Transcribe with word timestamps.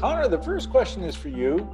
Connor, 0.00 0.28
the 0.28 0.40
first 0.40 0.70
question 0.70 1.02
is 1.02 1.14
for 1.14 1.28
you. 1.28 1.68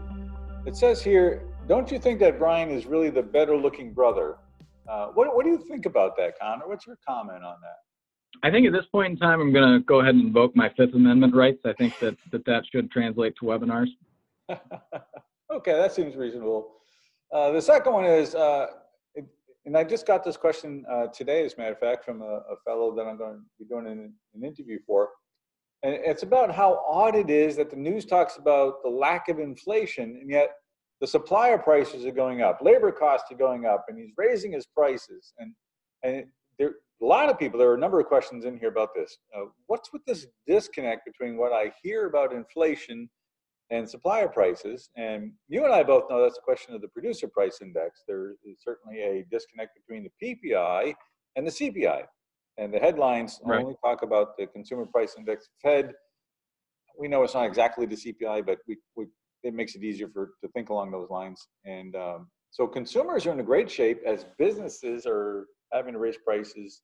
It 0.67 0.75
says 0.75 1.01
here, 1.01 1.45
don't 1.69 1.93
you 1.93 2.01
think 2.01 2.19
that 2.19 2.41
Brian 2.41 2.71
is 2.71 2.85
really 2.85 3.09
the 3.09 3.23
better 3.23 3.57
looking 3.57 3.93
brother? 3.93 4.39
Uh, 4.89 5.11
what, 5.15 5.33
what 5.37 5.45
do 5.45 5.53
you 5.53 5.59
think 5.59 5.87
about 5.87 6.17
that, 6.17 6.37
Connor? 6.37 6.67
What's 6.67 6.89
your 6.89 6.99
comment 7.09 7.45
on 7.45 7.55
that? 7.63 7.77
I 8.43 8.51
think 8.51 8.67
at 8.67 8.73
this 8.73 8.85
point 8.91 9.13
in 9.13 9.17
time, 9.17 9.41
I'm 9.41 9.53
going 9.53 9.75
to 9.75 9.79
go 9.79 10.01
ahead 10.01 10.17
and 10.17 10.27
invoke 10.27 10.57
my 10.57 10.69
Fifth 10.77 10.93
Amendment 10.93 11.37
rights. 11.37 11.61
I 11.65 11.73
think 11.75 11.97
that 12.01 12.17
that, 12.33 12.45
that 12.47 12.65
should 12.69 12.91
translate 12.91 13.37
to 13.37 13.47
webinars. 13.47 13.91
okay, 14.51 15.75
that 15.75 15.93
seems 15.93 16.17
reasonable. 16.17 16.73
Uh, 17.33 17.53
the 17.53 17.63
second 17.63 17.93
one 17.93 18.07
is, 18.07 18.35
uh, 18.35 18.67
and 19.67 19.77
I 19.77 19.85
just 19.85 20.05
got 20.05 20.25
this 20.25 20.37
question 20.37 20.85
uh, 20.91 21.07
today, 21.15 21.45
as 21.45 21.55
a 21.55 21.59
matter 21.59 21.75
of 21.75 21.79
fact, 21.79 22.05
from 22.05 22.23
a, 22.23 22.25
a, 22.51 22.57
fellow 22.65 22.93
that 22.97 23.03
I'm 23.03 23.19
going 23.19 23.35
to 23.35 23.41
be 23.57 23.67
doing 23.67 23.87
an, 23.87 24.13
an 24.35 24.45
interview 24.45 24.81
for. 24.85 25.11
And 25.83 25.95
it's 25.95 26.23
about 26.23 26.55
how 26.55 26.83
odd 26.89 27.15
it 27.15 27.31
is 27.31 27.57
that 27.57 27.71
the 27.71 27.77
news 27.77 28.05
talks 28.05 28.39
about 28.39 28.83
the 28.83 28.89
lack 28.89 29.29
of 29.29 29.39
inflation, 29.39 30.19
and 30.21 30.31
yet 30.31 30.51
the 31.01 31.07
supplier 31.07 31.59
prices 31.59 32.07
are 32.07 32.13
going 32.13 32.41
up, 32.41 32.61
labor 32.63 32.91
costs 32.91 33.31
are 33.31 33.37
going 33.37 33.67
up, 33.67 33.85
and 33.89 33.99
he's 33.99 34.13
raising 34.17 34.53
his 34.53 34.67
prices. 34.67 35.33
And, 35.39 35.53
and 36.03 36.25
there, 36.59 36.75
a 37.03 37.05
lot 37.05 37.29
of 37.29 37.39
people, 37.39 37.59
there 37.59 37.71
are 37.71 37.75
a 37.75 37.79
number 37.79 38.01
of 38.01 38.07
questions 38.07 38.45
in 38.45 38.59
here 38.59 38.71
about 38.71 38.95
this. 38.95 39.19
Uh, 39.37 39.45
what's 39.67 39.93
with 39.93 40.05
this 40.07 40.27
disconnect 40.47 41.05
between 41.05 41.37
what 41.37 41.53
I 41.53 41.73
hear 41.83 42.07
about 42.07 42.33
inflation 42.33 43.11
and 43.71 43.89
supplier 43.89 44.29
prices? 44.29 44.89
And 44.97 45.33
you 45.49 45.65
and 45.65 45.75
I 45.75 45.83
both 45.83 46.05
know 46.09 46.23
that's 46.23 46.39
a 46.39 46.43
question 46.43 46.75
of 46.75 46.81
the 46.81 46.89
producer 46.89 47.29
price 47.29 47.59
index. 47.61 48.03
There 48.09 48.31
is 48.45 48.59
certainly 48.65 49.03
a 49.03 49.27
disconnect 49.31 49.73
between 49.75 50.09
the 50.09 50.37
PPI 50.55 50.95
and 51.37 51.47
the 51.47 51.51
CPI. 51.51 52.05
And 52.59 52.73
the 52.73 52.79
headlines 52.79 53.41
right. 53.45 53.61
only 53.63 53.75
talk 53.85 54.03
about 54.03 54.37
the 54.39 54.47
consumer 54.47 54.87
price 54.87 55.15
index 55.19 55.49
Fed. 55.63 55.93
We 56.99 57.09
know 57.09 57.23
it's 57.23 57.35
not 57.35 57.45
exactly 57.45 57.85
the 57.85 57.97
CPI, 57.97 58.47
but 58.47 58.59
we, 58.67 58.79
we 58.97 59.07
it 59.43 59.55
makes 59.55 59.75
it 59.75 59.85
easier 59.85 60.09
for 60.09 60.33
to 60.43 60.49
think 60.49 60.71
along 60.71 60.91
those 60.91 61.11
lines. 61.11 61.47
And 61.65 61.95
um, 61.95 62.29
so 62.51 62.67
consumers 62.67 63.27
are 63.27 63.33
in 63.33 63.41
a 63.41 63.45
great 63.45 63.71
shape 63.71 64.01
as 64.07 64.25
businesses 64.39 65.07
are 65.07 65.47
having 65.73 65.93
to 65.93 65.99
raise 65.99 66.17
prices. 66.17 66.83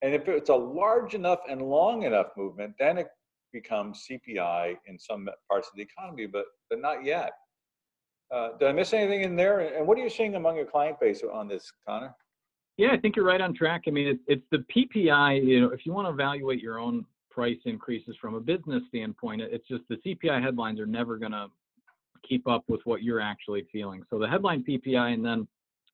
And 0.00 0.14
if 0.14 0.26
it's 0.26 0.48
a 0.48 0.54
large 0.54 1.14
enough 1.14 1.40
and 1.48 1.62
long 1.62 2.02
enough 2.04 2.28
movement, 2.36 2.74
then 2.78 2.98
it 2.98 3.08
becomes 3.52 4.06
CPI 4.10 4.76
in 4.86 4.98
some 4.98 5.28
parts 5.48 5.68
of 5.68 5.76
the 5.76 5.82
economy, 5.82 6.26
but 6.26 6.46
but 6.70 6.80
not 6.80 7.04
yet. 7.04 7.32
Uh, 8.32 8.56
did 8.58 8.68
I 8.68 8.72
miss 8.72 8.94
anything 8.94 9.22
in 9.22 9.36
there? 9.36 9.60
And 9.60 9.86
what 9.86 9.98
are 9.98 10.00
you 10.00 10.08
seeing 10.08 10.34
among 10.36 10.56
your 10.56 10.64
client 10.64 10.98
base 10.98 11.22
on 11.22 11.48
this, 11.48 11.70
Connor? 11.86 12.14
Yeah, 12.78 12.88
I 12.92 12.96
think 12.98 13.16
you're 13.16 13.24
right 13.24 13.40
on 13.40 13.54
track. 13.54 13.82
I 13.86 13.90
mean, 13.90 14.08
it, 14.08 14.18
it's 14.26 14.44
the 14.50 14.64
PPI. 14.74 15.46
You 15.46 15.60
know, 15.60 15.68
if 15.68 15.84
you 15.84 15.92
want 15.92 16.06
to 16.06 16.12
evaluate 16.12 16.60
your 16.60 16.78
own 16.78 17.04
price 17.30 17.58
increases 17.64 18.16
from 18.20 18.34
a 18.34 18.40
business 18.40 18.82
standpoint, 18.88 19.42
it's 19.42 19.66
just 19.68 19.82
the 19.88 19.96
CPI 19.96 20.42
headlines 20.42 20.80
are 20.80 20.86
never 20.86 21.18
going 21.18 21.32
to 21.32 21.48
keep 22.26 22.46
up 22.48 22.64
with 22.68 22.80
what 22.84 23.02
you're 23.02 23.20
actually 23.20 23.66
feeling. 23.70 24.02
So 24.10 24.18
the 24.18 24.28
headline 24.28 24.64
PPI 24.66 25.14
and 25.14 25.24
then 25.24 25.46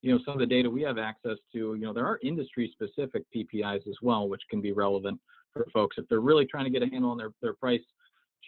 you 0.02 0.12
know 0.12 0.20
some 0.24 0.34
of 0.34 0.40
the 0.40 0.46
data 0.46 0.70
we 0.70 0.82
have 0.82 0.98
access 0.98 1.36
to 1.52 1.74
you 1.74 1.80
know 1.80 1.92
there 1.92 2.06
are 2.06 2.20
industry 2.22 2.72
specific 2.72 3.24
ppis 3.34 3.86
as 3.88 3.96
well 4.00 4.28
which 4.28 4.42
can 4.48 4.60
be 4.60 4.72
relevant 4.72 5.18
for 5.52 5.66
folks 5.72 5.96
if 5.98 6.08
they're 6.08 6.20
really 6.20 6.46
trying 6.46 6.64
to 6.64 6.70
get 6.70 6.82
a 6.82 6.86
handle 6.86 7.10
on 7.10 7.18
their, 7.18 7.32
their 7.42 7.54
price 7.54 7.80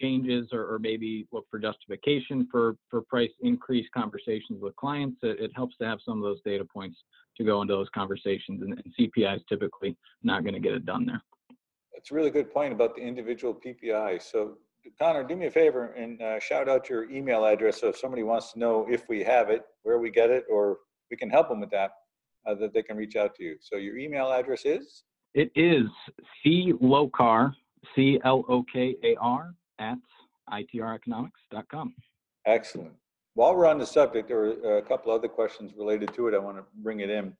changes 0.01 0.47
or, 0.51 0.73
or 0.73 0.79
maybe 0.79 1.27
look 1.31 1.45
for 1.49 1.59
justification 1.59 2.47
for 2.51 2.75
for 2.89 3.01
price 3.01 3.31
increase 3.41 3.87
conversations 3.93 4.61
with 4.61 4.75
clients 4.75 5.17
it, 5.21 5.39
it 5.39 5.51
helps 5.55 5.77
to 5.77 5.85
have 5.85 5.99
some 6.03 6.17
of 6.17 6.23
those 6.23 6.41
data 6.43 6.65
points 6.65 6.97
to 7.37 7.43
go 7.43 7.61
into 7.61 7.73
those 7.73 7.89
conversations 7.93 8.61
and, 8.61 8.73
and 8.73 8.93
cpi 8.99 9.35
is 9.35 9.41
typically 9.47 9.95
not 10.23 10.43
going 10.43 10.53
to 10.53 10.59
get 10.59 10.73
it 10.73 10.85
done 10.85 11.05
there 11.05 11.21
that's 11.93 12.11
a 12.11 12.13
really 12.13 12.31
good 12.31 12.51
point 12.51 12.73
about 12.73 12.95
the 12.95 13.01
individual 13.01 13.53
ppi 13.53 14.21
so 14.21 14.57
Connor, 14.99 15.23
do 15.23 15.35
me 15.35 15.45
a 15.45 15.51
favor 15.51 15.93
and 15.93 16.21
uh, 16.21 16.39
shout 16.39 16.67
out 16.67 16.89
your 16.89 17.09
email 17.09 17.45
address 17.45 17.81
so 17.81 17.89
if 17.89 17.97
somebody 17.97 18.23
wants 18.23 18.53
to 18.53 18.59
know 18.59 18.87
if 18.89 19.07
we 19.07 19.23
have 19.23 19.49
it, 19.49 19.63
where 19.83 19.99
we 19.99 20.09
get 20.09 20.29
it, 20.29 20.45
or 20.49 20.79
we 21.09 21.17
can 21.17 21.29
help 21.29 21.49
them 21.49 21.59
with 21.59 21.69
that, 21.71 21.91
uh, 22.47 22.55
that 22.55 22.73
they 22.73 22.81
can 22.81 22.97
reach 22.97 23.15
out 23.15 23.35
to 23.35 23.43
you. 23.43 23.57
So 23.61 23.77
your 23.77 23.97
email 23.97 24.31
address 24.31 24.65
is? 24.65 25.03
It 25.33 25.51
is 25.55 25.83
clokar, 26.45 27.53
C-L-O-K-A-R, 27.95 29.53
at 29.81 29.97
itreconomics.com. 30.51 31.93
Excellent. 32.45 32.93
While 33.33 33.55
we're 33.55 33.65
on 33.65 33.79
the 33.79 33.85
subject, 33.85 34.27
there 34.27 34.37
were 34.37 34.77
a 34.77 34.81
couple 34.81 35.11
other 35.11 35.27
questions 35.27 35.71
related 35.77 36.13
to 36.15 36.27
it. 36.27 36.35
I 36.35 36.37
want 36.37 36.57
to 36.57 36.63
bring 36.83 36.99
it 36.99 37.09
in. 37.09 37.33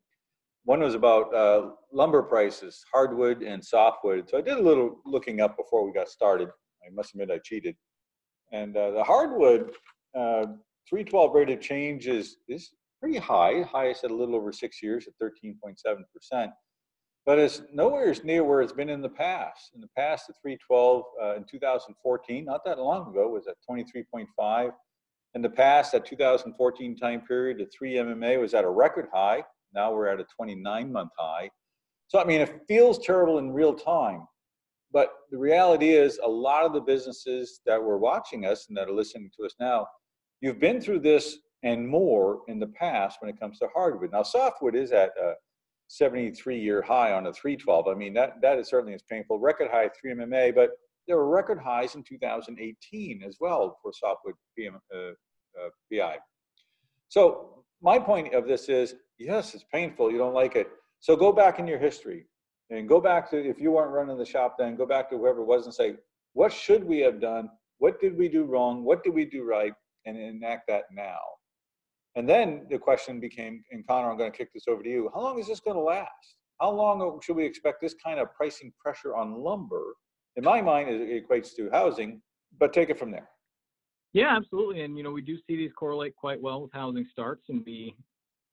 One 0.64 0.80
was 0.80 0.96
about 0.96 1.34
uh, 1.34 1.72
lumber 1.92 2.22
prices, 2.22 2.84
hardwood 2.94 3.42
and 3.42 3.64
softwood. 3.64 4.30
So 4.30 4.38
I 4.38 4.42
did 4.42 4.58
a 4.58 4.62
little 4.62 5.02
looking 5.06 5.42
up 5.42 5.58
before 5.58 5.86
we 5.86 5.92
got 5.92 6.08
started. 6.08 6.50
I 6.86 6.92
must 6.94 7.14
admit 7.14 7.32
I 7.32 7.40
cheated. 7.40 7.76
And 8.52 8.78
uh, 8.78 8.92
the 8.92 9.04
hardwood 9.04 9.72
uh, 10.16 10.46
312 10.88 11.34
rate 11.34 11.50
of 11.50 11.62
change 11.62 12.08
is, 12.08 12.38
is 12.48 12.72
pretty 13.00 13.18
high, 13.18 13.64
highest 13.64 14.04
at 14.04 14.12
a 14.12 14.16
little 14.16 14.36
over 14.36 14.52
six 14.52 14.82
years 14.84 15.08
at 15.08 15.14
13.7%. 15.22 16.52
But 17.26 17.38
it's 17.38 17.62
nowhere 17.72 18.14
near 18.24 18.44
where 18.44 18.62
it's 18.62 18.74
been 18.74 18.90
in 18.90 19.02
the 19.02 19.10
past. 19.10 19.72
In 19.76 19.82
the 19.82 19.90
past, 19.96 20.28
the 20.28 20.34
312 20.42 21.04
uh, 21.22 21.36
in 21.36 21.44
2014, 21.44 22.46
not 22.46 22.66
that 22.66 22.80
long 22.80 23.10
ago, 23.10 23.30
was 23.30 23.48
at 23.48 23.56
23.5. 23.70 24.72
In 25.34 25.42
the 25.42 25.50
past, 25.50 25.92
that 25.92 26.06
2014 26.06 26.98
time 26.98 27.22
period, 27.22 27.60
the 27.60 27.68
3 27.68 27.94
MMA 27.96 28.40
was 28.40 28.54
at 28.54 28.64
a 28.64 28.70
record 28.70 29.08
high. 29.14 29.44
Now 29.74 29.94
we're 29.94 30.08
at 30.08 30.20
a 30.20 30.26
29 30.36 30.92
month 30.92 31.12
high. 31.18 31.50
So, 32.08 32.20
I 32.20 32.26
mean, 32.26 32.42
it 32.42 32.62
feels 32.68 33.00
terrible 33.00 33.38
in 33.38 33.54
real 33.54 33.74
time. 33.74 34.28
But 34.92 35.14
the 35.30 35.38
reality 35.38 35.92
is, 35.92 36.20
a 36.24 36.28
lot 36.28 36.66
of 36.66 36.74
the 36.74 36.82
businesses 36.82 37.62
that 37.66 37.82
were 37.82 37.98
watching 37.98 38.46
us 38.46 38.66
and 38.68 38.76
that 38.78 38.90
are 38.90 38.94
listening 38.94 39.32
to 39.38 39.46
us 39.46 39.56
now, 39.60 39.88
you've 40.42 40.60
been 40.60 40.82
through 40.82 41.00
this 41.00 41.38
and 41.64 41.88
more 41.88 42.42
in 42.48 42.60
the 42.60 42.68
past 42.68 43.22
when 43.22 43.30
it 43.30 43.40
comes 43.40 43.60
to 43.60 43.70
hardwood. 43.74 44.12
Now, 44.12 44.24
softwood 44.24 44.76
is 44.76 44.92
at 44.92 45.12
a 45.22 45.36
73 45.92 46.58
year 46.58 46.82
high 46.82 47.12
on 47.12 47.28
a 47.28 47.34
312. 47.34 47.88
I 47.88 47.94
mean, 47.94 48.14
that, 48.14 48.42
that 48.42 48.58
is 48.58 48.70
certainly 48.70 48.94
is 48.94 49.04
painful. 49.10 49.40
Record 49.40 49.70
high 49.70 49.90
3 50.00 50.14
MMA, 50.14 50.56
but 50.56 50.70
there 51.06 51.18
were 51.18 51.28
record 51.28 51.60
highs 51.60 51.96
in 51.96 52.04
2018 52.04 53.22
as 53.28 53.38
well 53.42 53.78
for 53.84 53.92
softwood 53.92 54.36
PM, 54.58 54.80
uh, 54.96 54.98
uh, 55.00 55.70
PI. 55.92 56.18
So, 57.10 57.66
my 57.82 58.00
point 58.00 58.34
of 58.34 58.48
this 58.48 58.70
is 58.70 58.96
yes, 59.18 59.54
it's 59.54 59.66
painful. 59.74 60.12
You 60.12 60.18
don't 60.18 60.34
like 60.34 60.56
it. 60.56 60.70
So, 61.02 61.18
go 61.18 61.34
back 61.34 61.60
in 61.60 61.68
your 61.68 61.80
history 61.80 62.26
and 62.70 62.88
go 62.88 63.02
back 63.02 63.30
to, 63.32 63.38
if 63.38 63.60
you 63.60 63.72
weren't 63.72 63.92
running 63.92 64.18
the 64.18 64.26
shop 64.26 64.56
then, 64.58 64.78
go 64.78 64.86
back 64.86 65.10
to 65.10 65.18
whoever 65.18 65.44
was 65.44 65.66
and 65.66 65.74
say, 65.74 65.96
what 66.32 66.54
should 66.54 66.86
we 66.86 67.00
have 67.00 67.20
done? 67.20 67.50
What 67.80 68.00
did 68.00 68.18
we 68.18 68.30
do 68.30 68.46
wrong? 68.46 68.86
What 68.86 69.04
did 69.04 69.14
we 69.14 69.26
do 69.26 69.44
right? 69.44 69.74
And 70.06 70.18
enact 70.18 70.68
that 70.70 70.84
now. 70.94 71.20
And 72.16 72.28
then 72.28 72.66
the 72.70 72.78
question 72.78 73.20
became, 73.20 73.64
and 73.72 73.86
Connor, 73.88 74.12
I'm 74.12 74.18
going 74.18 74.32
to 74.32 74.38
kick 74.38 74.54
this 74.54 74.66
over 74.68 74.84
to 74.84 74.90
you. 74.90 75.10
How 75.14 75.22
long 75.22 75.40
is 75.40 75.48
this 75.48 75.60
going 75.60 75.78
to 75.78 75.84
last? 75.84 76.36
How 76.60 76.70
long 76.70 77.20
should 77.24 77.36
we 77.36 77.46
expect 77.46 77.82
this 77.82 77.96
kind 78.04 78.20
of 78.20 78.34
pricing 78.36 78.74
pressure 78.84 79.16
on 79.16 79.42
lumber? 79.42 79.96
In 80.36 80.44
my 80.44 80.62
mind, 80.62 80.90
it 80.90 81.28
equates 81.28 81.56
to 81.56 81.70
housing, 81.72 82.22
but 82.60 82.74
take 82.74 82.90
it 82.90 83.00
from 83.00 83.12
there. 83.12 83.30
Yeah, 84.14 84.36
absolutely. 84.36 84.82
And, 84.82 84.98
you 84.98 85.04
know, 85.04 85.12
we 85.12 85.22
do 85.22 85.38
see 85.48 85.56
these 85.56 85.72
correlate 85.78 86.16
quite 86.16 86.42
well 86.42 86.62
with 86.62 86.72
housing 86.74 87.08
starts 87.12 87.44
and 87.50 87.64
we 87.66 87.96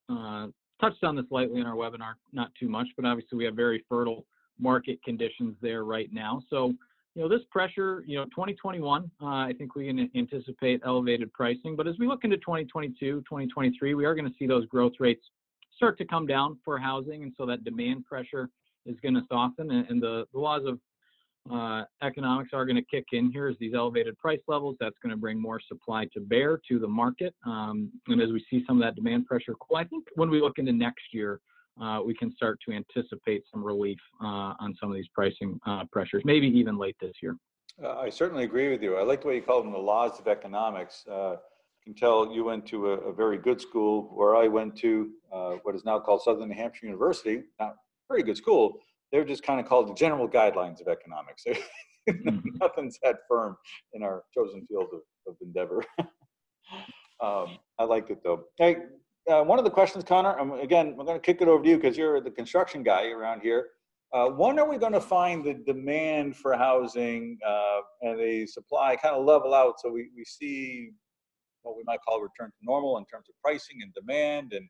uh, 0.09 0.47
touched 0.81 1.03
on 1.03 1.17
this 1.17 1.27
lightly 1.31 1.61
in 1.61 1.67
our 1.67 1.75
webinar, 1.75 2.15
not 2.33 2.53
too 2.59 2.69
much, 2.69 2.87
but 2.97 3.05
obviously 3.05 3.37
we 3.37 3.45
have 3.45 3.55
very 3.55 3.85
fertile 3.89 4.25
market 4.61 5.03
conditions 5.03 5.57
there 5.61 5.85
right 5.85 6.13
now. 6.13 6.41
So 6.49 6.75
you 7.15 7.23
know, 7.23 7.29
this 7.29 7.45
pressure, 7.51 8.05
you 8.07 8.17
know, 8.17 8.25
2021, 8.27 9.11
uh, 9.21 9.27
I 9.27 9.53
think 9.57 9.75
we 9.75 9.87
can 9.87 10.11
anticipate 10.15 10.81
elevated 10.85 11.33
pricing. 11.33 11.75
But 11.75 11.89
as 11.89 11.97
we 11.99 12.07
look 12.07 12.25
into 12.25 12.37
2022, 12.37 13.21
2023, 13.21 13.95
we 13.95 14.05
are 14.05 14.15
going 14.15 14.27
to 14.27 14.35
see 14.39 14.47
those 14.47 14.67
growth 14.67 14.93
rates 15.01 15.23
start 15.75 15.99
to 15.99 16.05
come 16.05 16.27
down 16.27 16.59
for 16.65 16.79
housing. 16.79 17.23
And 17.23 17.33
so 17.37 17.47
that 17.47 17.65
demand 17.65 18.05
pressure 18.05 18.51
is 18.87 18.97
going 19.03 19.15
to 19.15 19.23
soften. 19.29 19.71
And, 19.71 19.89
and 19.89 20.03
the, 20.03 20.27
the, 20.33 20.39
laws 20.39 20.63
of 20.67 20.79
uh, 21.51 21.85
economics 22.03 22.51
are 22.53 22.67
going 22.67 22.77
to 22.77 22.83
kick 22.83 23.07
in 23.13 23.31
here 23.31 23.49
as 23.49 23.57
these 23.59 23.75
elevated 23.75 24.19
price 24.19 24.41
levels. 24.49 24.77
That's 24.79 24.97
going 25.03 25.11
to 25.11 25.17
bring 25.17 25.41
more 25.41 25.61
supply 25.67 26.07
to 26.15 26.21
bear 26.21 26.61
to 26.69 26.79
the 26.79 26.89
market. 26.89 27.35
Um, 27.47 27.91
and 28.09 28.21
as 28.21 28.31
we 28.31 28.45
see 28.51 28.65
some 28.67 28.77
of 28.77 28.83
that 28.83 28.97
demand 28.97 29.27
pressure 29.27 29.55
I 29.75 29.85
think 29.85 30.05
when 30.15 30.31
we 30.31 30.41
look 30.41 30.59
into 30.59 30.73
next 30.73 31.05
year, 31.13 31.41
uh, 31.83 32.01
we 32.05 32.15
can 32.15 32.33
start 32.33 32.59
to 32.67 32.73
anticipate 32.75 33.45
some 33.51 33.63
relief 33.63 33.99
uh, 34.23 34.55
on 34.61 34.75
some 34.81 34.91
of 34.91 34.95
these 34.95 35.09
pricing 35.15 35.59
uh, 35.67 35.85
pressures, 35.93 36.23
maybe 36.25 36.47
even 36.47 36.79
late 36.79 36.97
this 37.01 37.15
year. 37.23 37.37
Uh, 37.83 37.97
I 37.99 38.11
certainly 38.11 38.45
agree 38.45 38.71
with 38.71 38.83
you. 38.83 38.97
I 38.97 39.03
like 39.03 39.23
the 39.23 39.29
way 39.29 39.37
you 39.37 39.43
call 39.43 39.63
them 39.63 39.73
the 39.73 39.79
laws 39.79 40.19
of 40.19 40.27
economics. 40.27 41.05
Uh, 41.09 41.35
I 41.35 41.37
can 41.85 41.95
tell 41.95 42.33
you 42.33 42.45
went 42.45 42.67
to 42.67 42.89
a, 42.89 42.93
a, 42.99 43.13
very 43.13 43.39
good 43.39 43.61
school 43.61 44.11
where 44.15 44.35
I 44.35 44.49
went 44.49 44.77
to 44.79 45.11
uh, 45.33 45.53
what 45.63 45.77
is 45.77 45.85
now 45.85 46.01
called 46.01 46.23
Southern 46.23 46.49
New 46.49 46.55
Hampshire 46.55 46.87
University. 46.87 47.43
Not 47.61 47.77
very 48.09 48.23
good 48.25 48.37
school. 48.37 48.81
They're 49.13 49.25
just 49.25 49.43
kind 49.45 49.61
of 49.61 49.67
called 49.67 49.89
the 49.89 49.95
general 49.95 50.29
guidelines 50.29 50.81
of 50.81 50.89
economics. 50.89 51.45
mm-hmm. 52.09 52.39
Nothing's 52.61 52.99
that 53.05 53.19
firm 53.29 53.57
in 53.93 54.03
our 54.03 54.25
chosen 54.35 54.67
field 54.67 54.89
of, 54.93 55.01
of 55.27 55.37
endeavor. 55.41 55.85
um, 57.23 57.59
I 57.79 57.85
liked 57.85 58.11
it 58.11 58.23
though. 58.25 58.45
Hey, 58.57 58.79
uh, 59.29 59.43
one 59.43 59.59
of 59.59 59.65
the 59.65 59.71
questions, 59.71 60.05
Connor, 60.05 60.39
um, 60.39 60.53
again, 60.53 60.97
I'm 60.99 61.07
going 61.07 61.19
to 61.19 61.25
kick 61.25 61.41
it 61.41 61.49
over 61.49 61.63
to 61.63 61.69
you 61.69 61.77
because 61.77 61.97
you're 61.97 62.21
the 62.21 62.31
construction 62.31 62.83
guy 62.83 63.11
around 63.11 63.41
here. 63.41 63.69
Uh, 64.13 64.27
when 64.29 64.59
are 64.59 64.69
we 64.69 64.79
going 64.79 64.93
to 64.93 65.01
find 65.01 65.45
the 65.45 65.55
demand 65.55 66.35
for 66.35 66.57
housing 66.57 67.39
uh, 67.47 67.81
and 68.01 68.19
the 68.19 68.47
supply 68.47 68.97
kind 68.97 69.15
of 69.15 69.27
level 69.27 69.53
out 69.53 69.75
so 69.79 69.91
we, 69.91 70.09
we 70.17 70.25
see 70.25 70.91
what 71.63 71.77
we 71.77 71.83
might 71.85 72.01
call 72.07 72.21
return 72.21 72.49
to 72.49 72.57
normal 72.63 72.97
in 72.97 73.05
terms 73.05 73.27
of 73.29 73.35
pricing 73.45 73.79
and 73.83 73.93
demand 73.93 74.55
and, 74.55 74.67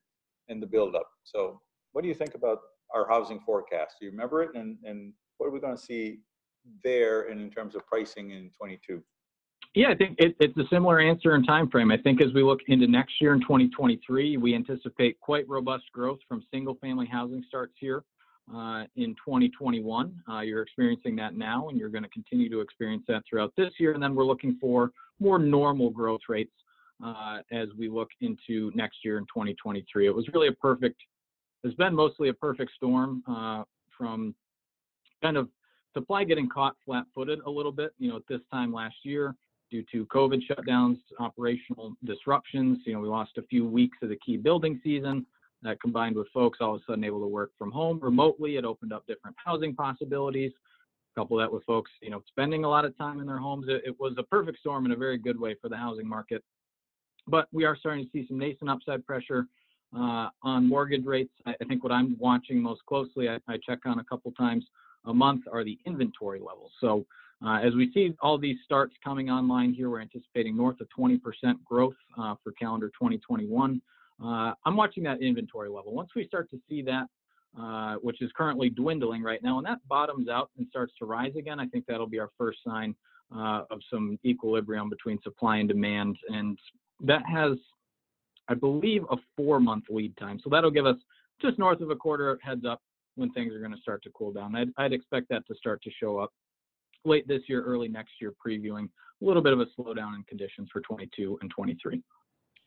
and 0.49 0.60
the 0.60 0.66
buildup? 0.66 1.06
So, 1.22 1.60
what 1.93 2.02
do 2.02 2.08
you 2.08 2.14
think 2.14 2.34
about 2.34 2.58
our 2.94 3.08
housing 3.08 3.40
forecast? 3.40 3.96
Do 4.00 4.06
you 4.06 4.10
remember 4.10 4.43
it? 4.43 4.50
And, 4.55 4.76
and 4.82 5.12
what 5.37 5.46
are 5.46 5.50
we 5.50 5.60
going 5.60 5.76
to 5.76 5.82
see 5.82 6.19
there 6.82 7.22
in, 7.22 7.40
in 7.40 7.50
terms 7.50 7.76
of 7.76 7.87
pricing 7.87 8.32
in 8.32 8.50
22? 8.58 9.02
Yeah, 9.75 9.91
I 9.91 9.94
think 9.94 10.17
it, 10.19 10.35
it's 10.41 10.56
a 10.56 10.65
similar 10.70 10.99
answer 11.00 11.35
and 11.35 11.47
time 11.47 11.69
frame. 11.70 11.91
I 11.91 11.99
think 11.99 12.23
as 12.23 12.32
we 12.32 12.43
look 12.43 12.61
into 12.69 12.87
next 12.87 13.20
year 13.20 13.35
in 13.35 13.41
2023, 13.41 14.37
we 14.37 14.55
anticipate 14.55 15.20
quite 15.20 15.49
robust 15.49 15.85
growth 15.93 16.19
from 16.26 16.43
single-family 16.50 17.06
housing 17.06 17.44
starts 17.47 17.75
here 17.79 18.03
uh, 18.53 18.85
in 18.97 19.15
2021. 19.25 20.20
Uh, 20.29 20.41
you're 20.41 20.62
experiencing 20.62 21.15
that 21.17 21.37
now, 21.37 21.69
and 21.69 21.79
you're 21.79 21.91
going 21.91 22.03
to 22.03 22.09
continue 22.09 22.49
to 22.49 22.61
experience 22.61 23.05
that 23.09 23.23
throughout 23.29 23.53
this 23.56 23.73
year. 23.79 23.93
And 23.93 24.03
then 24.03 24.15
we're 24.15 24.25
looking 24.25 24.56
for 24.61 24.91
more 25.20 25.38
normal 25.38 25.91
growth 25.91 26.23
rates 26.29 26.53
uh, 27.05 27.38
as 27.53 27.69
we 27.79 27.88
look 27.88 28.09
into 28.20 28.73
next 28.75 29.05
year 29.05 29.19
in 29.19 29.25
2023. 29.25 30.06
It 30.06 30.15
was 30.15 30.26
really 30.32 30.49
a 30.49 30.53
perfect. 30.53 31.00
It's 31.62 31.75
been 31.75 31.94
mostly 31.94 32.31
a 32.31 32.35
perfect 32.35 32.73
storm 32.75 33.23
uh, 33.29 33.65
from 33.97 34.35
kind 35.23 35.37
of 35.37 35.49
supply 35.93 36.25
getting 36.25 36.49
caught 36.49 36.75
flat-footed 36.87 37.41
a 37.44 37.50
little 37.50 37.73
bit. 37.73 37.93
You 37.99 38.11
know, 38.11 38.17
at 38.17 38.23
this 38.29 38.41
time 38.50 38.73
last 38.73 38.97
year 39.05 39.35
due 39.70 39.85
to 39.93 40.06
COVID 40.06 40.41
shutdowns, 40.49 40.99
operational 41.19 41.94
disruptions. 42.05 42.79
You 42.85 42.94
know, 42.94 43.00
we 43.00 43.09
lost 43.09 43.32
a 43.38 43.43
few 43.43 43.67
weeks 43.67 43.99
of 44.03 44.09
the 44.09 44.17
key 44.17 44.37
building 44.37 44.81
season. 44.82 45.26
That 45.62 45.81
combined 45.81 46.15
with 46.15 46.29
folks 46.32 46.59
all 46.61 46.76
of 46.76 46.82
a 46.82 46.85
sudden 46.87 47.03
able 47.03 47.20
to 47.20 47.26
work 47.26 47.50
from 47.59 47.73
home 47.73 47.99
remotely, 48.00 48.56
it 48.56 48.65
opened 48.65 48.93
up 48.93 49.06
different 49.09 49.37
housing 49.44 49.75
possibilities. 49.75 50.53
Couple 51.17 51.37
that 51.38 51.53
with 51.53 51.65
folks, 51.65 51.91
you 52.00 52.11
know, 52.11 52.23
spending 52.29 52.65
a 52.65 52.69
lot 52.69 52.85
of 52.85 52.97
time 52.97 53.19
in 53.19 53.26
their 53.26 53.38
homes. 53.38 53.67
It, 53.69 53.82
it 53.85 53.97
was 53.99 54.15
a 54.19 54.23
perfect 54.23 54.61
storm 54.61 54.87
in 54.87 54.93
a 54.93 54.97
very 54.97 55.19
good 55.19 55.38
way 55.38 55.56
for 55.61 55.69
the 55.69 55.76
housing 55.76 56.09
market. 56.09 56.44
But 57.26 57.49
we 57.53 57.65
are 57.65 57.76
starting 57.76 58.05
to 58.05 58.11
see 58.12 58.25
some 58.29 58.38
nascent 58.38 58.70
upside 58.70 59.05
pressure 59.05 59.49
uh, 59.97 60.29
on 60.43 60.69
mortgage 60.69 61.05
rates. 61.05 61.32
I, 61.44 61.55
I, 61.61 61.65
think 61.65 61.82
what 61.82 61.93
I'm 61.93 62.17
watching 62.20 62.62
most 62.62 62.85
closely, 62.87 63.29
I, 63.29 63.38
I 63.49 63.59
check 63.67 63.81
on 63.85 63.99
a 63.99 64.05
couple 64.05 64.31
times 64.32 64.65
a 65.06 65.15
month, 65.15 65.43
are 65.50 65.65
the 65.65 65.79
inventory 65.87 66.41
levels. 66.41 66.70
So 66.81 67.05
uh, 67.44 67.58
as 67.62 67.75
we 67.75 67.90
see 67.93 68.14
all 68.20 68.37
these 68.37 68.56
starts 68.64 68.94
coming 69.02 69.31
online 69.31 69.73
here, 69.73 69.90
we're 69.90 70.00
anticipating 70.00 70.56
north 70.56 70.81
of 70.81 70.88
20% 70.99 71.20
growth 71.64 71.94
uh, 72.19 72.35
for 72.43 72.52
calendar 72.52 72.88
2021. 72.88 73.81
Uh, 74.23 74.52
I'm 74.64 74.76
watching 74.76 75.05
that 75.05 75.23
inventory 75.23 75.69
level. 75.69 75.93
Once 75.94 76.11
we 76.17 76.26
start 76.26 76.50
to 76.50 76.58
see 76.69 76.82
that, 76.82 77.06
uh, 77.58 77.94
which 77.96 78.20
is 78.20 78.31
currently 78.37 78.70
dwindling 78.70 79.23
right 79.23 79.43
now, 79.43 79.58
and 79.58 79.67
that 79.67 79.79
bottoms 79.88 80.29
out 80.29 80.50
and 80.58 80.67
starts 80.69 80.93
to 80.99 81.06
rise 81.06 81.32
again, 81.37 81.61
I 81.61 81.67
think 81.67 81.85
that'll 81.87 82.08
be 82.08 82.19
our 82.19 82.31
first 82.37 82.58
sign 82.67 82.94
uh, 83.35 83.62
of 83.70 83.81
some 83.91 84.19
equilibrium 84.25 84.91
between 84.91 85.20
supply 85.23 85.58
and 85.58 85.69
demand. 85.69 86.17
And 86.29 86.58
that 87.00 87.23
has, 87.32 87.52
I 88.49 88.55
believe, 88.55 89.05
a 89.11 89.17
four 89.37 89.61
month 89.61 89.84
lead 89.91 90.17
time. 90.17 90.41
So 90.43 90.50
that'll 90.50 90.73
give 90.73 90.87
us 90.87 90.96
just 91.41 91.58
north 91.58 91.81
of 91.81 91.91
a 91.91 91.96
quarter 91.96 92.37
heads 92.43 92.64
up 92.64 92.82
when 93.14 93.31
things 93.32 93.52
are 93.55 93.61
going 93.61 93.75
to 93.75 93.81
start 93.81 94.02
to 94.05 94.11
cool 94.11 94.32
down. 94.32 94.56
I'd, 94.56 94.69
I'd 94.76 94.93
expect 94.93 95.29
that 95.29 95.46
to 95.46 95.55
start 95.55 95.82
to 95.82 95.91
show 96.00 96.19
up 96.19 96.32
late 97.04 97.26
this 97.28 97.42
year, 97.48 97.62
early 97.62 97.88
next 97.88 98.12
year, 98.20 98.32
previewing 98.44 98.88
a 99.20 99.24
little 99.24 99.42
bit 99.42 99.52
of 99.52 99.60
a 99.60 99.66
slowdown 99.78 100.14
in 100.14 100.22
conditions 100.28 100.68
for 100.72 100.80
22 100.80 101.38
and 101.40 101.50
23. 101.50 102.02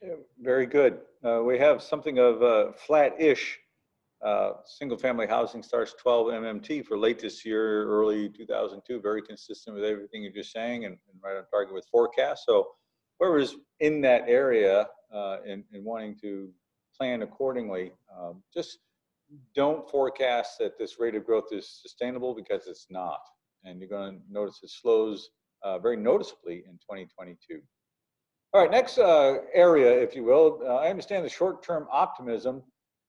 Yeah, 0.01 0.13
very 0.39 0.65
good. 0.65 0.99
Uh, 1.23 1.41
we 1.43 1.59
have 1.59 1.81
something 1.81 2.17
of 2.17 2.41
a 2.41 2.73
flat-ish 2.73 3.59
uh, 4.25 4.53
single-family 4.65 5.27
housing 5.27 5.63
starts 5.63 5.93
12 5.99 6.27
MMT 6.27 6.85
for 6.85 6.97
late 6.97 7.19
this 7.19 7.45
year, 7.45 7.85
early 7.87 8.29
2002. 8.29 9.01
Very 9.01 9.21
consistent 9.21 9.75
with 9.75 9.83
everything 9.83 10.23
you're 10.23 10.31
just 10.31 10.51
saying, 10.51 10.85
and, 10.85 10.97
and 11.11 11.19
right 11.23 11.37
on 11.37 11.45
target 11.51 11.73
with 11.73 11.85
forecast. 11.91 12.45
So, 12.45 12.69
whoever's 13.19 13.55
in 13.79 14.01
that 14.01 14.23
area 14.27 14.87
uh, 15.13 15.37
and, 15.47 15.63
and, 15.73 15.83
wanting 15.83 16.15
to 16.21 16.49
plan 16.95 17.23
accordingly, 17.23 17.93
um, 18.15 18.43
just 18.53 18.79
don't 19.55 19.89
forecast 19.89 20.59
that 20.59 20.77
this 20.77 20.99
rate 20.99 21.15
of 21.15 21.25
growth 21.25 21.51
is 21.51 21.79
sustainable 21.81 22.35
because 22.35 22.67
it's 22.67 22.87
not 22.89 23.19
and 23.63 23.79
you're 23.79 23.89
going 23.89 24.19
to 24.19 24.23
notice 24.29 24.59
it 24.63 24.69
slows 24.69 25.29
uh, 25.63 25.79
very 25.79 25.97
noticeably 25.97 26.63
in 26.67 26.73
2022. 26.73 27.61
All 28.53 28.61
right, 28.61 28.71
next 28.71 28.97
uh, 28.97 29.37
area, 29.53 29.89
if 30.01 30.15
you 30.15 30.23
will. 30.23 30.59
Uh, 30.63 30.75
I 30.75 30.89
understand 30.89 31.23
the 31.23 31.29
short-term 31.29 31.87
optimism, 31.91 32.63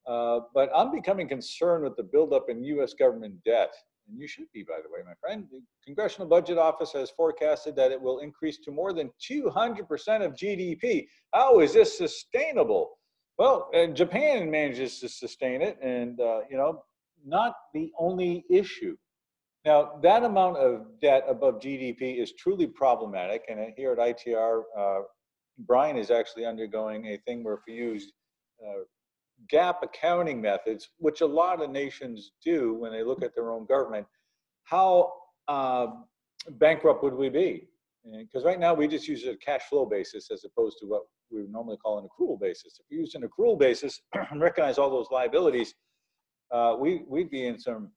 uh, 0.07 0.41
but 0.55 0.71
I'm 0.75 0.93
becoming 0.93 1.29
concerned 1.29 1.85
with 1.85 1.97
the 1.97 2.05
buildup 2.05 2.49
in 2.49 2.63
U.S. 2.65 2.95
government 2.95 3.35
debt. 3.45 3.73
And 4.09 4.19
you 4.21 4.29
should 4.29 4.47
be, 4.53 4.63
by 4.63 4.77
the 4.83 4.89
way, 4.89 5.01
my 5.05 5.15
friend. 5.21 5.47
The 5.51 5.61
Congressional 5.85 6.29
Budget 6.29 6.59
Office 6.59 6.93
has 6.93 7.11
forecasted 7.11 7.75
that 7.77 7.93
it 7.93 8.01
will 8.01 8.19
increase 8.19 8.59
to 8.59 8.71
more 8.71 8.93
than 8.93 9.11
200% 9.31 10.25
of 10.25 10.35
GDP. 10.35 11.07
How 11.33 11.61
is 11.61 11.73
this 11.73 11.97
sustainable? 11.97 12.99
Well, 13.39 13.71
Japan 13.95 14.51
manages 14.51 15.01
to 15.01 15.09
sustain 15.09 15.63
it, 15.63 15.79
and 15.83 16.21
uh, 16.21 16.41
you 16.51 16.57
know, 16.57 16.83
not 17.25 17.55
the 17.75 17.91
only 17.99 18.45
issue. 18.51 18.97
Now, 19.65 20.01
that 20.03 20.25
amount 20.25 20.57
of 20.57 20.87
debt 21.01 21.25
above 21.29 21.61
GDP 21.61 22.19
is 22.21 22.33
truly 22.33 22.67
problematic. 22.67 23.45
And 23.49 23.61
here 23.77 23.93
at 23.93 23.99
ITR, 23.99 24.63
uh, 24.77 25.01
Brian 25.59 25.97
is 25.97 26.11
actually 26.11 26.47
undergoing 26.47 27.07
a 27.07 27.19
thing 27.19 27.45
where 27.45 27.55
if 27.55 27.61
we 27.69 27.75
use 27.75 28.13
uh, 28.65 28.83
GAAP 29.53 29.83
accounting 29.83 30.41
methods, 30.41 30.91
which 30.99 31.21
a 31.21 31.27
lot 31.27 31.63
of 31.63 31.71
nations 31.71 32.33
do 32.45 32.75
when 32.75 32.91
they 32.91 33.05
look 33.05 33.23
at 33.23 33.35
their 33.35 33.53
own 33.53 33.67
government, 33.67 34.07
how 34.65 35.13
uh, 35.47 35.87
bankrupt 36.53 37.03
would 37.05 37.15
we 37.15 37.29
be? 37.29 37.69
Because 38.19 38.45
right 38.45 38.59
now 38.59 38.75
we 38.75 38.89
just 38.89 39.07
use 39.07 39.25
a 39.27 39.37
cash 39.37 39.63
flow 39.71 39.87
basis 39.87 40.31
as 40.33 40.45
opposed 40.45 40.79
to 40.81 40.87
what 40.87 41.03
we 41.31 41.41
would 41.43 41.53
normally 41.53 41.77
call 41.77 41.99
an 41.99 42.09
accrual 42.09 42.39
basis. 42.41 42.81
If 42.81 42.87
we 42.91 42.97
used 42.97 43.15
an 43.15 43.23
accrual 43.23 43.57
basis 43.57 44.01
and 44.31 44.41
recognize 44.41 44.77
all 44.77 44.91
those 44.91 45.07
liabilities, 45.13 45.75
uh, 46.51 46.77
we, 46.79 47.03
we'd 47.09 47.31
be 47.31 47.47
in 47.47 47.61
some 47.61 47.93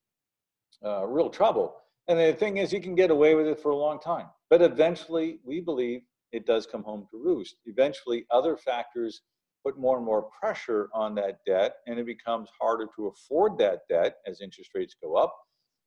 uh, 0.83 1.05
real 1.05 1.29
trouble. 1.29 1.75
And 2.07 2.19
the 2.19 2.33
thing 2.33 2.57
is, 2.57 2.71
you 2.71 2.81
can 2.81 2.95
get 2.95 3.11
away 3.11 3.35
with 3.35 3.47
it 3.47 3.59
for 3.59 3.71
a 3.71 3.75
long 3.75 3.99
time. 3.99 4.27
But 4.49 4.61
eventually, 4.61 5.39
we 5.43 5.59
believe 5.59 6.01
it 6.31 6.45
does 6.45 6.65
come 6.65 6.83
home 6.83 7.07
to 7.11 7.17
roost. 7.17 7.55
Eventually, 7.65 8.25
other 8.31 8.57
factors 8.57 9.21
put 9.65 9.79
more 9.79 9.97
and 9.97 10.05
more 10.05 10.29
pressure 10.39 10.89
on 10.93 11.15
that 11.15 11.39
debt, 11.47 11.77
and 11.87 11.97
it 11.97 12.05
becomes 12.05 12.49
harder 12.59 12.87
to 12.95 13.07
afford 13.07 13.57
that 13.57 13.81
debt 13.89 14.17
as 14.27 14.41
interest 14.41 14.71
rates 14.75 14.95
go 15.01 15.15
up. 15.15 15.35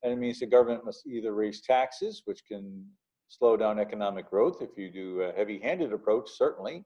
And 0.03 0.13
it 0.13 0.17
means 0.17 0.41
the 0.41 0.47
government 0.47 0.85
must 0.85 1.07
either 1.07 1.33
raise 1.33 1.61
taxes, 1.61 2.23
which 2.25 2.43
can 2.51 2.85
slow 3.29 3.57
down 3.57 3.79
economic 3.79 4.29
growth 4.29 4.63
if 4.63 4.71
you 4.77 4.91
do 4.91 5.23
a 5.23 5.33
heavy 5.33 5.61
handed 5.61 5.93
approach, 5.93 6.31
certainly. 6.31 6.85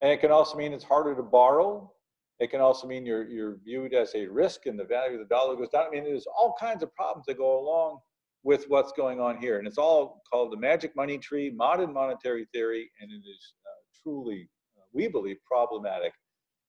And 0.00 0.10
it 0.10 0.20
can 0.20 0.32
also 0.32 0.56
mean 0.56 0.72
it's 0.72 0.84
harder 0.84 1.14
to 1.14 1.22
borrow 1.22 1.92
it 2.40 2.50
can 2.50 2.60
also 2.60 2.86
mean 2.86 3.06
you're, 3.06 3.28
you're 3.28 3.58
viewed 3.64 3.94
as 3.94 4.14
a 4.14 4.26
risk 4.26 4.66
and 4.66 4.78
the 4.78 4.84
value 4.84 5.14
of 5.14 5.20
the 5.20 5.34
dollar 5.34 5.56
goes 5.56 5.68
down. 5.68 5.86
I 5.86 5.90
mean, 5.90 6.04
there's 6.04 6.26
all 6.26 6.54
kinds 6.58 6.82
of 6.82 6.94
problems 6.94 7.26
that 7.26 7.38
go 7.38 7.60
along 7.60 7.98
with 8.42 8.64
what's 8.68 8.92
going 8.92 9.20
on 9.20 9.38
here. 9.38 9.58
And 9.58 9.66
it's 9.66 9.78
all 9.78 10.22
called 10.30 10.52
the 10.52 10.56
magic 10.56 10.96
money 10.96 11.18
tree, 11.18 11.50
modern 11.50 11.92
monetary 11.92 12.46
theory, 12.52 12.90
and 13.00 13.10
it 13.10 13.14
is 13.28 13.54
uh, 13.64 13.80
truly, 14.02 14.48
uh, 14.76 14.84
we 14.92 15.08
believe, 15.08 15.36
problematic, 15.46 16.12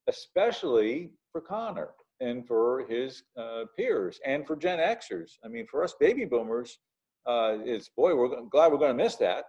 especially 0.07 1.11
for 1.31 1.41
Connor 1.41 1.89
and 2.19 2.47
for 2.47 2.85
his 2.87 3.23
uh, 3.37 3.63
peers 3.75 4.19
and 4.25 4.45
for 4.45 4.55
Gen 4.55 4.79
Xers. 4.79 5.31
I 5.43 5.47
mean, 5.47 5.65
for 5.69 5.83
us 5.83 5.95
baby 5.99 6.25
boomers, 6.25 6.77
uh, 7.25 7.57
it's 7.63 7.89
boy, 7.89 8.15
we're 8.15 8.41
glad 8.51 8.71
we're 8.71 8.77
going 8.77 8.95
to 8.95 9.03
miss 9.03 9.15
that. 9.15 9.45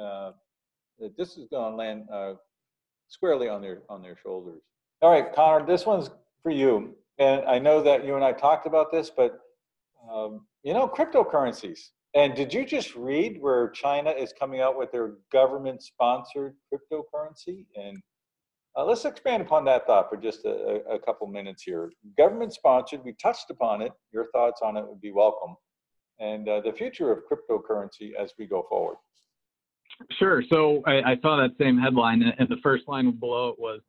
Uh, 0.00 0.32
this 1.18 1.36
is 1.36 1.48
going 1.50 1.72
to 1.72 1.76
land 1.76 2.04
uh, 2.12 2.34
squarely 3.08 3.48
on 3.48 3.60
their 3.60 3.82
on 3.88 4.00
their 4.02 4.16
shoulders. 4.16 4.62
All 5.02 5.10
right, 5.10 5.34
Connor, 5.34 5.66
this 5.66 5.84
one's 5.84 6.10
for 6.44 6.52
you. 6.52 6.94
And 7.18 7.44
I 7.44 7.58
know 7.58 7.82
that 7.82 8.06
you 8.06 8.14
and 8.14 8.24
I 8.24 8.32
talked 8.32 8.66
about 8.66 8.92
this, 8.92 9.10
but 9.10 9.40
um, 10.10 10.46
you 10.62 10.72
know, 10.72 10.86
cryptocurrencies. 10.86 11.80
And 12.14 12.34
did 12.34 12.54
you 12.54 12.64
just 12.64 12.94
read 12.94 13.40
where 13.40 13.70
China 13.70 14.10
is 14.10 14.32
coming 14.32 14.60
out 14.60 14.78
with 14.78 14.92
their 14.92 15.14
government 15.32 15.82
sponsored 15.82 16.54
cryptocurrency? 16.72 17.66
And 17.74 17.98
uh, 18.76 18.84
let's 18.84 19.04
expand 19.04 19.42
upon 19.42 19.64
that 19.64 19.86
thought 19.86 20.08
for 20.08 20.16
just 20.16 20.44
a, 20.44 20.82
a 20.88 20.98
couple 21.00 21.26
minutes 21.26 21.64
here. 21.64 21.90
Government 22.16 22.52
sponsored, 22.52 23.02
we 23.04 23.14
touched 23.20 23.50
upon 23.50 23.82
it. 23.82 23.92
Your 24.12 24.26
thoughts 24.32 24.60
on 24.62 24.76
it 24.76 24.86
would 24.86 25.00
be 25.00 25.10
welcome. 25.10 25.56
And 26.20 26.48
uh, 26.48 26.60
the 26.60 26.72
future 26.72 27.10
of 27.10 27.24
cryptocurrency 27.30 28.12
as 28.16 28.32
we 28.38 28.46
go 28.46 28.66
forward. 28.68 28.96
Sure. 30.12 30.42
So 30.48 30.82
I, 30.86 31.12
I 31.12 31.16
saw 31.22 31.36
that 31.36 31.50
same 31.58 31.78
headline, 31.78 32.22
and 32.22 32.48
the 32.48 32.56
first 32.62 32.84
line 32.86 33.10
below 33.18 33.48
it 33.48 33.58
was 33.58 33.80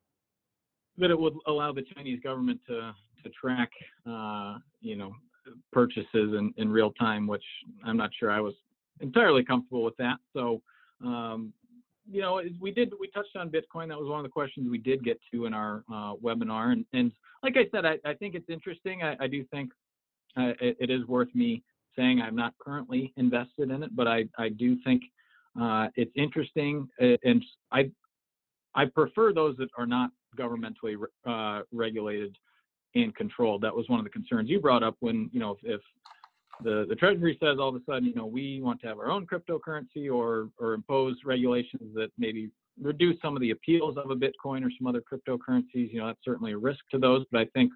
that 0.97 1.09
it 1.11 1.19
would 1.19 1.33
allow 1.47 1.71
the 1.71 1.83
Chinese 1.95 2.19
government 2.21 2.59
to 2.67 2.93
to 3.23 3.29
track, 3.29 3.69
uh, 4.05 4.57
you 4.81 4.95
know, 4.97 5.13
purchases 5.71 6.07
in, 6.13 6.53
in 6.57 6.69
real 6.69 6.91
time, 6.91 7.25
which 7.25 7.43
I'm 7.85 7.97
not 7.97 8.09
sure 8.19 8.29
I 8.29 8.41
was 8.41 8.53
entirely 8.99 9.43
comfortable 9.43 9.83
with 9.83 9.95
that. 9.97 10.17
So, 10.33 10.61
um, 11.03 11.53
you 12.09 12.21
know, 12.21 12.41
we 12.59 12.71
did 12.71 12.93
we 12.99 13.07
touched 13.07 13.35
on 13.35 13.49
Bitcoin. 13.49 13.87
That 13.87 13.99
was 13.99 14.09
one 14.09 14.19
of 14.19 14.23
the 14.23 14.29
questions 14.29 14.69
we 14.69 14.77
did 14.77 15.03
get 15.03 15.19
to 15.31 15.45
in 15.45 15.53
our 15.53 15.83
uh, 15.91 16.15
webinar. 16.15 16.73
And, 16.73 16.85
and 16.93 17.11
like 17.43 17.55
I 17.55 17.65
said, 17.71 17.85
I, 17.85 17.97
I 18.05 18.13
think 18.13 18.35
it's 18.35 18.49
interesting. 18.49 19.03
I, 19.03 19.15
I 19.21 19.27
do 19.27 19.45
think 19.45 19.71
uh, 20.37 20.51
it, 20.59 20.77
it 20.79 20.89
is 20.89 21.05
worth 21.07 21.33
me 21.33 21.63
saying 21.95 22.21
I'm 22.21 22.35
not 22.35 22.53
currently 22.59 23.13
invested 23.17 23.71
in 23.71 23.83
it, 23.83 23.95
but 23.95 24.07
I, 24.07 24.25
I 24.37 24.49
do 24.49 24.77
think 24.83 25.03
uh, 25.59 25.87
it's 25.95 26.11
interesting, 26.15 26.89
and 26.99 27.43
I 27.71 27.91
I 28.75 28.85
prefer 28.85 29.33
those 29.33 29.55
that 29.57 29.69
are 29.77 29.85
not 29.85 30.09
governmentally 30.37 30.95
uh, 31.25 31.63
regulated 31.71 32.37
and 32.95 33.15
controlled. 33.15 33.61
That 33.61 33.75
was 33.75 33.89
one 33.89 33.99
of 33.99 34.05
the 34.05 34.11
concerns 34.11 34.49
you 34.49 34.59
brought 34.59 34.83
up 34.83 34.95
when 34.99 35.29
you 35.33 35.39
know 35.39 35.51
if, 35.51 35.75
if 35.75 35.81
the 36.63 36.85
the 36.87 36.95
Treasury 36.95 37.37
says 37.41 37.57
all 37.59 37.69
of 37.69 37.75
a 37.75 37.83
sudden 37.85 38.05
you 38.05 38.15
know 38.15 38.25
we 38.25 38.61
want 38.61 38.81
to 38.81 38.87
have 38.87 38.99
our 38.99 39.09
own 39.09 39.25
cryptocurrency 39.25 40.13
or 40.13 40.49
or 40.59 40.73
impose 40.73 41.15
regulations 41.25 41.93
that 41.95 42.09
maybe 42.17 42.49
reduce 42.81 43.19
some 43.21 43.35
of 43.35 43.41
the 43.41 43.51
appeals 43.51 43.97
of 43.97 44.09
a 44.09 44.15
Bitcoin 44.15 44.65
or 44.65 44.71
some 44.77 44.87
other 44.87 45.01
cryptocurrencies. 45.01 45.91
You 45.91 45.99
know 45.99 46.07
that's 46.07 46.23
certainly 46.23 46.53
a 46.53 46.57
risk 46.57 46.81
to 46.91 46.97
those, 46.97 47.25
but 47.31 47.41
I 47.41 47.45
think 47.53 47.71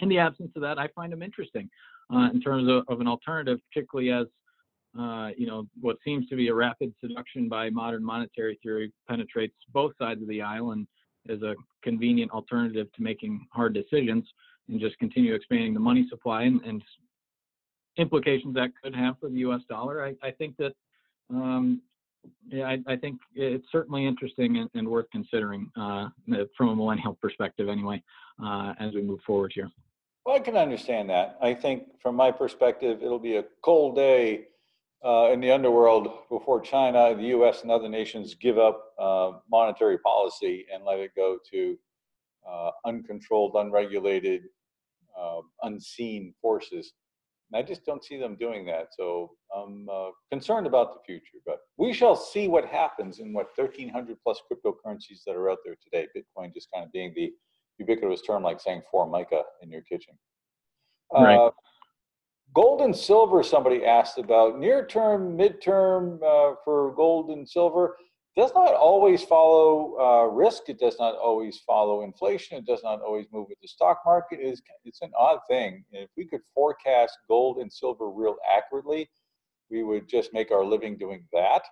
in 0.00 0.08
the 0.08 0.18
absence 0.18 0.52
of 0.56 0.62
that, 0.62 0.78
I 0.78 0.88
find 0.88 1.12
them 1.12 1.22
interesting 1.22 1.70
uh, 2.12 2.28
in 2.32 2.40
terms 2.40 2.68
of, 2.68 2.84
of, 2.88 3.00
an 3.00 3.08
alternative, 3.08 3.58
particularly 3.72 4.10
as 4.10 4.26
uh, 4.98 5.30
you 5.36 5.46
know 5.46 5.66
what 5.80 5.96
seems 6.04 6.28
to 6.28 6.36
be 6.36 6.48
a 6.48 6.54
rapid 6.54 6.94
seduction 7.00 7.48
by 7.48 7.70
modern 7.70 8.04
monetary 8.04 8.58
theory 8.62 8.92
penetrates 9.08 9.54
both 9.72 9.92
sides 9.98 10.22
of 10.22 10.28
the 10.28 10.40
aisle 10.40 10.72
and 10.72 10.86
is 11.30 11.42
a 11.42 11.54
convenient 11.82 12.30
alternative 12.30 12.86
to 12.94 13.02
making 13.02 13.46
hard 13.50 13.74
decisions 13.74 14.24
and 14.68 14.80
just 14.80 14.98
continue 14.98 15.34
expanding 15.34 15.74
the 15.74 15.80
money 15.80 16.06
supply 16.08 16.42
and, 16.42 16.60
and 16.62 16.82
implications 17.96 18.54
that 18.54 18.70
could 18.82 18.94
have 18.94 19.18
for 19.20 19.28
the 19.28 19.36
U.S. 19.38 19.60
dollar. 19.68 20.04
I, 20.04 20.14
I 20.26 20.30
think 20.30 20.56
that 20.58 20.72
um, 21.30 21.80
yeah, 22.48 22.64
I, 22.64 22.78
I, 22.86 22.96
think 22.96 23.20
it's 23.34 23.66
certainly 23.70 24.06
interesting 24.06 24.58
and, 24.58 24.70
and 24.74 24.88
worth 24.88 25.06
considering 25.12 25.70
uh, 25.76 26.08
from 26.56 26.68
a 26.68 26.76
millennial 26.76 27.14
perspective, 27.20 27.68
anyway, 27.68 28.02
uh, 28.42 28.74
as 28.78 28.94
we 28.94 29.02
move 29.02 29.20
forward 29.26 29.52
here. 29.54 29.70
Well, 30.24 30.36
I 30.36 30.40
can 30.40 30.56
understand 30.56 31.08
that. 31.10 31.38
I 31.40 31.54
think 31.54 31.84
from 32.00 32.16
my 32.16 32.30
perspective, 32.30 33.02
it'll 33.02 33.18
be 33.18 33.36
a 33.36 33.44
cold 33.62 33.96
day 33.96 34.46
uh, 35.04 35.30
in 35.32 35.40
the 35.40 35.50
underworld 35.50 36.08
before 36.30 36.60
China, 36.60 37.14
the 37.14 37.28
U.S., 37.28 37.62
and 37.62 37.70
other 37.70 37.88
nations 37.88 38.34
give 38.34 38.58
up 38.58 38.92
uh, 38.98 39.32
monetary 39.50 39.98
policy 39.98 40.66
and 40.72 40.84
let 40.84 40.98
it 40.98 41.12
go 41.14 41.38
to 41.52 41.76
uh, 42.48 42.70
uncontrolled, 42.84 43.52
unregulated, 43.56 44.42
uh, 45.18 45.40
unseen 45.62 46.34
forces. 46.40 46.92
And 47.52 47.62
I 47.62 47.66
just 47.66 47.84
don't 47.84 48.04
see 48.04 48.16
them 48.16 48.36
doing 48.36 48.66
that. 48.66 48.88
So 48.96 49.32
I'm 49.54 49.88
uh, 49.90 50.10
concerned 50.30 50.66
about 50.66 50.94
the 50.94 51.00
future. 51.06 51.38
But 51.44 51.58
we 51.76 51.92
shall 51.92 52.16
see 52.16 52.48
what 52.48 52.64
happens 52.66 53.20
in 53.20 53.32
what 53.32 53.50
1,300 53.56 54.16
plus 54.22 54.40
cryptocurrencies 54.50 55.22
that 55.26 55.36
are 55.36 55.50
out 55.50 55.58
there 55.64 55.76
today. 55.82 56.08
Bitcoin 56.16 56.52
just 56.52 56.68
kind 56.74 56.84
of 56.84 56.92
being 56.92 57.12
the 57.14 57.32
ubiquitous 57.78 58.22
term 58.22 58.42
like 58.42 58.60
saying 58.60 58.82
formica 58.90 59.42
in 59.62 59.70
your 59.70 59.82
kitchen. 59.82 60.14
Right. 61.12 61.52
Gold 62.54 62.80
and 62.80 62.96
silver, 62.96 63.42
somebody 63.42 63.84
asked 63.84 64.18
about 64.18 64.58
near 64.58 64.86
term, 64.86 65.36
midterm 65.36 66.16
uh, 66.22 66.56
for 66.64 66.94
gold 66.94 67.30
and 67.30 67.48
silver 67.48 67.96
does 68.36 68.52
not 68.54 68.74
always 68.74 69.24
follow 69.24 69.96
uh, 69.98 70.26
risk. 70.26 70.68
It 70.68 70.78
does 70.78 70.96
not 70.98 71.16
always 71.16 71.58
follow 71.66 72.02
inflation. 72.02 72.58
It 72.58 72.66
does 72.66 72.82
not 72.82 73.00
always 73.00 73.26
move 73.32 73.46
with 73.48 73.58
the 73.62 73.68
stock 73.68 74.00
market. 74.04 74.40
It 74.40 74.44
is, 74.44 74.62
it's 74.84 75.00
an 75.00 75.10
odd 75.18 75.38
thing. 75.48 75.84
If 75.90 76.10
we 76.16 76.26
could 76.26 76.42
forecast 76.54 77.16
gold 77.28 77.58
and 77.58 77.72
silver 77.72 78.10
real 78.10 78.36
accurately, 78.54 79.08
we 79.70 79.82
would 79.82 80.06
just 80.06 80.34
make 80.34 80.50
our 80.50 80.64
living 80.64 80.98
doing 80.98 81.24
that. 81.32 81.62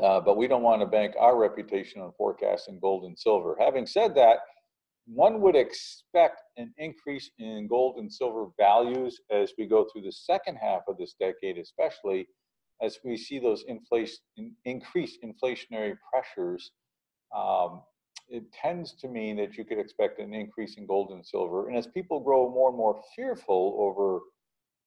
Uh, 0.00 0.20
but 0.20 0.36
we 0.36 0.48
don't 0.48 0.62
want 0.62 0.80
to 0.80 0.86
bank 0.86 1.14
our 1.18 1.38
reputation 1.38 2.00
on 2.00 2.12
forecasting 2.16 2.78
gold 2.80 3.04
and 3.04 3.18
silver. 3.18 3.56
Having 3.60 3.86
said 3.86 4.14
that, 4.16 4.38
one 5.06 5.40
would 5.40 5.56
expect 5.56 6.42
an 6.56 6.72
increase 6.78 7.30
in 7.38 7.66
gold 7.68 7.96
and 7.98 8.12
silver 8.12 8.46
values 8.58 9.20
as 9.30 9.52
we 9.58 9.66
go 9.66 9.86
through 9.92 10.02
the 10.02 10.12
second 10.12 10.56
half 10.56 10.82
of 10.88 10.96
this 10.96 11.14
decade, 11.18 11.58
especially 11.58 12.26
as 12.80 12.98
we 13.04 13.16
see 13.16 13.38
those 13.38 13.64
inflation, 13.68 14.18
increased 14.64 15.18
inflationary 15.24 15.94
pressures. 16.10 16.72
Um, 17.36 17.82
it 18.28 18.44
tends 18.52 18.94
to 18.94 19.08
mean 19.08 19.36
that 19.36 19.56
you 19.56 19.64
could 19.64 19.78
expect 19.78 20.18
an 20.18 20.32
increase 20.32 20.76
in 20.76 20.86
gold 20.86 21.10
and 21.10 21.26
silver. 21.26 21.68
And 21.68 21.76
as 21.76 21.86
people 21.86 22.20
grow 22.20 22.48
more 22.48 22.68
and 22.68 22.78
more 22.78 23.02
fearful 23.14 23.76
over 23.78 24.20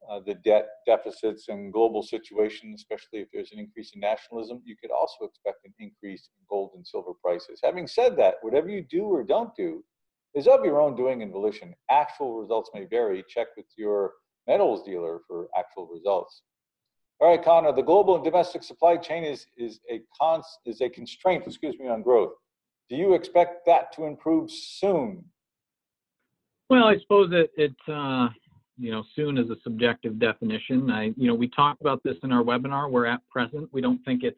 uh, 0.10 0.20
the 0.26 0.36
debt 0.36 0.68
deficits 0.86 1.48
and 1.50 1.74
global 1.74 2.04
situation, 2.04 2.74
especially 2.76 3.20
if 3.20 3.28
there's 3.34 3.52
an 3.52 3.60
increase 3.60 3.92
in 3.94 4.00
nationalism, 4.00 4.62
you 4.64 4.76
could 4.80 4.92
also 4.92 5.26
expect 5.26 5.66
an 5.66 5.74
increase 5.80 6.30
in 6.38 6.46
gold 6.50 6.72
and 6.76 6.86
silver 6.86 7.12
prices. 7.24 7.60
Having 7.64 7.88
said 7.88 8.16
that, 8.18 8.36
whatever 8.42 8.70
you 8.70 8.84
do 8.84 9.04
or 9.04 9.24
don't 9.24 9.56
do, 9.56 9.84
is 10.36 10.48
of 10.48 10.64
your 10.66 10.82
own 10.82 10.96
doing 10.96 11.22
and 11.22 11.32
volition. 11.32 11.74
Actual 11.90 12.40
results 12.40 12.70
may 12.74 12.86
vary. 12.86 13.24
Check 13.28 13.48
with 13.56 13.66
your 13.78 14.14
metals 14.48 14.84
dealer 14.86 15.20
for 15.28 15.48
actual 15.58 15.88
results. 15.88 16.44
All 17.20 17.30
right, 17.30 17.44
Connor, 17.44 17.72
the 17.72 17.82
global 17.82 18.16
and 18.16 18.24
domestic 18.24 18.62
supply 18.62 18.98
chain 18.98 19.24
is, 19.24 19.48
is, 19.58 19.80
a, 19.90 20.02
cons, 20.20 20.46
is 20.66 20.82
a 20.82 20.90
constraint, 20.90 21.46
excuse 21.48 21.80
me, 21.80 21.88
on 21.88 22.02
growth. 22.02 22.34
Do 22.90 22.98
you 22.98 23.14
expect 23.14 23.66
that 23.66 23.94
to 23.94 24.06
improve 24.06 24.52
soon? 24.52 25.24
Well, 26.70 26.86
I 26.86 26.98
suppose 27.00 27.32
it, 27.32 27.52
it 27.56 27.76
uh, 27.88 28.30
you 28.78 28.92
know, 28.92 29.04
soon 29.16 29.38
is 29.38 29.50
a 29.50 29.56
subjective 29.64 30.20
definition. 30.20 30.92
I, 30.92 31.14
you 31.16 31.28
know, 31.28 31.36
we 31.36 31.48
talked 31.48 31.82
about 31.82 32.04
this 32.04 32.18
in 32.24 32.32
our 32.32 32.44
webinar. 32.44 32.92
We're 32.92 33.06
at 33.06 33.22
present. 33.30 33.70
We 33.72 33.82
don't 33.82 34.04
think 34.04 34.24
it's 34.24 34.38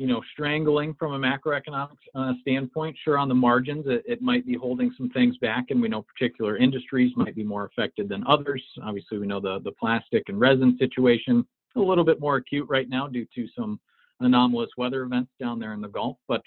you 0.00 0.06
know, 0.06 0.22
strangling 0.32 0.94
from 0.94 1.12
a 1.12 1.18
macroeconomic 1.18 1.98
uh, 2.14 2.32
standpoint. 2.40 2.96
Sure, 3.04 3.18
on 3.18 3.28
the 3.28 3.34
margins, 3.34 3.84
it, 3.86 4.02
it, 4.06 4.22
might 4.22 4.46
be 4.46 4.54
holding 4.54 4.90
some 4.96 5.10
things 5.10 5.36
back, 5.42 5.66
and 5.68 5.78
we 5.78 5.88
know 5.88 6.00
particular 6.00 6.56
industries 6.56 7.12
might 7.16 7.34
be 7.34 7.44
more 7.44 7.66
affected 7.66 8.08
than 8.08 8.24
others. 8.26 8.64
Obviously, 8.82 9.18
we 9.18 9.26
know 9.26 9.40
the 9.40 9.60
the 9.62 9.72
plastic 9.72 10.22
and 10.28 10.40
resin 10.40 10.74
situation 10.78 11.46
a 11.76 11.80
little 11.80 12.02
bit 12.02 12.18
more 12.18 12.36
acute 12.36 12.66
right 12.70 12.88
now 12.88 13.08
due 13.08 13.26
to 13.34 13.46
some 13.54 13.78
anomalous 14.20 14.70
weather 14.78 15.02
events 15.02 15.32
down 15.38 15.58
there 15.58 15.74
in 15.74 15.82
the 15.82 15.88
Gulf. 15.88 16.16
But 16.26 16.40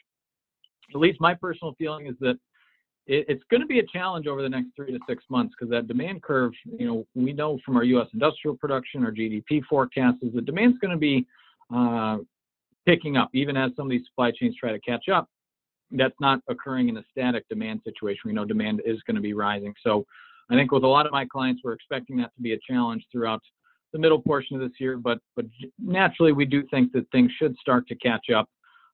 at 0.92 1.00
least 1.00 1.22
my 1.22 1.36
personal 1.36 1.76
feeling 1.78 2.08
is 2.08 2.16
that 2.22 2.40
it, 3.06 3.26
it's 3.30 3.44
going 3.52 3.62
to 3.62 3.68
be 3.68 3.78
a 3.78 3.86
challenge 3.86 4.26
over 4.26 4.42
the 4.42 4.50
next 4.50 4.70
three 4.76 4.92
to 4.94 5.00
six 5.08 5.24
months 5.30 5.54
because 5.56 5.70
that 5.70 5.88
demand 5.88 6.24
curve, 6.24 6.54
you 6.80 6.88
know, 6.88 7.06
we 7.14 7.34
know 7.34 7.60
from 7.64 7.78
our 7.78 7.84
U.S. 7.84 8.08
industrial 8.14 8.58
production 8.58 9.06
our 9.06 9.12
GDP 9.12 9.62
forecasts 9.70 10.24
is 10.24 10.34
the 10.34 10.42
demand's 10.42 10.80
going 10.80 10.90
to 10.90 10.98
be 10.98 11.28
uh, 11.72 12.18
picking 12.86 13.18
up, 13.18 13.30
even 13.34 13.56
as 13.58 13.72
some 13.76 13.86
of 13.86 13.92
these 13.92 14.06
supply 14.06 14.32
chains 14.32 14.56
try 14.60 14.72
to 14.72 14.80
catch 14.80 15.10
up. 15.10 15.28
That's 15.92 16.16
not 16.20 16.40
occurring 16.50 16.90
in 16.90 16.98
a 16.98 17.04
static 17.12 17.48
demand 17.50 17.82
situation. 17.84 18.22
We 18.26 18.34
know 18.34 18.46
demand 18.46 18.82
is 18.86 19.02
going 19.04 19.16
to 19.16 19.22
be 19.22 19.34
rising. 19.34 19.74
So 19.84 20.06
I 20.50 20.56
think 20.56 20.72
with 20.72 20.84
a 20.84 20.88
lot 20.88 21.06
of 21.06 21.12
my 21.12 21.26
clients, 21.26 21.62
we're 21.64 21.74
expecting 21.74 22.18
that 22.18 22.34
to 22.36 22.42
be 22.42 22.54
a 22.54 22.60
challenge 22.68 23.06
throughout 23.12 23.42
the 23.92 24.00
middle 24.00 24.20
portion 24.20 24.56
of 24.56 24.62
this 24.62 24.80
year. 24.80 24.98
But 24.98 25.20
but 25.36 25.46
naturally, 25.80 26.32
we 26.32 26.46
do 26.46 26.64
think 26.72 26.92
that 26.94 27.10
things 27.12 27.32
should 27.38 27.56
start 27.58 27.88
to 27.88 27.96
catch 27.96 28.30
up. 28.36 28.50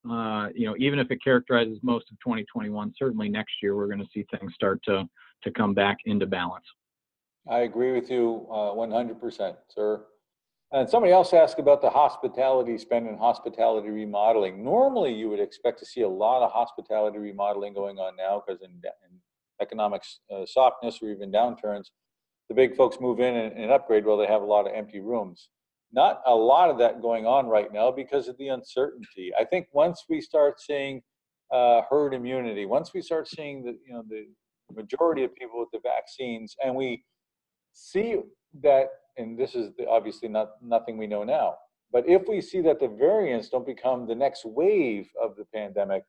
Uh, 0.09 0.47
you 0.53 0.65
know, 0.65 0.75
even 0.77 0.99
if 0.99 1.11
it 1.11 1.23
characterizes 1.23 1.79
most 1.81 2.05
of 2.11 2.17
2021, 2.19 2.93
certainly 2.97 3.29
next 3.29 3.53
year 3.61 3.75
we're 3.75 3.87
going 3.87 3.99
to 3.99 4.07
see 4.13 4.25
things 4.37 4.53
start 4.53 4.81
to 4.83 5.05
to 5.43 5.51
come 5.51 5.73
back 5.73 5.97
into 6.05 6.25
balance. 6.25 6.65
I 7.47 7.59
agree 7.59 7.93
with 7.93 8.11
you 8.11 8.45
uh, 8.51 8.73
100%, 8.73 9.55
sir. 9.73 10.01
And 10.71 10.87
somebody 10.87 11.11
else 11.11 11.33
asked 11.33 11.57
about 11.57 11.81
the 11.81 11.89
hospitality 11.89 12.77
spend 12.77 13.07
and 13.07 13.17
hospitality 13.17 13.89
remodeling. 13.89 14.63
Normally, 14.63 15.13
you 15.13 15.27
would 15.29 15.39
expect 15.39 15.79
to 15.79 15.85
see 15.85 16.01
a 16.01 16.09
lot 16.09 16.43
of 16.43 16.51
hospitality 16.51 17.17
remodeling 17.17 17.73
going 17.73 17.97
on 17.97 18.15
now 18.15 18.43
because 18.45 18.61
in, 18.61 18.71
in, 18.71 19.19
economic 19.61 20.01
uh, 20.33 20.45
softness 20.45 20.99
or 21.01 21.09
even 21.09 21.29
downturns, 21.29 21.87
the 22.47 22.55
big 22.55 22.77
folks 22.77 22.97
move 23.01 23.19
in 23.19 23.35
and, 23.35 23.57
and, 23.57 23.71
upgrade 23.71 24.05
while 24.05 24.15
they 24.15 24.25
have 24.25 24.41
a 24.41 24.45
lot 24.45 24.65
of 24.65 24.73
empty 24.73 25.01
rooms. 25.01 25.49
Not 25.91 26.21
a 26.25 26.33
lot 26.33 26.69
of 26.69 26.77
that 26.77 27.01
going 27.01 27.25
on 27.25 27.47
right 27.47 27.67
now 27.73 27.91
because 27.91 28.29
of 28.29 28.37
the 28.37 28.47
uncertainty. 28.47 29.31
I 29.37 29.43
think 29.43 29.67
once 29.73 30.05
we 30.07 30.21
start 30.21 30.61
seeing 30.61 31.01
uh, 31.51 31.81
herd 31.89 32.13
immunity, 32.13 32.65
once 32.65 32.93
we 32.93 33.01
start 33.01 33.27
seeing 33.27 33.63
the 33.63 33.77
you 33.85 33.93
know 33.93 34.03
the 34.07 34.27
majority 34.73 35.25
of 35.25 35.35
people 35.35 35.59
with 35.59 35.69
the 35.73 35.79
vaccines, 35.83 36.55
and 36.63 36.73
we 36.73 37.03
see 37.73 38.15
that 38.61 38.87
and 39.19 39.37
this 39.37 39.53
is 39.53 39.71
obviously 39.87 40.29
not 40.29 40.51
nothing 40.61 40.97
we 40.97 41.07
know 41.07 41.23
now. 41.23 41.55
But 41.91 42.07
if 42.07 42.27
we 42.27 42.41
see 42.41 42.61
that 42.61 42.79
the 42.79 42.87
variants 42.87 43.49
don't 43.49 43.65
become 43.65 44.07
the 44.07 44.15
next 44.15 44.45
wave 44.45 45.09
of 45.21 45.35
the 45.35 45.45
pandemic, 45.53 46.03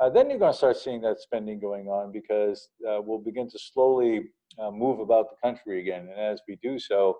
uh, 0.00 0.08
then 0.08 0.30
you're 0.30 0.38
going 0.38 0.52
to 0.52 0.56
start 0.56 0.78
seeing 0.78 1.02
that 1.02 1.20
spending 1.20 1.60
going 1.60 1.88
on 1.88 2.10
because 2.10 2.70
uh, 2.88 3.00
we'll 3.02 3.18
begin 3.18 3.48
to 3.50 3.58
slowly 3.58 4.30
uh, 4.58 4.70
move 4.70 4.98
about 4.98 5.26
the 5.28 5.36
country 5.46 5.80
again. 5.80 6.08
And 6.10 6.18
as 6.18 6.40
we 6.48 6.56
do 6.62 6.78
so, 6.78 7.18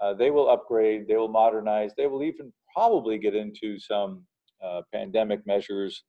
uh, 0.00 0.12
they 0.12 0.30
will 0.30 0.50
upgrade, 0.50 1.08
they 1.08 1.16
will 1.16 1.28
modernize, 1.28 1.92
they 1.96 2.06
will 2.06 2.22
even 2.22 2.52
probably 2.74 3.18
get 3.18 3.34
into 3.34 3.78
some 3.78 4.24
uh, 4.62 4.82
pandemic 4.92 5.46
measures, 5.46 6.04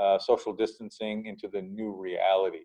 uh, 0.00 0.18
social 0.18 0.52
distancing 0.52 1.26
into 1.26 1.48
the 1.48 1.60
new 1.60 1.90
reality. 1.90 2.60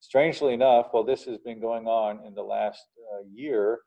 Strangely 0.00 0.54
enough, 0.54 0.88
while 0.92 1.04
this 1.04 1.24
has 1.24 1.38
been 1.38 1.60
going 1.60 1.86
on 1.86 2.24
in 2.24 2.34
the 2.34 2.42
last 2.42 2.82
year, 3.30 3.80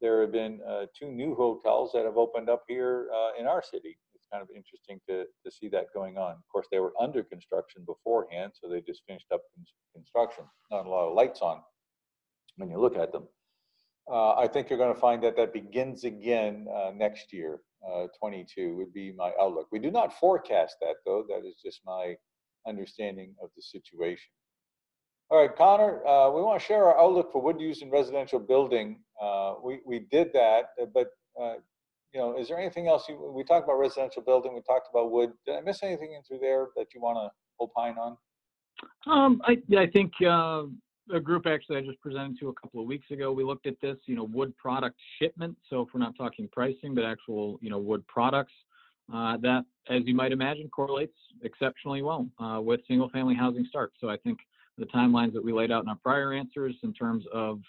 there 0.00 0.20
have 0.20 0.32
been 0.32 0.60
uh, 0.68 0.86
two 0.98 1.10
new 1.10 1.34
hotels 1.34 1.92
that 1.94 2.04
have 2.04 2.16
opened 2.16 2.48
up 2.48 2.64
here 2.68 3.08
uh, 3.14 3.40
in 3.40 3.46
our 3.46 3.62
city. 3.62 3.96
It's 4.14 4.26
kind 4.32 4.42
of 4.42 4.48
interesting 4.54 5.00
to, 5.08 5.24
to 5.44 5.50
see 5.50 5.68
that 5.68 5.86
going 5.94 6.18
on. 6.18 6.32
Of 6.32 6.48
course, 6.52 6.66
they 6.70 6.80
were 6.80 6.92
under 7.00 7.22
construction 7.22 7.84
beforehand, 7.86 8.52
so 8.54 8.68
they 8.68 8.80
just 8.80 9.02
finished 9.06 9.26
up 9.32 9.42
construction. 9.94 10.44
Not 10.70 10.86
a 10.86 10.88
lot 10.88 11.08
of 11.08 11.14
lights 11.14 11.40
on 11.40 11.60
when 12.56 12.70
you 12.70 12.78
look 12.78 12.96
at 12.96 13.12
them. 13.12 13.24
Uh, 14.10 14.34
I 14.34 14.46
think 14.46 14.70
you're 14.70 14.78
going 14.78 14.94
to 14.94 15.00
find 15.00 15.22
that 15.24 15.36
that 15.36 15.52
begins 15.52 16.04
again 16.04 16.66
uh, 16.72 16.92
next 16.94 17.32
year, 17.32 17.60
uh, 17.88 18.06
22 18.20 18.76
would 18.76 18.92
be 18.92 19.12
my 19.12 19.32
outlook. 19.40 19.66
We 19.72 19.80
do 19.80 19.90
not 19.90 20.12
forecast 20.18 20.76
that 20.80 20.96
though. 21.04 21.24
That 21.28 21.46
is 21.46 21.56
just 21.62 21.80
my 21.84 22.14
understanding 22.68 23.34
of 23.42 23.50
the 23.56 23.62
situation. 23.62 24.30
All 25.28 25.40
right, 25.40 25.56
Connor, 25.56 26.06
uh, 26.06 26.30
we 26.30 26.40
want 26.40 26.60
to 26.60 26.64
share 26.64 26.84
our 26.84 27.00
outlook 27.00 27.32
for 27.32 27.42
wood 27.42 27.60
use 27.60 27.82
in 27.82 27.90
residential 27.90 28.38
building. 28.38 29.00
Uh, 29.20 29.54
we, 29.62 29.80
we 29.84 30.00
did 30.10 30.32
that, 30.34 30.66
uh, 30.80 30.86
but 30.94 31.08
uh, 31.40 31.54
you 32.14 32.20
know, 32.20 32.38
is 32.38 32.46
there 32.46 32.58
anything 32.58 32.86
else 32.86 33.08
you, 33.08 33.32
we 33.34 33.42
talked 33.42 33.64
about 33.64 33.78
residential 33.78 34.22
building, 34.22 34.54
we 34.54 34.60
talked 34.60 34.86
about 34.88 35.10
wood. 35.10 35.32
Did 35.44 35.56
I 35.56 35.60
miss 35.62 35.82
anything 35.82 36.12
in 36.12 36.22
through 36.22 36.38
there 36.38 36.68
that 36.76 36.94
you 36.94 37.00
want 37.00 37.18
to 37.18 37.64
opine 37.64 37.96
on? 37.98 38.16
Um, 39.06 39.42
I, 39.44 39.58
I 39.76 39.86
think, 39.88 40.12
uh, 40.24 40.64
a 41.12 41.20
group 41.20 41.46
actually 41.46 41.78
I 41.78 41.80
just 41.82 42.00
presented 42.00 42.38
to 42.40 42.48
a 42.48 42.52
couple 42.54 42.80
of 42.80 42.86
weeks 42.86 43.10
ago, 43.10 43.32
we 43.32 43.42
looked 43.42 43.66
at 43.66 43.74
this, 43.80 43.96
you 44.06 44.14
know, 44.14 44.24
wood 44.24 44.56
product 44.56 44.96
shipment. 45.20 45.56
So 45.68 45.82
if 45.82 45.88
we're 45.92 46.00
not 46.00 46.16
talking 46.16 46.48
pricing, 46.52 46.94
but 46.94 47.04
actual, 47.04 47.58
you 47.60 47.70
know, 47.70 47.78
wood 47.78 48.06
products, 48.06 48.52
uh, 49.12 49.36
that, 49.38 49.64
as 49.88 50.02
you 50.04 50.14
might 50.14 50.32
imagine, 50.32 50.68
correlates 50.68 51.16
exceptionally 51.42 52.02
well, 52.02 52.28
uh, 52.40 52.60
with 52.60 52.80
single 52.88 53.08
family 53.08 53.34
housing 53.34 53.64
starts. 53.68 53.94
So 54.00 54.08
I 54.08 54.16
think 54.16 54.38
the 54.78 54.86
timelines 54.86 55.32
that 55.32 55.44
we 55.44 55.52
laid 55.52 55.70
out 55.70 55.82
in 55.82 55.88
our 55.88 55.98
prior 56.02 56.32
answers 56.32 56.74
in 56.82 56.92
terms 56.92 57.24
of, 57.32 57.60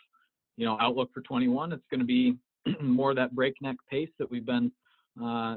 you 0.58 0.66
know, 0.66 0.78
outlook 0.80 1.10
for 1.14 1.22
21, 1.22 1.72
it's 1.72 1.86
going 1.90 2.00
to 2.00 2.06
be 2.06 2.36
more 2.82 3.14
that 3.14 3.36
breakneck 3.36 3.78
pace 3.90 4.10
that 4.20 4.30
we've 4.30 4.46
been, 4.46 4.72
uh, 5.24 5.56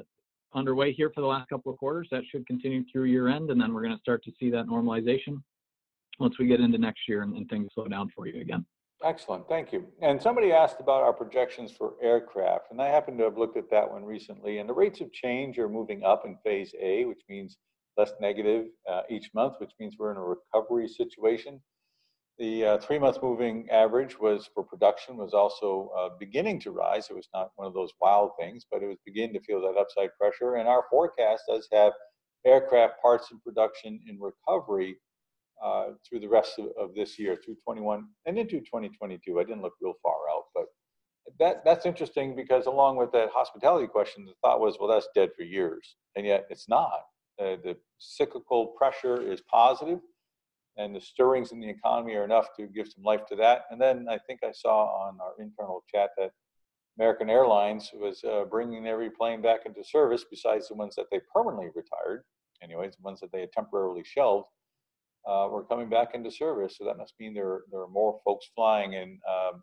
underway 0.55 0.93
here 0.93 1.11
for 1.15 1.21
the 1.21 1.27
last 1.27 1.49
couple 1.49 1.73
of 1.73 1.79
quarters. 1.79 2.09
That 2.11 2.23
should 2.31 2.47
continue 2.47 2.85
through 2.91 3.05
year 3.05 3.29
end, 3.29 3.51
and 3.51 3.61
then 3.61 3.73
we're 3.73 3.83
going 3.83 3.95
to 3.95 4.01
start 4.01 4.25
to 4.25 4.33
see 4.39 4.51
that 4.51 4.67
normalization 4.67 5.43
once 6.19 6.39
we 6.39 6.47
get 6.47 6.61
into 6.61 6.79
next 6.79 7.09
year 7.09 7.23
and, 7.23 7.37
and 7.37 7.49
things 7.49 7.69
slow 7.75 7.87
down 7.87 8.11
for 8.15 8.27
you 8.27 8.41
again. 8.41 8.65
Excellent, 9.03 9.49
thank 9.49 9.73
you. 9.73 9.87
And 10.03 10.21
somebody 10.21 10.53
asked 10.53 10.77
about 10.79 11.03
our 11.03 11.13
projections 11.13 11.73
for 11.73 11.95
aircraft, 12.03 12.71
and 12.71 12.83
I 12.83 12.89
happen 12.89 13.17
to 13.17 13.25
have 13.25 13.39
looked 13.39 13.57
at 13.57 13.71
that 13.71 13.91
one 13.91 14.05
recently, 14.05 14.59
and 14.59 14.69
the 14.69 14.75
rates 14.75 15.01
of 15.01 15.11
change 15.13 15.59
are 15.59 15.71
moving 15.71 16.05
up 16.05 16.27
in 16.27 16.37
phase 16.45 16.75
A, 16.79 17.07
which 17.07 17.23
means 17.29 17.57
less 18.01 18.13
negative 18.21 18.67
uh, 18.91 19.03
each 19.11 19.31
month, 19.35 19.55
which 19.59 19.73
means 19.79 19.97
we're 19.99 20.11
in 20.11 20.17
a 20.17 20.35
recovery 20.37 20.89
situation. 20.89 21.61
The 22.39 22.65
uh, 22.65 22.79
three-month 22.79 23.19
moving 23.23 23.69
average 23.71 24.19
was 24.19 24.49
for 24.55 24.63
production 24.63 25.19
was 25.19 25.35
also 25.35 25.91
uh, 25.99 26.09
beginning 26.19 26.61
to 26.61 26.71
rise. 26.71 27.09
It 27.11 27.17
was 27.17 27.29
not 27.35 27.51
one 27.57 27.69
of 27.69 27.75
those 27.75 27.93
wild 28.01 28.31
things, 28.41 28.65
but 28.71 28.83
it 28.83 28.87
was 28.87 28.97
beginning 29.05 29.35
to 29.35 29.41
feel 29.41 29.61
that 29.61 29.79
upside 29.79 30.17
pressure. 30.19 30.55
And 30.55 30.67
our 30.67 30.85
forecast 30.89 31.43
does 31.47 31.69
have 31.73 31.93
aircraft 32.47 32.95
parts 33.03 33.31
and 33.31 33.43
production 33.45 34.01
in 34.09 34.19
recovery 34.19 34.97
uh, 35.63 35.89
through 36.09 36.21
the 36.21 36.29
rest 36.29 36.59
of, 36.59 36.69
of, 36.81 36.95
this 36.95 37.19
year, 37.19 37.37
through 37.45 37.57
21 37.63 38.07
and 38.25 38.39
into 38.39 38.61
2022. 38.61 39.39
I 39.39 39.45
didn't 39.45 39.61
look 39.61 39.75
real 39.83 39.93
far 40.03 40.15
out, 40.33 40.45
but 40.55 40.65
that 41.39 41.63
that's 41.65 41.85
interesting 41.85 42.35
because 42.35 42.65
along 42.65 42.97
with 42.97 43.13
that 43.13 43.29
hospitality 43.35 43.87
question, 43.87 44.25
the 44.25 44.33
thought 44.43 44.61
was, 44.61 44.79
well, 44.81 44.89
that's 44.89 45.09
dead 45.15 45.29
for 45.37 45.43
years, 45.43 45.97
and 46.17 46.25
yet 46.25 46.47
it's 46.49 46.71
not. 46.71 47.03
Uh, 47.41 47.57
the 47.65 47.77
cyclical 47.99 48.67
pressure 48.79 49.23
is 49.23 49.41
positive, 49.51 50.01
and 50.77 50.95
the 50.95 51.01
stirrings 51.01 51.53
in 51.53 51.61
the 51.61 51.69
economy 51.69 52.15
are 52.15 52.25
enough 52.25 52.49
to 52.57 52.67
give 52.67 52.87
some 52.87 53.03
life 53.03 53.23
to 53.29 53.37
that. 53.37 53.63
And 53.71 53.81
then 53.81 54.07
I 54.11 54.19
think 54.19 54.41
I 54.45 54.53
saw 54.53 54.87
on 55.07 55.19
our 55.21 55.35
internal 55.39 55.83
chat 55.93 56.11
that 56.19 56.33
American 56.99 57.31
Airlines 57.31 57.91
was 57.95 58.23
uh, 58.25 58.45
bringing 58.45 58.87
every 58.87 59.11
plane 59.11 59.41
back 59.41 59.61
into 59.65 59.83
service, 59.83 60.25
besides 60.31 60.69
the 60.69 60.75
ones 60.75 60.95
that 60.97 61.07
they 61.11 61.21
permanently 61.35 61.71
retired. 61.75 62.25
Anyways, 62.63 62.97
the 62.97 63.03
ones 63.03 63.21
that 63.21 63.33
they 63.33 63.41
had 63.41 63.53
temporarily 63.53 64.05
shelved 64.05 64.49
uh, 65.27 65.49
were 65.51 65.65
coming 65.65 65.89
back 65.89 66.15
into 66.15 66.31
service. 66.31 66.77
So 66.77 66.85
that 66.85 66.99
must 66.99 67.15
mean 67.19 67.33
there, 67.33 67.63
there 67.71 67.81
are 67.81 67.89
more 67.89 68.21
folks 68.25 68.47
flying. 68.55 68.97
And 68.97 69.19
um, 69.29 69.63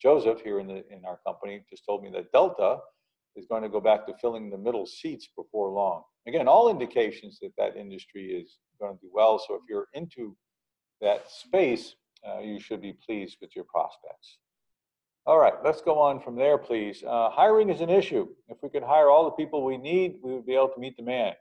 Joseph 0.00 0.42
here 0.42 0.60
in, 0.60 0.68
the, 0.68 0.84
in 0.92 1.04
our 1.04 1.18
company 1.26 1.64
just 1.68 1.84
told 1.86 2.02
me 2.04 2.10
that 2.10 2.30
Delta 2.30 2.78
is 3.36 3.46
going 3.46 3.62
to 3.62 3.68
go 3.68 3.80
back 3.80 4.06
to 4.06 4.14
filling 4.20 4.50
the 4.50 4.58
middle 4.58 4.86
seats 4.86 5.28
before 5.36 5.70
long. 5.70 6.02
Again, 6.26 6.48
all 6.48 6.70
indications 6.70 7.38
that 7.42 7.52
that 7.58 7.76
industry 7.76 8.26
is 8.26 8.58
going 8.80 8.94
to 8.94 9.00
do 9.00 9.10
well. 9.12 9.38
So 9.38 9.54
if 9.54 9.62
you're 9.68 9.88
into 9.94 10.36
that 11.00 11.30
space, 11.30 11.96
uh, 12.26 12.40
you 12.40 12.58
should 12.58 12.80
be 12.80 12.94
pleased 13.06 13.36
with 13.40 13.54
your 13.54 13.64
prospects. 13.64 14.38
All 15.26 15.38
right, 15.38 15.54
let's 15.64 15.80
go 15.80 15.98
on 15.98 16.20
from 16.20 16.36
there, 16.36 16.58
please. 16.58 17.02
Uh, 17.02 17.30
hiring 17.30 17.70
is 17.70 17.80
an 17.80 17.88
issue. 17.88 18.28
If 18.48 18.58
we 18.62 18.68
could 18.68 18.82
hire 18.82 19.08
all 19.08 19.24
the 19.24 19.30
people 19.30 19.64
we 19.64 19.78
need, 19.78 20.16
we 20.22 20.34
would 20.34 20.46
be 20.46 20.54
able 20.54 20.68
to 20.68 20.80
meet 20.80 20.96
demand. 20.96 21.34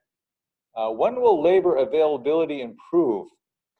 Uh, 0.76 0.90
when 0.90 1.20
will 1.20 1.42
labor 1.42 1.76
availability 1.76 2.62
improve? 2.62 3.28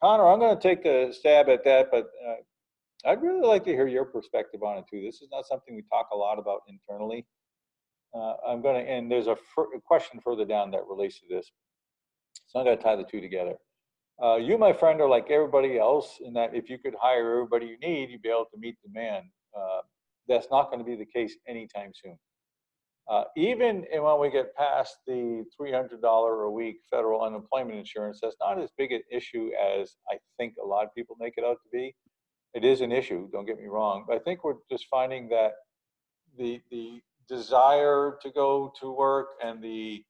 Connor, 0.02 0.28
I'm 0.28 0.38
going 0.38 0.56
to 0.56 0.62
take 0.62 0.84
a 0.84 1.12
stab 1.12 1.48
at 1.48 1.64
that, 1.64 1.90
but 1.90 2.10
uh, 2.28 3.10
I'd 3.10 3.22
really 3.22 3.46
like 3.46 3.64
to 3.64 3.70
hear 3.70 3.86
your 3.86 4.04
perspective 4.04 4.62
on 4.62 4.78
it 4.78 4.84
too. 4.90 5.02
This 5.02 5.22
is 5.22 5.28
not 5.32 5.46
something 5.46 5.74
we 5.74 5.82
talk 5.90 6.08
a 6.12 6.16
lot 6.16 6.38
about 6.38 6.60
internally. 6.68 7.26
Uh, 8.14 8.34
I'm 8.46 8.62
going 8.62 8.84
to, 8.84 8.90
and 8.90 9.10
there's 9.10 9.26
a, 9.26 9.32
a, 9.32 9.80
question 9.84 10.20
further 10.22 10.44
down 10.44 10.70
that 10.70 10.86
relates 10.88 11.18
to 11.20 11.26
this. 11.28 11.50
So 12.46 12.60
I'm 12.60 12.64
going 12.64 12.76
to 12.76 12.82
tie 12.82 12.94
the 12.94 13.04
two 13.04 13.20
together. 13.20 13.54
Uh, 14.22 14.36
you, 14.36 14.56
my 14.56 14.72
friend, 14.72 15.00
are 15.00 15.08
like 15.08 15.30
everybody 15.30 15.78
else 15.78 16.18
in 16.24 16.32
that 16.34 16.54
if 16.54 16.70
you 16.70 16.78
could 16.78 16.94
hire 17.00 17.32
everybody 17.32 17.66
you 17.66 17.78
need, 17.78 18.10
you'd 18.10 18.22
be 18.22 18.28
able 18.28 18.46
to 18.52 18.60
meet 18.60 18.76
demand. 18.84 19.24
Uh, 19.56 19.80
that's 20.28 20.46
not 20.50 20.70
going 20.70 20.78
to 20.78 20.84
be 20.84 20.94
the 20.94 21.04
case 21.04 21.36
anytime 21.48 21.90
soon. 21.94 22.16
Uh, 23.10 23.24
even 23.36 23.84
when 23.92 24.20
we 24.20 24.30
get 24.30 24.54
past 24.56 24.96
the 25.06 25.44
$300 25.60 26.46
a 26.46 26.50
week 26.50 26.76
federal 26.90 27.22
unemployment 27.22 27.78
insurance, 27.78 28.20
that's 28.22 28.36
not 28.40 28.58
as 28.58 28.70
big 28.78 28.92
an 28.92 29.02
issue 29.10 29.50
as 29.60 29.96
I 30.10 30.16
think 30.38 30.54
a 30.62 30.66
lot 30.66 30.84
of 30.84 30.94
people 30.94 31.16
make 31.20 31.34
it 31.36 31.44
out 31.44 31.58
to 31.62 31.68
be. 31.70 31.94
It 32.54 32.64
is 32.64 32.80
an 32.80 32.92
issue, 32.92 33.28
don't 33.32 33.44
get 33.44 33.58
me 33.58 33.66
wrong, 33.66 34.04
but 34.06 34.16
I 34.16 34.20
think 34.20 34.44
we're 34.44 34.54
just 34.70 34.86
finding 34.88 35.28
that 35.30 35.52
the, 36.38 36.62
the 36.70 37.00
desire 37.28 38.18
to 38.22 38.30
go 38.30 38.72
to 38.80 38.92
work 38.92 39.28
and 39.42 39.62
the 39.62 40.02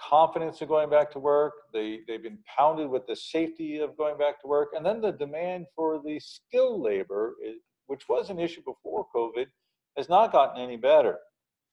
confidence 0.00 0.60
of 0.60 0.68
going 0.68 0.90
back 0.90 1.10
to 1.12 1.18
work, 1.18 1.52
they, 1.72 2.00
they've 2.06 2.22
been 2.22 2.38
pounded 2.58 2.88
with 2.88 3.06
the 3.06 3.16
safety 3.16 3.78
of 3.78 3.96
going 3.96 4.18
back 4.18 4.40
to 4.42 4.48
work, 4.48 4.70
and 4.76 4.84
then 4.84 5.00
the 5.00 5.12
demand 5.12 5.66
for 5.76 6.00
the 6.04 6.18
skilled 6.20 6.80
labor, 6.80 7.34
which 7.86 8.08
was 8.08 8.30
an 8.30 8.38
issue 8.40 8.62
before 8.64 9.06
COVID, 9.14 9.46
has 9.96 10.08
not 10.08 10.32
gotten 10.32 10.60
any 10.60 10.76
better 10.76 11.18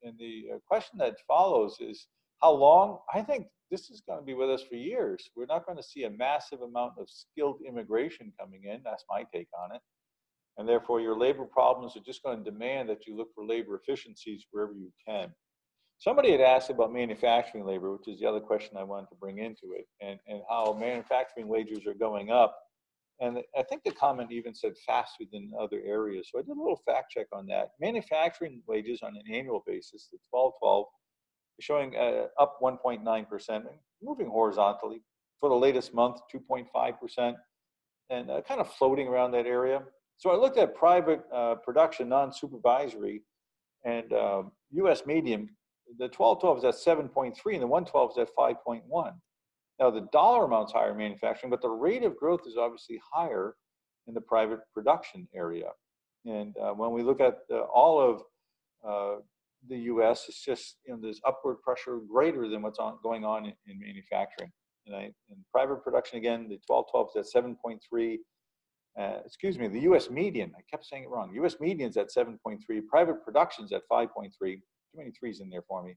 and 0.04 0.18
the 0.18 0.46
uh, 0.54 0.58
question 0.68 0.98
that 1.00 1.16
follows 1.28 1.78
is 1.80 2.08
how 2.42 2.52
long? 2.52 3.00
I 3.14 3.22
think 3.22 3.48
this 3.70 3.90
is 3.90 4.02
going 4.02 4.20
to 4.20 4.26
be 4.26 4.34
with 4.34 4.50
us 4.50 4.64
for 4.68 4.76
years. 4.76 5.30
We're 5.36 5.46
not 5.46 5.66
going 5.66 5.78
to 5.78 5.84
see 5.84 6.04
a 6.04 6.10
massive 6.10 6.62
amount 6.62 6.94
of 7.00 7.08
skilled 7.10 7.60
immigration 7.68 8.34
coming 8.40 8.64
in. 8.66 8.82
That's 8.84 9.06
my 9.10 9.24
take 9.34 9.48
on 9.64 9.76
it. 9.76 9.82
And 10.58 10.68
therefore, 10.68 11.02
your 11.02 11.18
labor 11.18 11.46
problems 11.46 11.96
are 11.96 12.02
just 12.06 12.24
going 12.24 12.44
to 12.44 12.52
demand 12.52 12.90
that 12.90 13.08
you 13.08 13.16
look 13.16 13.30
for 13.34 13.46
labor 13.46 13.80
efficiencies 13.80 14.46
wherever 14.52 14.74
you 14.74 14.92
can. 15.08 15.34
Somebody 15.98 16.32
had 16.32 16.42
asked 16.42 16.70
about 16.70 16.92
manufacturing 16.92 17.66
labor, 17.66 17.92
which 17.92 18.08
is 18.08 18.20
the 18.20 18.28
other 18.28 18.40
question 18.40 18.76
I 18.78 18.84
wanted 18.84 19.10
to 19.10 19.16
bring 19.16 19.38
into 19.38 19.74
it, 19.78 19.88
and, 20.02 20.20
and 20.28 20.42
how 20.50 20.76
manufacturing 20.80 21.48
wages 21.48 21.86
are 21.86 21.94
going 21.94 22.32
up 22.32 22.58
and 23.22 23.38
I 23.56 23.62
think 23.62 23.84
the 23.84 23.92
comment 23.92 24.32
even 24.32 24.56
said 24.56 24.74
faster 24.86 25.24
than 25.32 25.52
other 25.60 25.80
areas. 25.86 26.30
So 26.32 26.40
I 26.40 26.42
did 26.42 26.58
a 26.58 26.60
little 26.60 26.82
fact 26.88 27.12
check 27.12 27.28
on 27.32 27.46
that. 27.48 27.70
Manufacturing 27.80 28.64
wages 28.68 29.02
on 29.04 29.16
an 29.16 29.32
annual 29.32 29.64
basis, 29.66 30.10
the 30.12 30.18
1212, 30.32 30.86
is 31.60 31.66
showing 31.66 31.96
uh, 31.96 32.28
up 32.42 32.60
1.9%, 32.62 33.50
and 33.50 33.66
moving 34.02 34.28
horizontally. 34.28 35.04
For 35.40 35.50
the 35.50 35.56
latest 35.56 35.94
month, 35.94 36.18
2.5%, 36.34 37.36
and 38.10 38.32
uh, 38.32 38.42
kind 38.42 38.60
of 38.60 38.74
floating 38.74 39.08
around 39.08 39.32
that 39.32 39.46
area. 39.46 39.84
So 40.22 40.30
I 40.30 40.36
looked 40.36 40.60
at 40.60 40.76
private 40.76 41.24
uh, 41.34 41.56
production, 41.56 42.08
non-supervisory, 42.08 43.24
and 43.86 44.12
U.S. 44.12 45.02
Um, 45.02 45.08
medium. 45.08 45.50
The 45.98 46.12
1212 46.16 46.60
is 46.60 46.64
at 46.64 46.96
7.3, 46.96 47.34
and 47.54 47.62
the 47.64 47.66
112 47.66 48.12
is 48.12 48.18
at 48.20 48.36
5.1. 48.38 49.14
Now, 49.80 49.90
the 49.90 50.08
dollar 50.14 50.46
amount's 50.46 50.74
higher 50.74 50.92
in 50.92 50.98
manufacturing, 50.98 51.50
but 51.50 51.64
the 51.64 51.72
rate 51.72 52.04
of 52.04 52.16
growth 52.18 52.42
is 52.46 52.56
obviously 52.56 53.02
higher 53.12 53.56
in 54.06 54.14
the 54.14 54.22
private 54.22 54.60
production 54.76 55.28
area. 55.34 55.70
And 56.24 56.56
uh, 56.58 56.74
when 56.74 56.92
we 56.92 57.02
look 57.02 57.20
at 57.20 57.40
all 57.74 58.00
of 58.00 58.22
uh, 58.88 59.22
the 59.70 59.78
U.S., 59.78 60.26
it's 60.30 60.46
just 60.46 60.78
you 60.86 60.94
know 60.94 61.00
there's 61.02 61.20
upward 61.26 61.64
pressure 61.64 62.00
greater 62.08 62.48
than 62.48 62.62
what's 62.62 62.78
on, 62.78 63.00
going 63.02 63.26
on 63.26 63.46
in, 63.46 63.54
in 63.66 63.80
manufacturing. 63.80 64.52
And 64.86 64.96
I, 64.96 65.02
in 65.30 65.38
private 65.52 65.84
production 65.84 66.20
again, 66.20 66.48
the 66.48 66.60
1212 66.68 67.10
is 67.16 67.36
at 67.36 67.44
7.3. 67.44 68.18
Uh, 69.00 69.20
excuse 69.26 69.58
me, 69.58 69.68
the 69.68 69.80
U.S. 69.82 70.10
median. 70.10 70.52
I 70.58 70.62
kept 70.70 70.86
saying 70.86 71.04
it 71.04 71.10
wrong. 71.10 71.32
U.S. 71.36 71.56
median 71.60 71.90
is 71.90 71.98
at 71.98 72.10
7.3. 72.10 72.60
Private 72.90 73.24
production's 73.24 73.72
at 73.72 73.84
5.3. 73.92 74.32
Too 74.40 74.62
many 74.96 75.12
threes 75.12 75.40
in 75.40 75.50
there 75.50 75.64
for 75.68 75.82
me. 75.84 75.96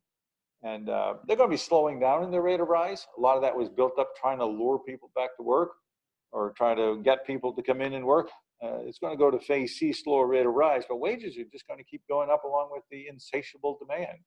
And 0.63 0.89
uh, 0.89 1.15
they're 1.27 1.37
going 1.37 1.51
to 1.51 1.55
be 1.55 1.59
slowing 1.59 2.01
down 2.01 2.23
in 2.23 2.31
their 2.31 2.43
rate 2.43 2.61
of 2.61 2.69
rise. 2.69 3.07
A 3.19 3.21
lot 3.21 3.37
of 3.37 3.43
that 3.43 3.55
was 3.57 3.69
built 3.69 3.99
up 3.99 4.11
trying 4.17 4.39
to 4.39 4.47
lure 4.47 4.79
people 4.79 5.11
back 5.15 5.37
to 5.37 5.43
work 5.43 5.73
or 6.33 6.53
try 6.57 6.75
to 6.75 7.01
get 7.05 7.27
people 7.27 7.53
to 7.53 7.63
come 7.63 7.81
in 7.81 7.95
and 7.95 8.05
work. 8.05 8.29
Uh, 8.63 8.79
it's 8.87 8.99
going 8.99 9.13
to 9.13 9.19
go 9.19 9.31
to 9.31 9.39
phase 9.39 9.77
C, 9.77 9.93
slower 9.93 10.27
rate 10.27 10.47
of 10.47 10.55
rise, 10.55 10.85
but 10.89 10.97
wages 10.97 11.37
are 11.37 11.45
just 11.53 11.67
going 11.67 11.79
to 11.79 11.85
keep 11.85 12.03
going 12.09 12.31
up 12.31 12.45
along 12.45 12.69
with 12.73 12.83
the 12.91 13.07
insatiable 13.09 13.77
demand, 13.79 14.19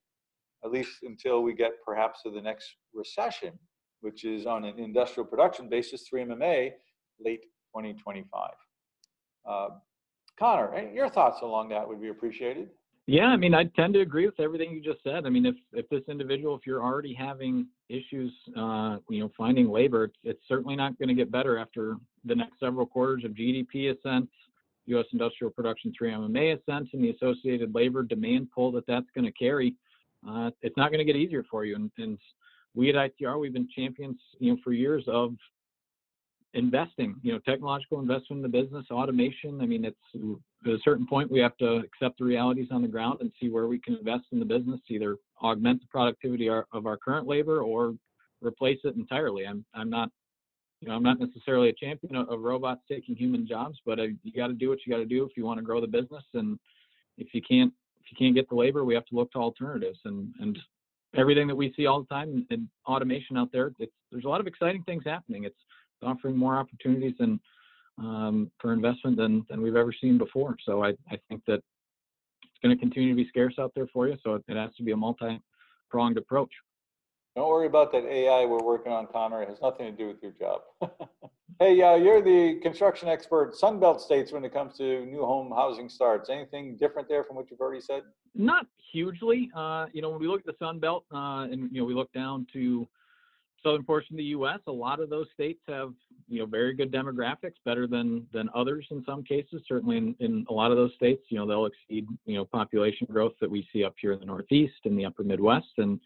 at 0.64 0.70
least 0.70 0.98
until 1.02 1.42
we 1.42 1.54
get 1.54 1.72
perhaps 1.84 2.22
to 2.22 2.30
the 2.30 2.40
next 2.40 2.76
recession, 2.94 3.58
which 4.00 4.24
is 4.24 4.46
on 4.46 4.64
an 4.64 4.78
industrial 4.78 5.26
production 5.26 5.68
basis, 5.68 6.06
3 6.08 6.24
MMA, 6.24 6.70
late 7.18 7.40
2025. 7.74 8.50
Uh, 9.46 9.68
Connor, 10.38 10.90
your 10.92 11.08
thoughts 11.10 11.38
along 11.42 11.70
that 11.70 11.86
would 11.86 12.00
be 12.00 12.08
appreciated. 12.08 12.68
Yeah, 13.06 13.24
I 13.24 13.36
mean, 13.36 13.54
I 13.54 13.64
tend 13.74 13.94
to 13.94 14.00
agree 14.00 14.26
with 14.26 14.38
everything 14.38 14.70
you 14.70 14.82
just 14.82 15.02
said. 15.02 15.24
I 15.24 15.30
mean, 15.30 15.46
if 15.46 15.54
if 15.72 15.88
this 15.88 16.02
individual, 16.08 16.54
if 16.54 16.66
you're 16.66 16.82
already 16.82 17.14
having 17.14 17.66
issues, 17.88 18.30
uh, 18.54 18.98
you 19.08 19.20
know, 19.20 19.32
finding 19.34 19.70
labor, 19.70 20.04
it's, 20.04 20.16
it's 20.24 20.42
certainly 20.46 20.76
not 20.76 20.98
going 20.98 21.08
to 21.08 21.14
get 21.14 21.32
better 21.32 21.56
after 21.56 21.96
the 22.26 22.34
next 22.34 22.60
several 22.60 22.84
quarters 22.84 23.24
of 23.24 23.30
GDP 23.30 23.96
ascent, 23.96 24.28
U.S. 24.86 25.06
industrial 25.12 25.50
production 25.50 25.90
3 25.96 26.10
MMA 26.10 26.60
ascent, 26.60 26.90
and 26.92 27.02
the 27.02 27.10
associated 27.10 27.74
labor 27.74 28.02
demand 28.02 28.48
pull 28.54 28.70
that 28.72 28.86
that's 28.86 29.06
going 29.14 29.24
to 29.24 29.32
carry. 29.32 29.74
Uh, 30.28 30.50
it's 30.60 30.76
not 30.76 30.90
going 30.90 30.98
to 30.98 31.10
get 31.10 31.16
easier 31.16 31.44
for 31.50 31.64
you. 31.64 31.76
And, 31.76 31.90
and 31.96 32.18
we 32.74 32.90
at 32.90 32.94
ITR, 32.94 33.40
we've 33.40 33.54
been 33.54 33.68
champions, 33.74 34.18
you 34.38 34.52
know, 34.52 34.58
for 34.62 34.72
years 34.72 35.04
of 35.08 35.34
investing, 36.54 37.16
you 37.22 37.32
know, 37.32 37.38
technological 37.40 38.00
investment 38.00 38.44
in 38.44 38.50
the 38.50 38.62
business, 38.62 38.86
automation. 38.90 39.60
I 39.60 39.66
mean, 39.66 39.84
it's 39.84 39.96
at 40.66 40.72
a 40.72 40.78
certain 40.82 41.06
point 41.06 41.30
we 41.30 41.40
have 41.40 41.56
to 41.58 41.76
accept 41.76 42.18
the 42.18 42.24
realities 42.24 42.68
on 42.70 42.82
the 42.82 42.88
ground 42.88 43.18
and 43.20 43.30
see 43.40 43.48
where 43.48 43.66
we 43.66 43.78
can 43.78 43.96
invest 43.96 44.24
in 44.32 44.38
the 44.38 44.44
business, 44.44 44.80
either 44.88 45.16
augment 45.42 45.80
the 45.80 45.86
productivity 45.88 46.48
of 46.48 46.86
our 46.86 46.96
current 46.96 47.26
labor 47.26 47.60
or 47.60 47.94
replace 48.40 48.78
it 48.84 48.96
entirely. 48.96 49.46
I'm 49.46 49.64
I'm 49.74 49.90
not, 49.90 50.10
you 50.80 50.88
know, 50.88 50.94
I'm 50.94 51.02
not 51.02 51.20
necessarily 51.20 51.68
a 51.68 51.74
champion 51.74 52.16
of, 52.16 52.40
robots 52.40 52.80
taking 52.88 53.14
human 53.14 53.46
jobs, 53.46 53.78
but 53.84 54.00
I, 54.00 54.08
you 54.22 54.32
got 54.34 54.46
to 54.46 54.54
do 54.54 54.68
what 54.68 54.78
you 54.86 54.92
got 54.92 54.98
to 54.98 55.06
do 55.06 55.24
if 55.24 55.36
you 55.36 55.44
want 55.44 55.58
to 55.58 55.64
grow 55.64 55.80
the 55.80 55.86
business. 55.86 56.24
And 56.34 56.58
if 57.18 57.34
you 57.34 57.42
can't 57.42 57.72
if 58.00 58.06
you 58.10 58.16
can't 58.16 58.34
get 58.34 58.48
the 58.48 58.54
labor, 58.54 58.84
we 58.84 58.94
have 58.94 59.06
to 59.06 59.16
look 59.16 59.30
to 59.32 59.38
alternatives. 59.38 59.98
And 60.06 60.32
and 60.40 60.58
everything 61.14 61.46
that 61.48 61.56
we 61.56 61.74
see 61.76 61.86
all 61.86 62.00
the 62.00 62.06
time 62.06 62.46
in 62.50 62.68
automation 62.86 63.36
out 63.36 63.52
there, 63.52 63.72
it's, 63.78 63.92
there's 64.10 64.24
a 64.24 64.28
lot 64.28 64.40
of 64.40 64.46
exciting 64.46 64.82
things 64.84 65.02
happening. 65.04 65.44
It's 65.44 65.56
offering 66.02 66.36
more 66.36 66.56
opportunities 66.56 67.14
and 67.18 67.40
um, 67.98 68.50
for 68.60 68.72
investment 68.72 69.16
than 69.16 69.44
than 69.48 69.60
we've 69.60 69.76
ever 69.76 69.92
seen 69.92 70.18
before. 70.18 70.56
So 70.64 70.84
I, 70.84 70.90
I 71.10 71.18
think 71.28 71.42
that 71.46 71.60
it's 72.42 72.62
going 72.62 72.76
to 72.76 72.80
continue 72.80 73.10
to 73.10 73.16
be 73.16 73.28
scarce 73.28 73.54
out 73.58 73.72
there 73.74 73.88
for 73.92 74.08
you. 74.08 74.16
So 74.24 74.34
it, 74.34 74.44
it 74.48 74.56
has 74.56 74.74
to 74.76 74.82
be 74.82 74.92
a 74.92 74.96
multi-pronged 74.96 76.18
approach. 76.18 76.50
Don't 77.36 77.48
worry 77.48 77.66
about 77.66 77.92
that 77.92 78.04
AI 78.04 78.44
we're 78.46 78.62
working 78.62 78.90
on, 78.90 79.06
Connor. 79.06 79.42
It 79.42 79.48
has 79.48 79.60
nothing 79.62 79.86
to 79.86 79.92
do 79.92 80.08
with 80.08 80.16
your 80.20 80.32
job. 80.32 80.62
hey, 81.60 81.80
uh, 81.80 81.94
you're 81.94 82.20
the 82.20 82.58
construction 82.60 83.08
expert, 83.08 83.54
Sunbelt 83.54 84.00
states 84.00 84.32
when 84.32 84.44
it 84.44 84.52
comes 84.52 84.76
to 84.78 85.06
new 85.06 85.24
home 85.24 85.52
housing 85.54 85.88
starts. 85.88 86.30
Anything 86.30 86.76
different 86.76 87.08
there 87.08 87.22
from 87.22 87.36
what 87.36 87.48
you've 87.48 87.60
already 87.60 87.80
said? 87.80 88.02
Not 88.34 88.66
hugely. 88.92 89.50
Uh, 89.54 89.86
you 89.92 90.02
know, 90.02 90.10
when 90.10 90.18
we 90.18 90.26
look 90.26 90.40
at 90.40 90.46
the 90.46 90.64
Sunbelt 90.64 91.02
uh, 91.12 91.44
and 91.44 91.70
you 91.70 91.80
know 91.80 91.84
we 91.84 91.94
look 91.94 92.12
down 92.12 92.44
to 92.54 92.88
southern 93.62 93.84
portion 93.84 94.14
of 94.14 94.18
the 94.18 94.24
U.S., 94.24 94.60
a 94.66 94.72
lot 94.72 95.00
of 95.00 95.10
those 95.10 95.26
states 95.34 95.60
have 95.68 95.92
you 96.28 96.40
know 96.40 96.46
very 96.46 96.74
good 96.74 96.92
demographics, 96.92 97.54
better 97.64 97.86
than 97.86 98.26
than 98.32 98.48
others 98.54 98.86
in 98.90 99.02
some 99.04 99.22
cases. 99.22 99.62
Certainly 99.66 99.96
in, 99.96 100.16
in 100.20 100.46
a 100.48 100.52
lot 100.52 100.70
of 100.70 100.76
those 100.76 100.94
states, 100.94 101.22
you 101.28 101.38
know 101.38 101.46
they'll 101.46 101.66
exceed 101.66 102.06
you 102.26 102.36
know 102.36 102.44
population 102.44 103.06
growth 103.10 103.34
that 103.40 103.50
we 103.50 103.66
see 103.72 103.84
up 103.84 103.94
here 104.00 104.12
in 104.12 104.20
the 104.20 104.26
Northeast 104.26 104.80
and 104.84 104.98
the 104.98 105.04
Upper 105.04 105.24
Midwest, 105.24 105.72
and, 105.78 106.00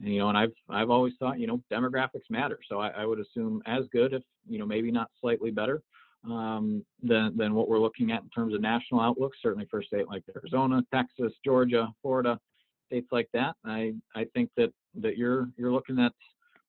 and 0.00 0.12
you 0.12 0.18
know, 0.18 0.28
and 0.28 0.38
I've 0.38 0.52
I've 0.68 0.90
always 0.90 1.14
thought 1.18 1.38
you 1.38 1.46
know 1.46 1.60
demographics 1.70 2.30
matter. 2.30 2.58
So 2.68 2.80
I, 2.80 2.88
I 2.88 3.06
would 3.06 3.20
assume 3.20 3.62
as 3.66 3.84
good, 3.92 4.12
if 4.12 4.22
you 4.48 4.58
know 4.58 4.66
maybe 4.66 4.90
not 4.90 5.10
slightly 5.20 5.50
better 5.50 5.82
um, 6.24 6.84
than 7.02 7.36
than 7.36 7.54
what 7.54 7.68
we're 7.68 7.80
looking 7.80 8.10
at 8.10 8.22
in 8.22 8.30
terms 8.30 8.54
of 8.54 8.60
national 8.60 9.00
outlook. 9.00 9.32
Certainly 9.42 9.66
for 9.70 9.80
a 9.80 9.84
state 9.84 10.08
like 10.08 10.24
Arizona, 10.34 10.82
Texas, 10.92 11.32
Georgia, 11.44 11.88
Florida, 12.02 12.38
states 12.86 13.08
like 13.12 13.28
that. 13.32 13.54
I 13.64 13.94
I 14.14 14.24
think 14.34 14.50
that 14.56 14.72
that 14.96 15.16
you're 15.16 15.48
you're 15.56 15.72
looking 15.72 15.98
at 15.98 16.12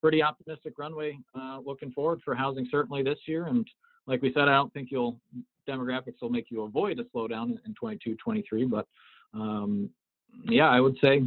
pretty 0.02 0.22
optimistic 0.24 0.74
runway 0.78 1.18
uh, 1.40 1.60
looking 1.66 1.92
forward 1.92 2.22
for 2.24 2.36
housing 2.36 2.68
certainly 2.70 3.04
this 3.04 3.20
year. 3.26 3.48
And 3.48 3.68
like 4.08 4.22
we 4.22 4.34
said, 4.34 4.48
I 4.48 4.54
don't 4.54 4.74
think 4.74 4.90
you'll 4.92 5.20
demographics 5.68 6.22
will 6.22 6.30
make 6.30 6.50
you 6.50 6.64
avoid 6.64 7.00
a 7.00 7.04
slowdown 7.06 7.58
in 7.66 7.74
22, 7.76 8.16
23. 8.16 8.66
But 8.66 8.88
um, 9.34 9.90
yeah, 10.46 10.70
I 10.70 10.80
would 10.80 10.98
say 11.00 11.24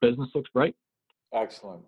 business 0.00 0.30
looks 0.34 0.50
bright. 0.50 0.74
Excellent. 1.34 1.82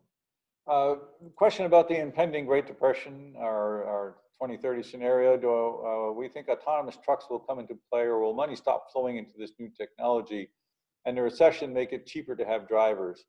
Uh, 0.67 0.97
question 1.37 1.65
about 1.65 1.89
the 1.89 1.99
impending 1.99 2.45
Great 2.45 2.67
Depression, 2.67 3.35
our, 3.39 3.85
our 3.85 4.17
2030 4.41 4.83
scenario. 4.83 5.37
Do 5.37 5.51
uh, 5.51 6.13
we 6.13 6.29
think 6.29 6.49
autonomous 6.49 6.99
trucks 7.03 7.27
will 7.31 7.41
come 7.41 7.59
into 7.59 7.77
play, 7.91 8.03
or 8.03 8.21
will 8.21 8.35
money 8.35 8.57
stop 8.57 8.93
flowing 8.93 9.17
into 9.17 9.33
this 9.39 9.53
new 9.59 9.69
technology, 9.69 10.51
and 11.07 11.17
the 11.17 11.23
recession 11.23 11.73
make 11.73 11.93
it 11.93 12.07
cheaper 12.07 12.37
to 12.37 12.45
have 12.45 12.69
drivers? 12.69 13.25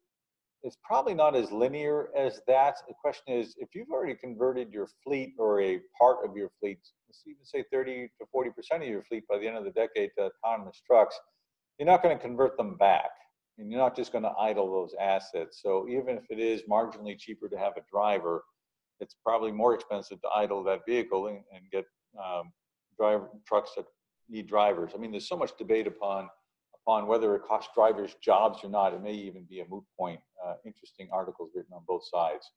It's 0.63 0.77
probably 0.83 1.13
not 1.13 1.35
as 1.35 1.51
linear 1.51 2.09
as 2.15 2.39
that. 2.47 2.75
The 2.87 2.93
question 3.01 3.33
is, 3.33 3.55
if 3.57 3.69
you've 3.73 3.89
already 3.89 4.15
converted 4.15 4.71
your 4.71 4.87
fleet 5.03 5.33
or 5.37 5.61
a 5.61 5.79
part 5.99 6.17
of 6.23 6.35
your 6.35 6.49
fleet, 6.59 6.79
let's 7.07 7.23
even 7.25 7.43
say 7.43 7.63
30 7.71 8.09
to 8.19 8.25
40% 8.35 8.81
of 8.81 8.87
your 8.87 9.03
fleet 9.03 9.23
by 9.27 9.37
the 9.37 9.47
end 9.47 9.57
of 9.57 9.63
the 9.63 9.71
decade 9.71 10.11
to 10.17 10.29
autonomous 10.45 10.81
trucks, 10.85 11.19
you're 11.79 11.87
not 11.87 12.03
going 12.03 12.15
to 12.15 12.21
convert 12.21 12.57
them 12.57 12.77
back. 12.77 13.09
And 13.57 13.71
you're 13.71 13.81
not 13.81 13.95
just 13.95 14.11
going 14.11 14.23
to 14.23 14.33
idle 14.39 14.71
those 14.71 14.93
assets. 14.99 15.61
So 15.61 15.87
even 15.89 16.17
if 16.17 16.23
it 16.29 16.39
is 16.39 16.63
marginally 16.69 17.17
cheaper 17.17 17.49
to 17.49 17.57
have 17.57 17.73
a 17.77 17.81
driver, 17.91 18.43
it's 18.99 19.15
probably 19.25 19.51
more 19.51 19.73
expensive 19.73 20.21
to 20.21 20.29
idle 20.35 20.63
that 20.63 20.81
vehicle 20.87 21.27
and, 21.27 21.39
and 21.53 21.63
get 21.71 21.85
um, 22.23 22.51
driver 22.97 23.29
trucks 23.47 23.71
that 23.75 23.85
need 24.29 24.47
drivers. 24.47 24.91
I 24.95 24.99
mean, 24.99 25.11
there's 25.11 25.27
so 25.27 25.37
much 25.37 25.57
debate 25.57 25.87
upon 25.87 26.29
upon 26.85 27.07
whether 27.07 27.35
it 27.35 27.43
costs 27.47 27.71
drivers 27.73 28.15
jobs 28.21 28.59
or 28.63 28.69
not. 28.69 28.93
It 28.93 29.01
may 29.01 29.13
even 29.13 29.45
be 29.49 29.59
a 29.59 29.65
moot 29.69 29.83
point. 29.97 30.19
Uh, 30.45 30.55
interesting 30.65 31.07
articles 31.11 31.51
written 31.55 31.73
on 31.73 31.83
both 31.87 32.03
sides. 32.11 32.49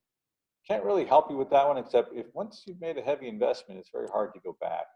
Can't 0.67 0.85
really 0.85 1.05
help 1.05 1.31
you 1.31 1.37
with 1.37 1.51
that 1.51 1.67
one, 1.67 1.77
except 1.77 2.15
if 2.15 2.27
once 2.33 2.63
you've 2.67 2.81
made 2.81 2.97
a 2.97 3.03
heavy 3.03 3.29
investment, 3.29 3.79
it's 3.79 3.91
very 3.93 4.09
hard 4.09 4.33
to 4.35 4.41
go 4.41 4.57
back. 4.61 4.87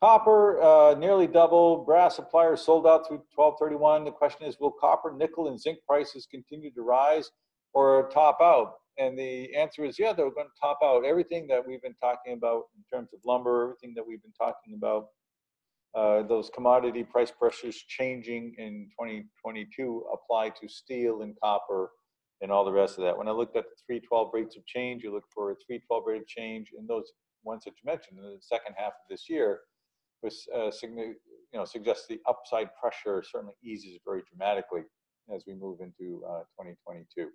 Copper 0.00 0.62
uh, 0.62 0.94
nearly 0.94 1.26
double. 1.26 1.84
Brass 1.84 2.14
suppliers 2.14 2.62
sold 2.62 2.86
out 2.86 3.08
through 3.08 3.22
1231. 3.34 4.04
The 4.04 4.12
question 4.12 4.46
is, 4.46 4.56
will 4.60 4.70
copper, 4.70 5.12
nickel, 5.12 5.48
and 5.48 5.60
zinc 5.60 5.78
prices 5.88 6.28
continue 6.30 6.72
to 6.74 6.82
rise 6.82 7.30
or 7.74 8.08
top 8.14 8.38
out? 8.40 8.74
And 8.98 9.18
the 9.18 9.52
answer 9.56 9.84
is, 9.84 9.98
yeah, 9.98 10.12
they're 10.12 10.30
going 10.30 10.46
to 10.46 10.60
top 10.60 10.78
out. 10.84 11.04
Everything 11.04 11.48
that 11.48 11.66
we've 11.66 11.82
been 11.82 11.94
talking 11.94 12.34
about 12.34 12.64
in 12.76 12.84
terms 12.92 13.08
of 13.12 13.18
lumber, 13.24 13.64
everything 13.64 13.94
that 13.96 14.06
we've 14.06 14.22
been 14.22 14.32
talking 14.32 14.74
about 14.76 15.06
those 16.28 16.50
commodity 16.54 17.02
price 17.02 17.30
pressures 17.30 17.76
changing 17.76 18.54
in 18.58 18.88
2022 18.98 20.04
apply 20.12 20.50
to 20.50 20.68
steel 20.68 21.22
and 21.22 21.34
copper 21.42 21.90
and 22.40 22.52
all 22.52 22.64
the 22.64 22.72
rest 22.72 22.98
of 22.98 23.04
that. 23.04 23.16
When 23.16 23.28
I 23.28 23.32
looked 23.32 23.56
at 23.56 23.64
the 23.64 23.76
312 23.86 24.30
rates 24.32 24.56
of 24.56 24.64
change, 24.66 25.02
you 25.02 25.12
look 25.12 25.24
for 25.34 25.50
a 25.50 25.56
312 25.66 26.02
rate 26.06 26.22
of 26.22 26.26
change 26.26 26.68
in 26.78 26.86
those 26.86 27.12
ones 27.42 27.64
that 27.64 27.72
you 27.82 27.90
mentioned 27.90 28.18
in 28.18 28.24
the 28.24 28.38
second 28.40 28.74
half 28.76 28.92
of 28.92 29.08
this 29.10 29.28
year, 29.28 29.60
was 30.22 30.46
uh, 30.54 30.70
you 30.82 31.14
know 31.54 31.64
suggests 31.64 32.06
the 32.08 32.20
upside 32.28 32.68
pressure 32.80 33.22
certainly 33.22 33.54
eases 33.62 33.98
very 34.04 34.22
dramatically 34.28 34.82
as 35.34 35.44
we 35.46 35.54
move 35.54 35.78
into 35.80 36.22
uh, 36.26 36.42
2022. 36.58 37.28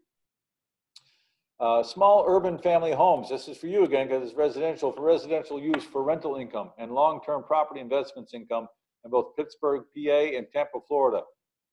Uh, 1.63 1.81
small 1.81 2.25
urban 2.27 2.57
family 2.57 2.91
homes. 2.91 3.29
This 3.29 3.47
is 3.47 3.55
for 3.55 3.67
you 3.67 3.85
again 3.85 4.09
because 4.09 4.27
it's 4.27 4.35
residential 4.35 4.91
for 4.91 5.01
residential 5.01 5.57
use 5.57 5.85
for 5.85 6.03
rental 6.03 6.35
income 6.35 6.71
and 6.77 6.91
long-term 6.91 7.43
property 7.43 7.79
investments 7.79 8.33
income 8.33 8.67
in 9.05 9.11
both 9.11 9.33
Pittsburgh, 9.37 9.85
PA, 9.95 10.11
and 10.35 10.45
Tampa, 10.51 10.79
Florida. 10.85 11.21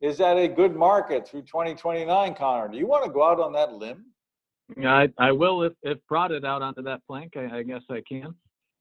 Is 0.01 0.17
that 0.19 0.37
a 0.37 0.47
good 0.47 0.77
market 0.77 1.27
through 1.27 1.43
2029, 1.43 2.35
Connor? 2.37 2.69
Do 2.69 2.79
you 2.79 2.87
want 2.87 3.05
to 3.05 3.11
go 3.11 3.25
out 3.29 3.41
on 3.41 3.53
that 3.55 3.73
limb? 3.73 4.05
I, 4.81 5.09
I 5.19 5.33
will 5.33 5.65
if, 5.65 5.73
if 5.83 5.99
brought 6.09 6.31
it 6.31 6.45
out 6.45 6.63
onto 6.63 6.83
that 6.83 7.01
plank. 7.05 7.33
I, 7.37 7.59
I 7.59 7.63
guess 7.65 7.83
I 7.91 8.01
can. 8.09 8.33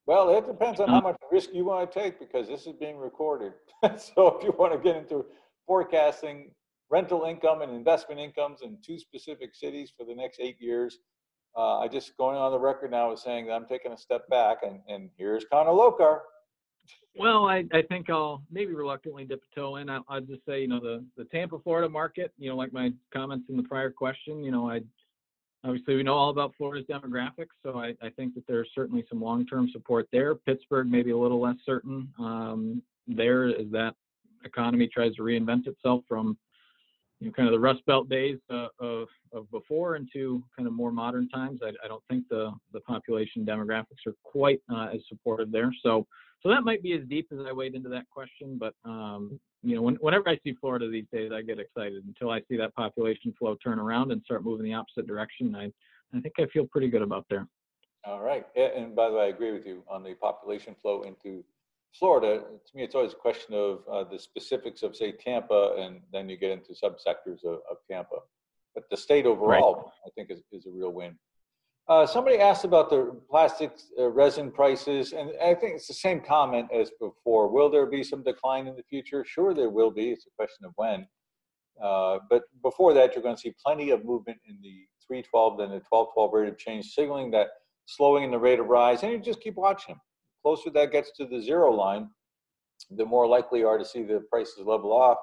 Well, 0.06 0.38
it 0.38 0.46
depends 0.46 0.80
on 0.80 0.90
how 0.90 1.02
much 1.02 1.18
risk 1.32 1.50
you 1.54 1.66
want 1.66 1.92
to 1.92 2.00
take 2.00 2.20
because 2.20 2.48
this 2.48 2.68
is 2.68 2.74
being 2.80 2.98
recorded. 2.98 3.54
so 3.98 4.38
if 4.38 4.44
you 4.44 4.54
want 4.60 4.74
to 4.74 4.78
get 4.78 4.96
into 4.96 5.26
forecasting 5.66 6.52
rental 6.90 7.26
income 7.26 7.62
and 7.62 7.72
investment 7.72 8.20
incomes 8.20 8.62
in 8.62 8.78
two 8.86 9.00
specific 9.00 9.56
cities 9.56 9.92
for 9.96 10.06
the 10.06 10.16
next 10.16 10.40
eight 10.40 10.60
years. 10.60 11.00
Uh, 11.58 11.80
I 11.80 11.88
just 11.88 12.16
going 12.18 12.38
on 12.38 12.52
the 12.52 12.60
record 12.60 12.92
now 12.92 13.12
is 13.12 13.22
saying 13.22 13.48
that 13.48 13.54
I'm 13.54 13.66
taking 13.66 13.92
a 13.92 13.98
step 13.98 14.28
back, 14.30 14.60
and, 14.64 14.80
and 14.88 15.10
here's 15.18 15.46
Connor 15.52 15.72
Lokar. 15.72 16.20
Well, 17.16 17.48
I, 17.48 17.66
I 17.74 17.82
think 17.82 18.10
I'll 18.10 18.44
maybe 18.52 18.74
reluctantly 18.74 19.26
dip 19.26 19.42
a 19.52 19.56
toe 19.56 19.78
in. 19.78 19.90
I, 19.90 20.00
I'll 20.08 20.22
just 20.22 20.46
say, 20.48 20.62
you 20.62 20.68
know, 20.68 20.80
the, 20.80 21.04
the 21.18 21.26
Tampa, 21.26 21.60
Florida 21.60 21.90
market, 21.90 22.32
you 22.38 22.50
know, 22.50 22.56
like 22.56 22.72
my 22.72 22.92
comments 23.14 23.46
in 23.50 23.58
the 23.58 23.64
prior 23.64 23.92
question, 23.92 24.44
you 24.44 24.52
know, 24.52 24.70
I 24.70 24.82
obviously 25.64 25.96
we 25.96 26.04
know 26.04 26.14
all 26.14 26.30
about 26.30 26.54
Florida's 26.58 26.88
demographics, 26.88 27.50
so 27.64 27.78
I, 27.80 27.94
I 28.02 28.10
think 28.12 28.36
that 28.36 28.48
there's 28.48 28.70
certainly 28.74 29.04
some 29.10 29.22
long-term 29.22 29.70
support 29.72 30.08
there. 30.12 30.36
Pittsburgh, 30.36 30.88
maybe 30.90 31.12
a 31.12 31.18
little 31.18 31.42
less 31.42 31.58
certain 31.66 32.08
um, 32.20 32.82
there 33.08 33.48
as 33.48 33.70
that 33.72 33.96
economy 34.46 34.88
tries 34.88 35.16
to 35.16 35.24
reinvent 35.24 35.68
itself 35.68 36.04
from 36.08 36.38
you 37.20 37.28
know, 37.28 37.34
kind 37.34 37.48
of 37.48 37.54
the 37.54 37.60
Rust 37.60 37.86
Belt 37.86 38.10
days 38.10 38.38
uh, 38.50 38.68
of, 38.80 39.08
of 39.34 39.50
before 39.52 39.96
into 39.96 40.42
kind 40.56 40.68
of 40.68 40.74
more 40.74 40.92
modern 40.92 41.28
times. 41.30 41.60
I, 41.64 41.70
I, 41.84 41.88
don't 41.88 42.04
think 42.10 42.28
the, 42.30 42.52
the 42.72 42.80
population 42.82 43.46
demographics 43.46 44.08
are 44.08 44.16
quite 44.24 44.62
uh, 44.72 44.88
as 44.94 45.02
supportive 45.10 45.52
there. 45.52 45.74
So, 45.84 46.08
so 46.42 46.50
that 46.50 46.64
might 46.64 46.82
be 46.82 46.94
as 46.94 47.02
deep 47.10 47.28
as 47.34 47.40
I 47.46 47.52
wade 47.52 47.76
into 47.76 47.90
that 47.90 48.10
question. 48.10 48.58
But, 48.58 48.74
um, 48.86 49.38
you 49.64 49.76
know, 49.76 49.82
when, 49.82 49.96
whenever 49.96 50.30
I 50.30 50.40
see 50.44 50.56
Florida 50.60 50.90
these 50.90 51.08
days, 51.12 51.32
I 51.34 51.42
get 51.42 51.60
excited 51.60 52.06
until 52.06 52.32
I 52.32 52.40
see 52.48 52.56
that 52.58 52.74
population 52.76 53.34
flow 53.38 53.58
turn 53.62 53.80
around 53.80 54.14
and 54.14 54.22
start 54.24 54.46
moving 54.46 54.66
the 54.66 54.74
opposite 54.74 55.06
direction. 55.06 55.56
I, 55.56 55.72
I 56.16 56.22
think 56.22 56.36
I 56.40 56.46
feel 56.48 56.66
pretty 56.66 56.88
good 56.88 57.02
about 57.02 57.26
there. 57.30 57.48
All 58.06 58.22
right. 58.22 58.46
And 58.56 58.96
by 58.96 59.10
the 59.10 59.16
way, 59.16 59.24
I 59.24 59.28
agree 59.28 59.52
with 59.52 59.66
you 59.66 59.84
on 59.90 60.04
the 60.04 60.14
population 60.14 60.74
flow 60.82 61.02
into 61.02 61.44
Florida, 61.98 62.40
to 62.40 62.78
me, 62.78 62.84
it's 62.84 62.96
always 62.96 63.14
a 63.14 63.18
question 63.18 63.54
of 63.54 63.80
uh, 63.92 64.04
the 64.04 64.20
specifics 64.20 64.84
of, 64.84 64.96
say, 64.96 65.12
Tampa, 65.12 65.76
and 65.78 66.02
then 66.14 66.30
you 66.30 66.38
get 66.38 66.52
into 66.52 66.74
subsectors 66.74 67.44
of, 67.44 67.60
of 67.70 67.78
Tampa. 67.90 68.18
But 68.76 68.84
the 68.90 68.98
state 68.98 69.26
overall, 69.26 69.76
right. 69.76 69.86
I 70.06 70.10
think, 70.16 70.30
is, 70.32 70.44
is 70.52 70.66
a 70.66 70.72
real 70.72 70.92
win. 70.92 71.18
Uh, 71.88 72.06
somebody 72.06 72.38
asked 72.38 72.66
about 72.66 72.92
the 72.92 73.20
plastics 73.30 73.88
uh, 73.98 74.08
resin 74.10 74.52
prices, 74.52 75.12
and 75.14 75.32
I 75.44 75.56
think 75.56 75.76
it's 75.76 75.88
the 75.88 75.96
same 75.96 76.22
comment 76.22 76.68
as 76.72 76.92
before. 77.02 77.48
Will 77.48 77.70
there 77.70 77.88
be 77.88 78.04
some 78.04 78.22
decline 78.22 78.68
in 78.68 78.76
the 78.76 78.84
future? 78.84 79.26
Sure, 79.26 79.56
there 79.56 79.72
will 79.72 79.90
be. 79.90 80.12
It's 80.12 80.28
a 80.28 80.36
question 80.38 80.66
of 80.66 80.74
when. 80.76 81.08
Uh, 81.84 82.20
but 82.30 82.44
before 82.62 82.94
that, 82.94 83.16
you're 83.16 83.24
going 83.24 83.36
to 83.36 83.42
see 83.42 83.56
plenty 83.66 83.90
of 83.90 84.06
movement 84.06 84.38
in 84.48 84.60
the 84.62 84.86
312 85.08 85.62
and 85.62 85.72
the 85.72 85.82
1212 85.90 86.34
rate 86.34 86.50
of 86.50 86.58
change, 86.60 86.94
signaling 86.94 87.32
that 87.32 87.48
slowing 87.88 88.24
in 88.24 88.30
the 88.30 88.38
rate 88.38 88.60
of 88.60 88.68
rise, 88.68 89.02
and 89.02 89.12
you 89.12 89.18
just 89.18 89.42
keep 89.42 89.56
watching 89.56 89.96
them. 89.96 90.02
Closer 90.44 90.70
that 90.72 90.92
gets 90.92 91.12
to 91.18 91.26
the 91.26 91.42
zero 91.42 91.72
line, 91.72 92.10
the 92.92 93.06
more 93.06 93.28
likely 93.28 93.60
you 93.60 93.68
are 93.68 93.78
to 93.78 93.86
see 93.86 94.04
the 94.04 94.24
prices 94.30 94.66
level 94.66 94.92
off. 94.94 95.18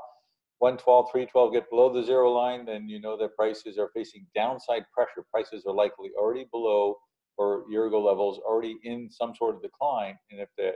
112, 0.59 1.11
312 1.13 1.53
get 1.53 1.71
below 1.71 1.93
the 1.93 2.03
zero 2.03 2.33
line, 2.33 2.65
then 2.65 2.89
you 2.89 3.01
know 3.01 3.17
that 3.17 3.37
prices 3.37 3.77
are 3.79 3.91
facing 3.95 4.27
downside 4.35 4.85
pressure. 4.95 5.25
Prices 5.31 5.65
are 5.67 5.75
likely 5.75 6.11
already 6.19 6.47
below 6.51 6.97
or 7.37 7.65
year 7.69 7.87
ago 7.87 8.03
levels, 8.03 8.39
already 8.39 8.77
in 8.85 9.11
some 9.11 9.35
sort 9.35 9.57
of 9.57 9.63
decline. 9.63 10.17
And 10.31 10.41
if 10.41 10.49
the, 10.57 10.73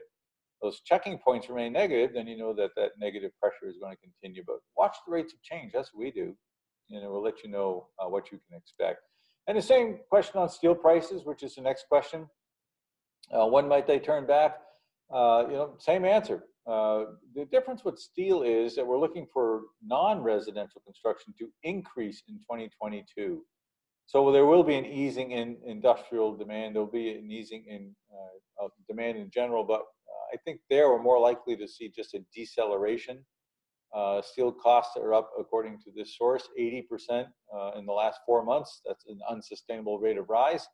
those 0.63 0.81
checking 0.85 1.19
points 1.19 1.49
remain 1.49 1.73
negative, 1.73 2.11
then 2.15 2.27
you 2.27 2.37
know 2.37 2.53
that 2.55 2.71
that 2.77 2.91
negative 2.99 3.31
pressure 3.41 3.69
is 3.69 3.79
going 3.81 3.97
to 3.97 4.03
continue. 4.03 4.43
But 4.47 4.57
watch 4.77 4.97
the 5.07 5.13
rates 5.13 5.33
of 5.33 5.43
change. 5.43 5.73
That's 5.73 5.95
what 5.95 6.01
we 6.05 6.11
do. 6.11 6.35
And 6.91 7.03
it 7.03 7.09
will 7.09 7.23
let 7.23 7.43
you 7.43 7.51
know 7.51 7.87
uh, 7.99 8.09
what 8.09 8.31
you 8.31 8.39
can 8.49 8.59
expect. 8.59 9.01
And 9.47 9.57
the 9.57 9.63
same 9.63 10.01
question 10.11 10.39
on 10.39 10.49
steel 10.49 10.75
prices, 10.75 11.25
which 11.25 11.43
is 11.43 11.55
the 11.55 11.63
next 11.63 11.87
question. 11.89 12.29
Uh, 13.35 13.47
when 13.47 13.69
might 13.69 13.87
they 13.87 13.99
turn 13.99 14.27
back? 14.27 14.59
Uh, 15.13 15.45
you 15.49 15.55
know, 15.55 15.75
same 15.79 16.05
answer. 16.05 16.45
Uh, 16.67 17.05
the 17.35 17.45
difference 17.47 17.85
with 17.85 17.99
steel 17.99 18.43
is 18.43 18.77
that 18.77 18.87
we're 18.87 18.99
looking 18.99 19.27
for 19.33 19.63
non-residential 19.85 20.81
construction 20.85 21.35
to 21.39 21.49
increase 21.63 22.23
in 22.29 22.37
2022. 22.37 23.43
So 24.07 24.31
there 24.33 24.47
will 24.47 24.65
be 24.65 24.75
an 24.75 24.85
easing 24.85 25.33
in 25.33 25.57
industrial 25.65 26.37
demand. 26.37 26.75
There'll 26.75 26.89
be 26.89 27.11
an 27.11 27.31
easing 27.31 27.65
in 27.67 27.95
uh, 28.63 28.69
demand 28.89 29.19
in 29.19 29.31
general, 29.31 29.65
but 29.65 29.81
uh, 29.81 30.35
I 30.35 30.37
think 30.45 30.61
there 30.69 30.89
we're 30.91 31.03
more 31.03 31.19
likely 31.19 31.57
to 31.57 31.67
see 31.67 31.89
just 31.89 32.15
a 32.15 32.21
deceleration 32.35 33.25
uh, 33.93 34.23
steel 34.23 34.53
costs 34.53 34.97
are 34.97 35.15
up, 35.15 35.31
according 35.39 35.79
to 35.81 35.91
this 35.95 36.17
source, 36.17 36.49
80% 36.59 37.27
uh, 37.53 37.73
in 37.77 37.87
the 37.87 37.93
last 37.93 38.21
four 38.25 38.45
months. 38.45 38.81
That's 38.87 39.05
an 39.07 39.19
unsustainable 39.29 39.99
rate 39.99 40.17
of 40.17 40.29
rise. 40.29 40.67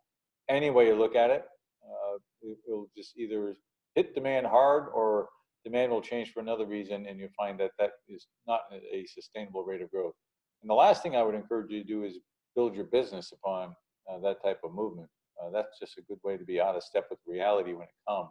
Any 0.49 0.71
way 0.71 0.89
you 0.89 0.95
look 0.95 1.17
at 1.17 1.31
it, 1.31 1.45
uh, 1.83 2.19
it 2.47 2.59
will 2.67 2.89
just 2.97 3.17
either 3.17 3.57
hit 3.95 4.15
demand 4.15 4.47
hard 4.47 4.87
or 4.95 5.29
demand 5.65 5.91
will 5.91 6.01
change 6.01 6.33
for 6.33 6.41
another 6.41 6.67
reason, 6.67 7.07
and 7.07 7.19
you 7.19 7.29
find 7.37 7.59
that 7.59 7.73
that 7.79 7.93
is 8.09 8.27
not 8.47 8.61
a 8.73 9.05
sustainable 9.07 9.65
rate 9.65 9.83
of 9.83 9.91
growth. 9.91 10.15
And 10.63 10.71
the 10.71 10.75
last 10.75 11.03
thing 11.03 11.17
I 11.17 11.23
would 11.23 11.35
encourage 11.35 11.71
you 11.71 11.83
to 11.83 11.89
do 11.89 12.05
is 12.05 12.19
build 12.55 12.75
your 12.75 12.85
business 12.85 13.33
upon 13.33 13.75
uh, 14.11 14.19
that 14.21 14.43
type 14.43 14.61
of 14.65 14.73
movement. 14.73 15.09
Uh, 15.43 15.51
that's 15.51 15.79
just 15.79 15.99
a 15.99 16.03
good 16.03 16.19
way 16.25 16.37
to 16.37 16.45
be 16.45 16.61
out 16.61 16.77
of 16.77 16.83
step 16.83 17.07
with 17.11 17.19
reality 17.27 17.73
when 17.73 17.83
it 17.83 18.09
comes. 18.09 18.31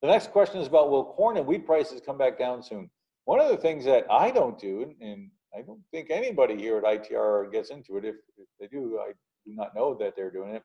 The 0.00 0.08
next 0.08 0.32
question 0.32 0.60
is 0.60 0.68
about 0.68 0.90
will 0.90 1.04
corn 1.04 1.36
and 1.36 1.46
wheat 1.46 1.66
prices 1.66 2.00
come 2.04 2.16
back 2.16 2.38
down 2.38 2.62
soon? 2.62 2.88
One 3.24 3.40
of 3.40 3.48
the 3.48 3.56
things 3.56 3.84
that 3.84 4.06
I 4.10 4.30
don't 4.30 4.58
do, 4.58 4.94
and 5.00 5.30
I 5.54 5.62
don't 5.62 5.82
think 5.90 6.10
anybody 6.10 6.56
here 6.56 6.78
at 6.78 6.84
ITR 6.84 7.52
gets 7.52 7.70
into 7.70 7.98
it, 7.98 8.04
if, 8.04 8.14
if 8.38 8.48
they 8.58 8.66
do, 8.68 8.98
I 9.00 9.12
do 9.44 9.54
not 9.54 9.74
know 9.74 9.94
that 10.00 10.14
they're 10.16 10.30
doing 10.30 10.54
it. 10.54 10.62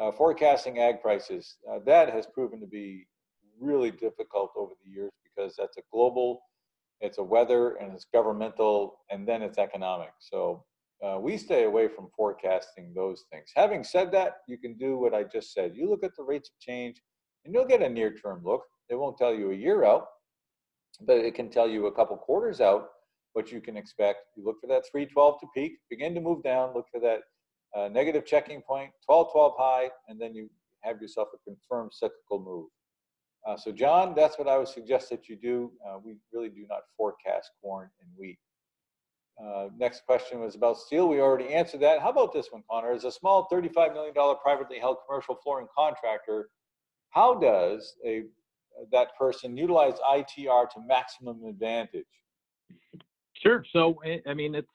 Uh, 0.00 0.10
forecasting 0.10 0.78
ag 0.78 1.00
prices, 1.00 1.56
uh, 1.70 1.78
that 1.86 2.12
has 2.12 2.26
proven 2.26 2.60
to 2.60 2.66
be 2.66 3.06
really 3.60 3.90
difficult 3.90 4.50
over 4.56 4.72
the 4.84 4.90
years 4.90 5.12
because 5.22 5.54
that's 5.56 5.76
a 5.76 5.82
global, 5.92 6.40
it's 7.00 7.18
a 7.18 7.22
weather, 7.22 7.76
and 7.76 7.92
it's 7.92 8.06
governmental, 8.12 8.98
and 9.10 9.26
then 9.26 9.42
it's 9.42 9.58
economic. 9.58 10.10
So 10.18 10.64
uh, 11.04 11.18
we 11.20 11.36
stay 11.36 11.64
away 11.64 11.88
from 11.88 12.08
forecasting 12.16 12.92
those 12.94 13.24
things. 13.30 13.50
Having 13.54 13.84
said 13.84 14.10
that, 14.12 14.38
you 14.48 14.58
can 14.58 14.76
do 14.78 14.96
what 14.98 15.14
I 15.14 15.22
just 15.24 15.52
said. 15.52 15.76
You 15.76 15.88
look 15.88 16.04
at 16.04 16.16
the 16.16 16.24
rates 16.24 16.50
of 16.50 16.58
change, 16.60 17.00
and 17.44 17.54
you'll 17.54 17.66
get 17.66 17.82
a 17.82 17.88
near-term 17.88 18.42
look. 18.44 18.62
It 18.88 18.96
won't 18.96 19.18
tell 19.18 19.34
you 19.34 19.50
a 19.50 19.54
year 19.54 19.84
out, 19.84 20.06
but 21.00 21.18
it 21.18 21.34
can 21.34 21.50
tell 21.50 21.68
you 21.68 21.86
a 21.86 21.92
couple 21.92 22.16
quarters 22.16 22.60
out 22.60 22.88
what 23.34 23.52
you 23.52 23.60
can 23.60 23.76
expect. 23.76 24.18
You 24.36 24.44
look 24.44 24.60
for 24.60 24.66
that 24.68 24.84
312 24.90 25.40
to 25.40 25.46
peak, 25.54 25.72
begin 25.90 26.14
to 26.14 26.20
move 26.20 26.42
down, 26.42 26.74
look 26.74 26.86
for 26.90 27.00
that 27.00 27.20
uh, 27.74 27.88
negative 27.88 28.24
checking 28.24 28.60
point, 28.62 28.90
12, 29.04 29.32
12 29.32 29.52
high, 29.58 29.90
and 30.08 30.20
then 30.20 30.34
you 30.34 30.48
have 30.82 31.00
yourself 31.00 31.28
a 31.34 31.38
confirmed 31.48 31.92
cyclical 31.92 32.40
move. 32.40 32.68
Uh, 33.46 33.56
so, 33.56 33.72
John, 33.72 34.14
that's 34.14 34.38
what 34.38 34.48
I 34.48 34.56
would 34.56 34.68
suggest 34.68 35.10
that 35.10 35.28
you 35.28 35.36
do. 35.36 35.72
Uh, 35.86 35.98
we 36.02 36.16
really 36.32 36.48
do 36.48 36.64
not 36.68 36.80
forecast 36.96 37.50
corn 37.62 37.90
and 38.00 38.08
wheat. 38.16 38.38
Uh, 39.42 39.68
next 39.76 40.06
question 40.06 40.40
was 40.40 40.54
about 40.54 40.78
steel. 40.78 41.08
We 41.08 41.20
already 41.20 41.52
answered 41.52 41.80
that. 41.80 42.00
How 42.00 42.10
about 42.10 42.32
this 42.32 42.48
one, 42.50 42.62
Connor? 42.70 42.92
As 42.92 43.04
a 43.04 43.10
small 43.10 43.48
$35 43.52 43.92
million 43.92 44.14
privately 44.42 44.78
held 44.78 44.98
commercial 45.06 45.36
flooring 45.42 45.66
contractor, 45.76 46.48
how 47.10 47.34
does 47.34 47.94
a 48.06 48.24
that 48.90 49.16
person 49.16 49.56
utilize 49.56 49.94
ITR 50.10 50.68
to 50.70 50.80
maximum 50.86 51.44
advantage? 51.44 52.04
Sure. 53.34 53.64
So, 53.72 54.00
I 54.26 54.34
mean, 54.34 54.54
it's 54.54 54.68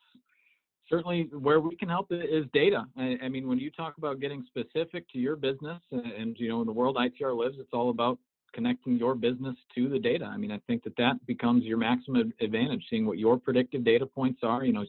certainly 0.89 1.29
where 1.31 1.59
we 1.59 1.75
can 1.75 1.89
help 1.89 2.07
is 2.11 2.45
data. 2.53 2.85
I, 2.97 3.17
I, 3.23 3.29
mean, 3.29 3.47
when 3.47 3.59
you 3.59 3.69
talk 3.71 3.97
about 3.97 4.19
getting 4.19 4.45
specific 4.47 5.09
to 5.11 5.19
your 5.19 5.35
business, 5.35 5.79
and, 5.91 6.11
and, 6.11 6.37
you 6.39 6.49
know, 6.49 6.61
in 6.61 6.67
the 6.67 6.73
world 6.73 6.97
ITR 6.97 7.37
lives, 7.37 7.57
it's 7.59 7.73
all 7.73 7.89
about 7.89 8.17
connecting 8.53 8.97
your 8.97 9.15
business 9.15 9.55
to 9.75 9.89
the 9.89 9.99
data. 9.99 10.25
I 10.25 10.37
mean, 10.37 10.51
I 10.51 10.59
think 10.67 10.83
that 10.83 10.95
that 10.97 11.23
becomes 11.27 11.63
your 11.63 11.77
maximum 11.77 12.33
advantage, 12.41 12.83
seeing 12.89 13.05
what 13.05 13.19
your 13.19 13.37
predictive 13.37 13.83
data 13.83 14.05
points 14.05 14.39
are. 14.43 14.65
You 14.65 14.73
know, 14.73 14.85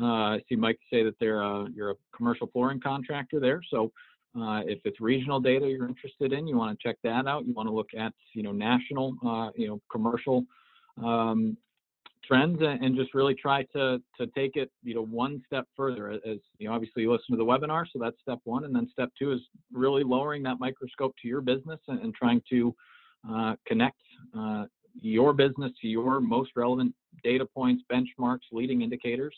uh, 0.00 0.04
I 0.34 0.42
see 0.48 0.56
Mike 0.56 0.78
say 0.92 1.04
that 1.04 1.14
they're 1.20 1.40
a, 1.40 1.68
you're 1.72 1.92
a 1.92 1.96
commercial 2.14 2.48
flooring 2.48 2.80
contractor 2.80 3.40
there, 3.40 3.60
so 3.70 3.92
uh, 4.36 4.60
if 4.66 4.80
it's 4.84 5.00
regional 5.00 5.40
data 5.40 5.66
you're 5.66 5.88
interested 5.88 6.32
in, 6.32 6.46
you 6.46 6.56
want 6.56 6.78
to 6.78 6.86
check 6.86 6.96
that 7.02 7.26
out. 7.26 7.46
You 7.46 7.54
want 7.54 7.68
to 7.68 7.74
look 7.74 7.90
at 7.98 8.12
you 8.34 8.42
know 8.42 8.52
national 8.52 9.16
uh, 9.24 9.50
you 9.56 9.68
know 9.68 9.80
commercial 9.90 10.44
um, 11.02 11.56
trends 12.26 12.60
and, 12.60 12.84
and, 12.84 12.96
just 12.96 13.14
really 13.14 13.34
try 13.34 13.62
to 13.74 14.00
to 14.18 14.26
take 14.28 14.56
it 14.56 14.70
you 14.82 14.94
know 14.94 15.04
one 15.04 15.42
step 15.46 15.66
further. 15.76 16.10
As 16.10 16.38
you 16.58 16.68
know, 16.68 16.74
obviously 16.74 17.02
you 17.02 17.12
listen 17.12 17.30
to 17.30 17.36
the 17.36 17.44
webinar, 17.44 17.84
so 17.92 17.98
that's 17.98 18.16
step 18.20 18.38
one, 18.44 18.64
and 18.64 18.74
then 18.74 18.88
step 18.90 19.10
two 19.18 19.32
is 19.32 19.40
really 19.72 20.02
lowering 20.02 20.42
that 20.44 20.58
microscope 20.58 21.14
to 21.22 21.28
your 21.28 21.40
business 21.40 21.80
and, 21.88 22.00
and 22.00 22.14
trying 22.14 22.42
to 22.50 22.74
uh, 23.30 23.54
connect 23.66 24.00
uh, 24.38 24.64
your 25.00 25.32
business 25.32 25.72
to 25.80 25.88
your 25.88 26.20
most 26.20 26.50
relevant 26.56 26.94
data 27.22 27.44
points, 27.44 27.82
benchmarks, 27.92 28.40
leading 28.52 28.82
indicators. 28.82 29.34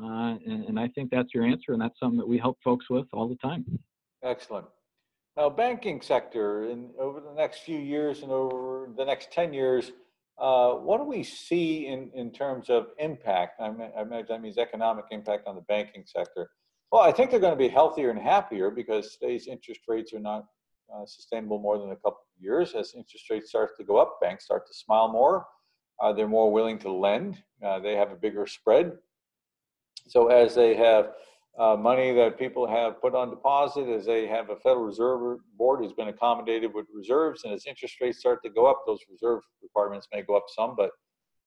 Uh, 0.00 0.36
and, 0.46 0.64
and 0.68 0.78
I 0.78 0.88
think 0.88 1.10
that's 1.10 1.32
your 1.34 1.44
answer, 1.44 1.72
and 1.72 1.80
that's 1.80 1.98
something 1.98 2.18
that 2.18 2.28
we 2.28 2.38
help 2.38 2.58
folks 2.62 2.90
with 2.90 3.06
all 3.12 3.28
the 3.28 3.36
time. 3.36 3.64
Excellent. 4.22 4.66
Now, 5.36 5.50
banking 5.50 6.00
sector, 6.00 6.68
in 6.70 6.90
over 6.98 7.20
the 7.20 7.32
next 7.34 7.60
few 7.60 7.78
years 7.78 8.22
and 8.22 8.32
over 8.32 8.88
the 8.96 9.04
next 9.04 9.32
10 9.32 9.52
years, 9.52 9.92
uh, 10.38 10.72
what 10.72 10.98
do 10.98 11.04
we 11.04 11.22
see 11.22 11.86
in, 11.86 12.10
in 12.14 12.30
terms 12.30 12.68
of 12.68 12.88
impact? 12.98 13.60
I, 13.60 13.70
mean, 13.70 13.90
I 13.96 14.02
imagine 14.02 14.26
that 14.28 14.42
means 14.42 14.58
economic 14.58 15.06
impact 15.10 15.46
on 15.46 15.54
the 15.54 15.62
banking 15.62 16.04
sector. 16.06 16.50
Well, 16.92 17.02
I 17.02 17.10
think 17.10 17.30
they're 17.30 17.40
going 17.40 17.52
to 17.52 17.58
be 17.58 17.68
healthier 17.68 18.10
and 18.10 18.18
happier 18.18 18.70
because 18.70 19.16
today's 19.16 19.46
interest 19.46 19.80
rates 19.88 20.12
are 20.12 20.20
not 20.20 20.44
uh, 20.94 21.04
sustainable 21.06 21.58
more 21.58 21.78
than 21.78 21.90
a 21.90 21.96
couple 21.96 22.20
of 22.36 22.42
years. 22.42 22.74
As 22.74 22.94
interest 22.94 23.28
rates 23.30 23.48
start 23.48 23.76
to 23.78 23.84
go 23.84 23.96
up, 23.96 24.18
banks 24.20 24.44
start 24.44 24.66
to 24.68 24.74
smile 24.74 25.08
more. 25.08 25.46
Uh, 26.00 26.12
they're 26.12 26.28
more 26.28 26.52
willing 26.52 26.78
to 26.80 26.92
lend. 26.92 27.42
Uh, 27.64 27.80
they 27.80 27.94
have 27.94 28.12
a 28.12 28.16
bigger 28.16 28.46
spread. 28.46 28.92
So 30.06 30.28
as 30.28 30.54
they 30.54 30.74
have 30.76 31.12
uh, 31.58 31.76
money 31.76 32.12
that 32.12 32.38
people 32.38 32.66
have 32.66 33.00
put 33.00 33.14
on 33.14 33.30
deposit 33.30 33.88
as 33.88 34.04
they 34.04 34.26
have 34.26 34.50
a 34.50 34.56
Federal 34.56 34.84
Reserve 34.84 35.38
Board 35.56 35.80
who's 35.80 35.92
been 35.92 36.08
accommodated 36.08 36.74
with 36.74 36.86
reserves, 36.94 37.44
and 37.44 37.52
as 37.52 37.64
interest 37.66 37.96
rates 38.00 38.18
start 38.18 38.42
to 38.44 38.50
go 38.50 38.66
up, 38.66 38.82
those 38.86 39.00
reserve 39.10 39.40
requirements 39.62 40.06
may 40.12 40.22
go 40.22 40.36
up 40.36 40.44
some. 40.54 40.76
But 40.76 40.90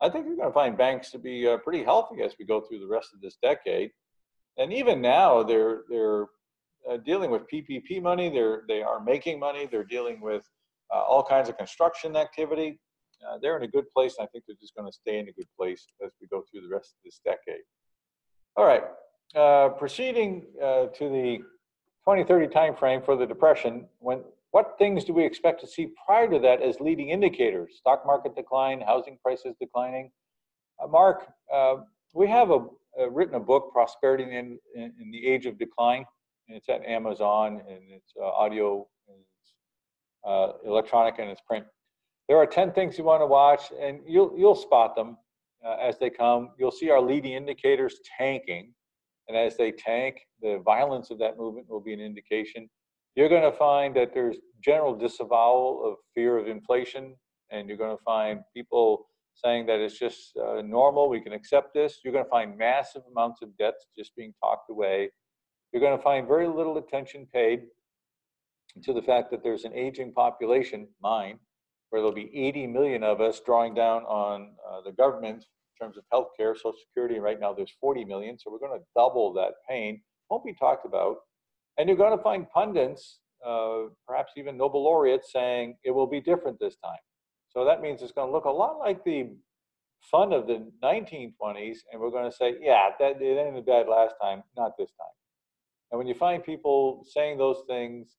I 0.01 0.09
think 0.09 0.25
you're 0.25 0.35
going 0.35 0.49
to 0.49 0.53
find 0.53 0.77
banks 0.77 1.11
to 1.11 1.19
be 1.19 1.47
uh, 1.47 1.57
pretty 1.57 1.83
healthy 1.83 2.23
as 2.23 2.33
we 2.39 2.45
go 2.45 2.61
through 2.61 2.79
the 2.79 2.87
rest 2.87 3.09
of 3.13 3.21
this 3.21 3.37
decade. 3.41 3.91
And 4.57 4.73
even 4.73 5.01
now, 5.01 5.43
they're 5.43 5.81
they're 5.89 6.25
uh, 6.89 6.97
dealing 7.05 7.29
with 7.29 7.43
PPP 7.47 8.01
money. 8.01 8.29
They're 8.29 8.63
they 8.67 8.81
are 8.81 8.99
making 9.03 9.39
money. 9.39 9.67
They're 9.69 9.83
dealing 9.83 10.21
with 10.21 10.43
uh, 10.93 11.01
all 11.01 11.23
kinds 11.23 11.49
of 11.49 11.57
construction 11.57 12.15
activity. 12.15 12.79
Uh, 13.27 13.37
they're 13.41 13.57
in 13.57 13.63
a 13.63 13.67
good 13.67 13.85
place, 13.95 14.15
and 14.17 14.25
I 14.25 14.29
think 14.31 14.45
they're 14.47 14.55
just 14.59 14.75
going 14.75 14.89
to 14.89 14.93
stay 14.93 15.19
in 15.19 15.27
a 15.27 15.33
good 15.33 15.47
place 15.57 15.85
as 16.03 16.11
we 16.21 16.27
go 16.27 16.43
through 16.49 16.61
the 16.61 16.73
rest 16.73 16.93
of 16.93 17.03
this 17.03 17.19
decade. 17.23 17.61
All 18.55 18.65
right, 18.65 18.83
uh, 19.35 19.69
proceeding 19.69 20.45
uh, 20.61 20.87
to 20.87 21.09
the 21.09 21.37
2030 22.05 22.47
timeframe 22.47 23.03
for 23.03 23.15
the 23.15 23.25
depression, 23.25 23.85
when 23.99 24.23
what 24.51 24.75
things 24.79 25.05
do 25.05 25.13
we 25.13 25.23
expect 25.23 25.61
to 25.61 25.67
see 25.67 25.89
prior 26.05 26.27
to 26.29 26.39
that 26.39 26.61
as 26.61 26.79
leading 26.79 27.09
indicators? 27.09 27.75
Stock 27.77 28.05
market 28.05 28.35
decline, 28.35 28.81
housing 28.81 29.19
prices 29.23 29.55
declining. 29.59 30.09
Uh, 30.83 30.87
Mark, 30.87 31.27
uh, 31.53 31.75
we 32.15 32.27
have 32.27 32.49
a, 32.49 32.65
written 33.11 33.35
a 33.35 33.39
book, 33.39 33.71
Prosperity 33.71 34.23
in, 34.23 34.57
in, 34.75 34.93
in, 34.99 35.11
the 35.11 35.27
Age 35.27 35.45
of 35.45 35.59
Decline. 35.59 36.05
And 36.47 36.57
it's 36.57 36.67
at 36.67 36.83
Amazon, 36.83 37.61
and 37.69 37.79
it's 37.89 38.13
uh, 38.19 38.25
audio, 38.25 38.87
and 39.07 39.17
it's, 39.19 40.65
electronic, 40.65 41.19
and 41.19 41.29
it's 41.29 41.41
print. 41.41 41.65
there 42.27 42.37
are 42.37 42.47
10 42.47 42.71
things 42.71 42.97
you 42.97 43.03
want 43.03 43.21
to 43.21 43.27
watch, 43.27 43.71
and 43.79 43.99
you'll, 44.07 44.33
you'll 44.35 44.55
spot 44.55 44.95
them 44.95 45.15
uh, 45.63 45.75
as 45.79 45.99
they 45.99 46.09
come. 46.09 46.49
You'll 46.57 46.71
see 46.71 46.89
our 46.89 47.01
leading 47.01 47.33
indicators 47.33 47.99
tanking. 48.17 48.73
And 49.29 49.37
as 49.37 49.55
they 49.55 49.71
tank, 49.71 50.21
the 50.41 50.59
violence 50.65 51.11
of 51.11 51.19
that 51.19 51.37
movement 51.37 51.69
will 51.69 51.79
be 51.79 51.93
an 51.93 52.01
indication. 52.01 52.67
You're 53.15 53.29
going 53.29 53.49
to 53.49 53.57
find 53.57 53.95
that 53.95 54.13
there's 54.13 54.37
general 54.63 54.95
disavowal 54.95 55.83
of 55.85 55.97
fear 56.15 56.37
of 56.37 56.47
inflation, 56.47 57.15
and 57.51 57.69
you're 57.69 57.77
going 57.77 57.95
to 57.95 58.03
find 58.03 58.41
people 58.55 59.05
saying 59.35 59.67
that 59.67 59.79
it's 59.79 59.97
just 59.97 60.35
uh, 60.37 60.61
normal, 60.61 61.09
we 61.09 61.21
can 61.21 61.31
accept 61.31 61.73
this. 61.73 61.99
You're 62.03 62.11
going 62.11 62.25
to 62.25 62.29
find 62.29 62.57
massive 62.57 63.03
amounts 63.09 63.41
of 63.41 63.55
debts 63.57 63.85
just 63.97 64.15
being 64.15 64.33
talked 64.43 64.69
away. 64.69 65.11
You're 65.71 65.81
going 65.81 65.97
to 65.97 66.03
find 66.03 66.27
very 66.27 66.47
little 66.47 66.77
attention 66.77 67.27
paid 67.31 67.61
to 68.83 68.93
the 68.93 69.01
fact 69.01 69.31
that 69.31 69.43
there's 69.43 69.63
an 69.63 69.73
aging 69.73 70.13
population, 70.13 70.87
mine, 71.01 71.39
where 71.89 72.01
there'll 72.01 72.13
be 72.13 72.31
80 72.35 72.67
million 72.67 73.03
of 73.03 73.21
us 73.21 73.41
drawing 73.45 73.75
down 73.75 74.03
on 74.03 74.53
uh, 74.69 74.81
the 74.81 74.91
government 74.91 75.45
terms 75.79 75.97
of 75.97 76.03
healthcare, 76.13 76.55
Social 76.55 76.73
Security. 76.87 77.19
Right 77.19 77.39
now, 77.39 77.53
there's 77.53 77.73
40 77.79 78.05
million, 78.05 78.37
so 78.37 78.51
we're 78.51 78.59
going 78.59 78.77
to 78.77 78.85
double 78.95 79.33
that 79.33 79.53
pain. 79.67 80.01
Won't 80.29 80.45
be 80.45 80.53
talked 80.53 80.85
about. 80.85 81.17
And 81.77 81.87
you're 81.87 81.97
going 81.97 82.17
to 82.17 82.23
find 82.23 82.49
pundits, 82.49 83.19
uh, 83.45 83.83
perhaps 84.07 84.33
even 84.37 84.57
Nobel 84.57 84.83
laureates, 84.83 85.31
saying 85.31 85.77
it 85.83 85.91
will 85.91 86.07
be 86.07 86.19
different 86.19 86.59
this 86.59 86.75
time. 86.83 86.99
So 87.49 87.65
that 87.65 87.81
means 87.81 88.01
it's 88.01 88.11
going 88.11 88.27
to 88.27 88.33
look 88.33 88.45
a 88.45 88.49
lot 88.49 88.79
like 88.79 89.03
the 89.03 89.29
fun 90.01 90.33
of 90.33 90.47
the 90.47 90.69
1920s, 90.83 91.77
and 91.91 92.01
we're 92.01 92.11
going 92.11 92.29
to 92.29 92.35
say, 92.35 92.55
yeah, 92.61 92.89
that 92.99 93.21
it 93.21 93.37
ended 93.37 93.65
bad 93.65 93.87
last 93.87 94.15
time, 94.21 94.43
not 94.57 94.77
this 94.77 94.89
time. 94.91 95.07
And 95.91 95.97
when 95.97 96.07
you 96.07 96.13
find 96.13 96.43
people 96.43 97.05
saying 97.09 97.37
those 97.37 97.63
things, 97.67 98.17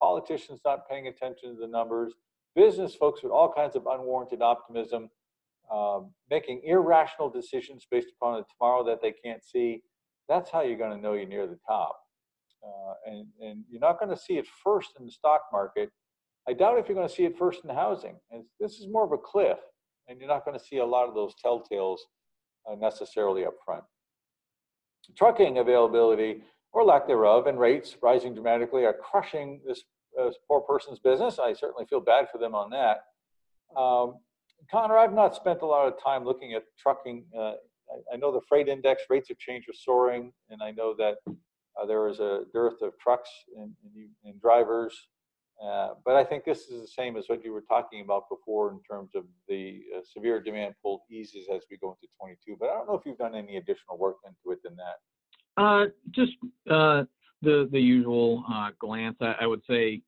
politicians 0.00 0.60
not 0.64 0.88
paying 0.88 1.08
attention 1.08 1.54
to 1.54 1.60
the 1.60 1.66
numbers, 1.66 2.12
business 2.54 2.94
folks 2.94 3.22
with 3.22 3.32
all 3.32 3.52
kinds 3.52 3.76
of 3.76 3.86
unwarranted 3.86 4.42
optimism, 4.42 5.10
um, 5.72 6.10
making 6.30 6.62
irrational 6.64 7.28
decisions 7.30 7.86
based 7.90 8.08
upon 8.16 8.38
a 8.38 8.44
tomorrow 8.56 8.84
that 8.84 9.00
they 9.02 9.12
can't 9.12 9.44
see, 9.44 9.82
that's 10.28 10.50
how 10.50 10.62
you're 10.62 10.78
going 10.78 10.96
to 10.96 11.02
know 11.02 11.14
you're 11.14 11.28
near 11.28 11.46
the 11.46 11.58
top. 11.66 11.98
Uh, 12.62 12.94
and, 13.06 13.26
and 13.40 13.64
you're 13.70 13.80
not 13.80 14.00
going 14.00 14.10
to 14.10 14.20
see 14.20 14.36
it 14.38 14.46
first 14.64 14.90
in 14.98 15.06
the 15.06 15.12
stock 15.12 15.42
market. 15.52 15.90
I 16.48 16.52
doubt 16.52 16.78
if 16.78 16.88
you're 16.88 16.96
going 16.96 17.08
to 17.08 17.14
see 17.14 17.24
it 17.24 17.38
first 17.38 17.60
in 17.64 17.70
housing. 17.70 18.16
And 18.30 18.44
this 18.58 18.72
is 18.78 18.88
more 18.90 19.04
of 19.04 19.12
a 19.12 19.18
cliff, 19.18 19.58
and 20.08 20.18
you're 20.18 20.28
not 20.28 20.44
going 20.44 20.58
to 20.58 20.64
see 20.64 20.78
a 20.78 20.86
lot 20.86 21.08
of 21.08 21.14
those 21.14 21.34
telltales 21.44 21.98
uh, 22.70 22.74
necessarily 22.74 23.44
up 23.44 23.54
front. 23.64 23.84
Trucking 25.16 25.58
availability 25.58 26.42
or 26.72 26.84
lack 26.84 27.06
thereof 27.06 27.46
and 27.46 27.58
rates 27.58 27.96
rising 28.02 28.34
dramatically 28.34 28.84
are 28.84 28.94
crushing 28.94 29.60
this 29.66 29.84
uh, 30.20 30.30
poor 30.46 30.60
person's 30.60 30.98
business. 30.98 31.38
I 31.38 31.52
certainly 31.52 31.86
feel 31.88 32.00
bad 32.00 32.26
for 32.30 32.38
them 32.38 32.54
on 32.54 32.70
that. 32.70 33.04
Um, 33.78 34.16
Connor, 34.70 34.98
I've 34.98 35.14
not 35.14 35.34
spent 35.34 35.62
a 35.62 35.66
lot 35.66 35.86
of 35.86 36.02
time 36.02 36.24
looking 36.24 36.54
at 36.54 36.64
trucking. 36.78 37.24
Uh, 37.36 37.40
I, 37.90 38.14
I, 38.14 38.16
know 38.16 38.32
the 38.32 38.40
freight 38.48 38.68
index 38.68 39.04
rates 39.08 39.30
of 39.30 39.38
change 39.38 39.64
are 39.68 39.74
soaring, 39.74 40.32
and 40.50 40.62
I 40.62 40.72
know 40.72 40.94
that 40.98 41.16
uh, 41.26 41.86
there 41.86 42.08
is 42.08 42.20
a 42.20 42.42
dearth 42.52 42.82
of 42.82 42.92
trucks 42.98 43.30
and, 43.56 43.72
and, 43.84 44.08
and 44.24 44.40
drivers. 44.40 44.94
Uh, 45.64 45.94
but 46.04 46.14
I 46.14 46.22
think 46.22 46.44
this 46.44 46.68
is 46.68 46.82
the 46.82 46.86
same 46.86 47.16
as 47.16 47.24
what 47.28 47.44
you 47.44 47.52
were 47.52 47.62
talking 47.62 48.00
about 48.00 48.28
before 48.28 48.70
in 48.70 48.80
terms 48.88 49.10
of 49.16 49.24
the 49.48 49.80
uh, 49.96 50.00
severe 50.04 50.40
demand 50.40 50.74
pull 50.82 51.04
eases 51.10 51.48
as 51.52 51.62
we 51.70 51.76
go 51.78 51.96
into 52.00 52.06
22. 52.20 52.56
But 52.60 52.68
I 52.68 52.74
don't 52.74 52.88
know 52.88 52.94
if 52.94 53.02
you've 53.04 53.18
done 53.18 53.34
any 53.34 53.56
additional 53.56 53.98
work 53.98 54.16
into 54.24 54.52
it 54.52 54.62
than 54.62 54.76
that. 54.76 55.60
Uh, 55.60 55.86
just 56.12 56.32
uh, 56.70 57.02
the 57.42 57.68
the 57.72 57.80
usual 57.80 58.44
glance. 58.78 59.16
I, 59.20 59.34
I, 59.40 59.46
would 59.46 59.62
say, 59.68 60.00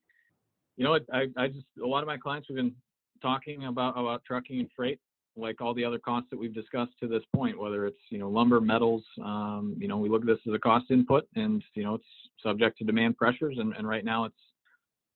you 0.76 0.84
know, 0.84 0.96
I, 1.12 1.26
I 1.36 1.48
just 1.48 1.66
a 1.82 1.86
lot 1.86 2.04
of 2.04 2.06
my 2.06 2.16
clients 2.16 2.46
have 2.48 2.56
been 2.56 2.72
talking 3.20 3.64
about 3.64 3.98
about 3.98 4.24
trucking 4.24 4.60
and 4.60 4.68
freight 4.74 5.00
like 5.36 5.60
all 5.60 5.74
the 5.74 5.84
other 5.84 5.98
costs 5.98 6.28
that 6.30 6.38
we've 6.38 6.54
discussed 6.54 6.92
to 7.00 7.08
this 7.08 7.22
point, 7.34 7.58
whether 7.58 7.86
it's, 7.86 8.00
you 8.10 8.18
know, 8.18 8.28
lumber, 8.28 8.60
metals, 8.60 9.02
um, 9.24 9.74
you 9.78 9.88
know, 9.88 9.96
we 9.96 10.08
look 10.08 10.22
at 10.22 10.26
this 10.26 10.38
as 10.46 10.52
a 10.52 10.58
cost 10.58 10.90
input 10.90 11.26
and, 11.36 11.62
you 11.74 11.82
know, 11.82 11.94
it's 11.94 12.04
subject 12.42 12.78
to 12.78 12.84
demand 12.84 13.16
pressures. 13.16 13.56
And, 13.58 13.74
and 13.76 13.88
right 13.88 14.04
now 14.04 14.24
it's, 14.24 14.34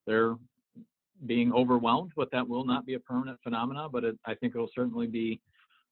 they're 0.07 0.35
being 1.25 1.53
overwhelmed, 1.53 2.11
but 2.15 2.31
that 2.31 2.47
will 2.47 2.65
not 2.65 2.85
be 2.85 2.93
a 2.93 2.99
permanent 2.99 3.39
phenomena, 3.43 3.87
but 3.91 4.03
it, 4.03 4.17
I 4.25 4.35
think 4.35 4.55
it'll 4.55 4.69
certainly 4.73 5.07
be 5.07 5.41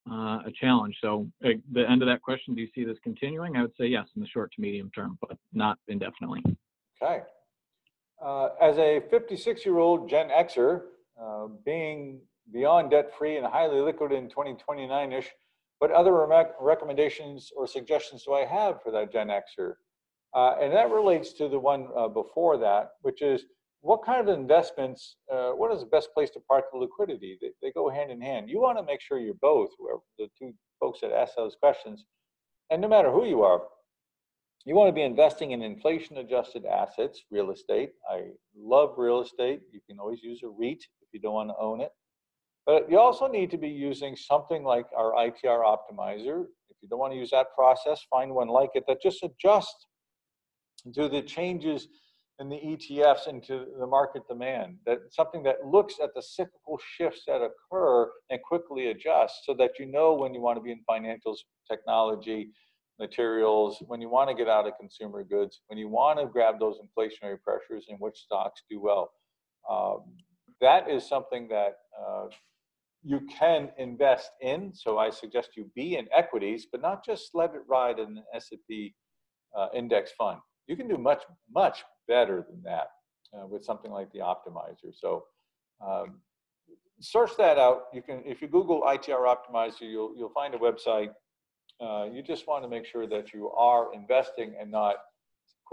uh, 0.09 0.41
a 0.45 0.51
challenge. 0.59 0.97
So 1.01 1.27
uh, 1.45 1.49
the 1.71 1.89
end 1.89 2.01
of 2.01 2.07
that 2.07 2.21
question, 2.21 2.55
do 2.55 2.61
you 2.61 2.67
see 2.75 2.83
this 2.83 2.97
continuing? 3.03 3.55
I 3.55 3.61
would 3.61 3.73
say 3.79 3.87
yes, 3.87 4.07
in 4.15 4.21
the 4.21 4.27
short 4.27 4.51
to 4.53 4.61
medium 4.61 4.91
term, 4.93 5.17
but 5.21 5.37
not 5.53 5.77
indefinitely. 5.87 6.43
Okay. 7.01 7.21
Uh, 8.21 8.49
as 8.61 8.77
a 8.77 9.01
56 9.09 9.65
year 9.65 9.79
old 9.79 10.09
Gen 10.09 10.29
Xer, 10.29 10.81
uh, 11.21 11.47
being 11.65 12.21
beyond 12.51 12.91
debt-free 12.91 13.37
and 13.37 13.45
highly 13.45 13.79
liquid 13.79 14.11
in 14.11 14.27
2029-ish, 14.27 15.29
what 15.79 15.91
other 15.91 16.13
re 16.13 16.45
recommendations 16.59 17.51
or 17.55 17.67
suggestions 17.67 18.23
do 18.23 18.33
I 18.33 18.45
have 18.45 18.81
for 18.81 18.91
that 18.91 19.11
Gen 19.11 19.27
Xer? 19.27 19.73
Uh, 20.33 20.55
and 20.61 20.73
that 20.73 20.89
relates 20.89 21.33
to 21.33 21.47
the 21.47 21.59
one 21.59 21.87
uh, 21.95 22.07
before 22.07 22.57
that, 22.57 22.91
which 23.01 23.21
is 23.21 23.45
what 23.81 24.03
kind 24.03 24.27
of 24.27 24.33
investments, 24.33 25.17
uh, 25.31 25.51
what 25.51 25.71
is 25.71 25.81
the 25.81 25.85
best 25.87 26.13
place 26.13 26.29
to 26.31 26.39
park 26.39 26.65
the 26.71 26.79
liquidity? 26.79 27.37
They, 27.41 27.49
they 27.61 27.71
go 27.71 27.89
hand 27.89 28.11
in 28.11 28.21
hand. 28.21 28.49
You 28.49 28.61
want 28.61 28.77
to 28.77 28.83
make 28.83 29.01
sure 29.01 29.19
you're 29.19 29.33
both, 29.35 29.69
the 30.17 30.29
two 30.39 30.53
folks 30.79 31.01
that 31.01 31.11
ask 31.11 31.35
those 31.35 31.55
questions, 31.55 32.05
and 32.69 32.81
no 32.81 32.87
matter 32.87 33.11
who 33.11 33.25
you 33.25 33.43
are, 33.43 33.61
you 34.65 34.75
want 34.75 34.87
to 34.87 34.93
be 34.93 35.01
investing 35.01 35.51
in 35.51 35.61
inflation 35.61 36.17
adjusted 36.17 36.65
assets, 36.65 37.23
real 37.29 37.51
estate. 37.51 37.91
I 38.09 38.27
love 38.57 38.93
real 38.97 39.19
estate. 39.19 39.59
You 39.73 39.81
can 39.87 39.99
always 39.99 40.23
use 40.23 40.41
a 40.43 40.47
REIT 40.47 40.85
you 41.13 41.19
don't 41.19 41.33
want 41.33 41.49
to 41.49 41.55
own 41.59 41.81
it. 41.81 41.91
But 42.65 42.89
you 42.89 42.97
also 42.97 43.27
need 43.27 43.51
to 43.51 43.57
be 43.57 43.69
using 43.69 44.15
something 44.15 44.63
like 44.63 44.85
our 44.95 45.11
ITR 45.13 45.63
optimizer. 45.63 46.45
If 46.69 46.77
you 46.81 46.87
don't 46.89 46.99
want 46.99 47.13
to 47.13 47.19
use 47.19 47.31
that 47.31 47.47
process, 47.55 48.01
find 48.09 48.33
one 48.33 48.47
like 48.47 48.71
it 48.75 48.85
that 48.87 49.01
just 49.01 49.23
adjusts 49.23 49.85
to 50.93 51.09
the 51.09 51.21
changes 51.21 51.87
in 52.39 52.49
the 52.49 52.55
ETFs 52.55 53.27
into 53.27 53.65
the 53.79 53.85
market 53.85 54.23
demand. 54.27 54.77
That 54.85 54.99
something 55.11 55.43
that 55.43 55.65
looks 55.65 55.95
at 56.01 56.13
the 56.15 56.21
cyclical 56.21 56.79
shifts 56.95 57.23
that 57.27 57.41
occur 57.41 58.09
and 58.29 58.41
quickly 58.41 58.87
adjusts 58.87 59.41
so 59.45 59.53
that 59.55 59.71
you 59.77 59.85
know 59.85 60.13
when 60.13 60.33
you 60.33 60.41
want 60.41 60.57
to 60.57 60.61
be 60.61 60.71
in 60.71 60.79
financials, 60.89 61.37
technology, 61.69 62.49
materials, 62.99 63.83
when 63.87 64.01
you 64.01 64.09
want 64.09 64.29
to 64.29 64.35
get 64.35 64.47
out 64.47 64.67
of 64.67 64.73
consumer 64.79 65.23
goods, 65.23 65.61
when 65.67 65.77
you 65.77 65.89
want 65.89 66.19
to 66.19 66.25
grab 66.25 66.59
those 66.59 66.77
inflationary 66.77 67.37
pressures 67.41 67.85
and 67.89 67.99
which 67.99 68.17
stocks 68.17 68.61
do 68.69 68.79
well. 68.81 69.11
Um, 69.69 70.03
that 70.63 70.89
is 70.89 71.07
something 71.07 71.47
that 71.49 71.73
uh, 71.99 72.27
you 73.03 73.19
can 73.39 73.69
invest 73.77 74.31
in. 74.41 74.71
So 74.73 74.97
I 74.97 75.09
suggest 75.09 75.57
you 75.57 75.69
be 75.75 75.97
in 75.97 76.07
equities, 76.15 76.67
but 76.71 76.81
not 76.81 77.05
just 77.05 77.31
let 77.33 77.53
it 77.53 77.61
ride 77.67 77.99
in 77.99 78.17
an 78.17 78.23
S&P 78.33 78.95
uh, 79.57 79.67
index 79.73 80.11
fund. 80.17 80.39
You 80.67 80.77
can 80.77 80.87
do 80.87 80.97
much, 80.97 81.21
much 81.53 81.83
better 82.07 82.45
than 82.49 82.63
that 82.63 82.87
uh, 83.35 83.45
with 83.45 83.65
something 83.65 83.91
like 83.91 84.09
the 84.13 84.19
optimizer. 84.19 84.93
So 84.93 85.25
um, 85.85 86.21
search 87.01 87.31
that 87.37 87.57
out. 87.59 87.83
You 87.93 88.01
can, 88.01 88.23
if 88.25 88.41
you 88.41 88.47
Google 88.47 88.83
ITR 88.83 89.27
optimizer, 89.35 89.81
you'll, 89.81 90.13
you'll 90.15 90.29
find 90.29 90.55
a 90.55 90.57
website. 90.57 91.09
Uh, 91.81 92.05
you 92.05 92.23
just 92.23 92.47
want 92.47 92.63
to 92.63 92.69
make 92.69 92.85
sure 92.85 93.05
that 93.05 93.33
you 93.33 93.49
are 93.51 93.93
investing 93.93 94.55
and 94.59 94.71
not 94.71 94.95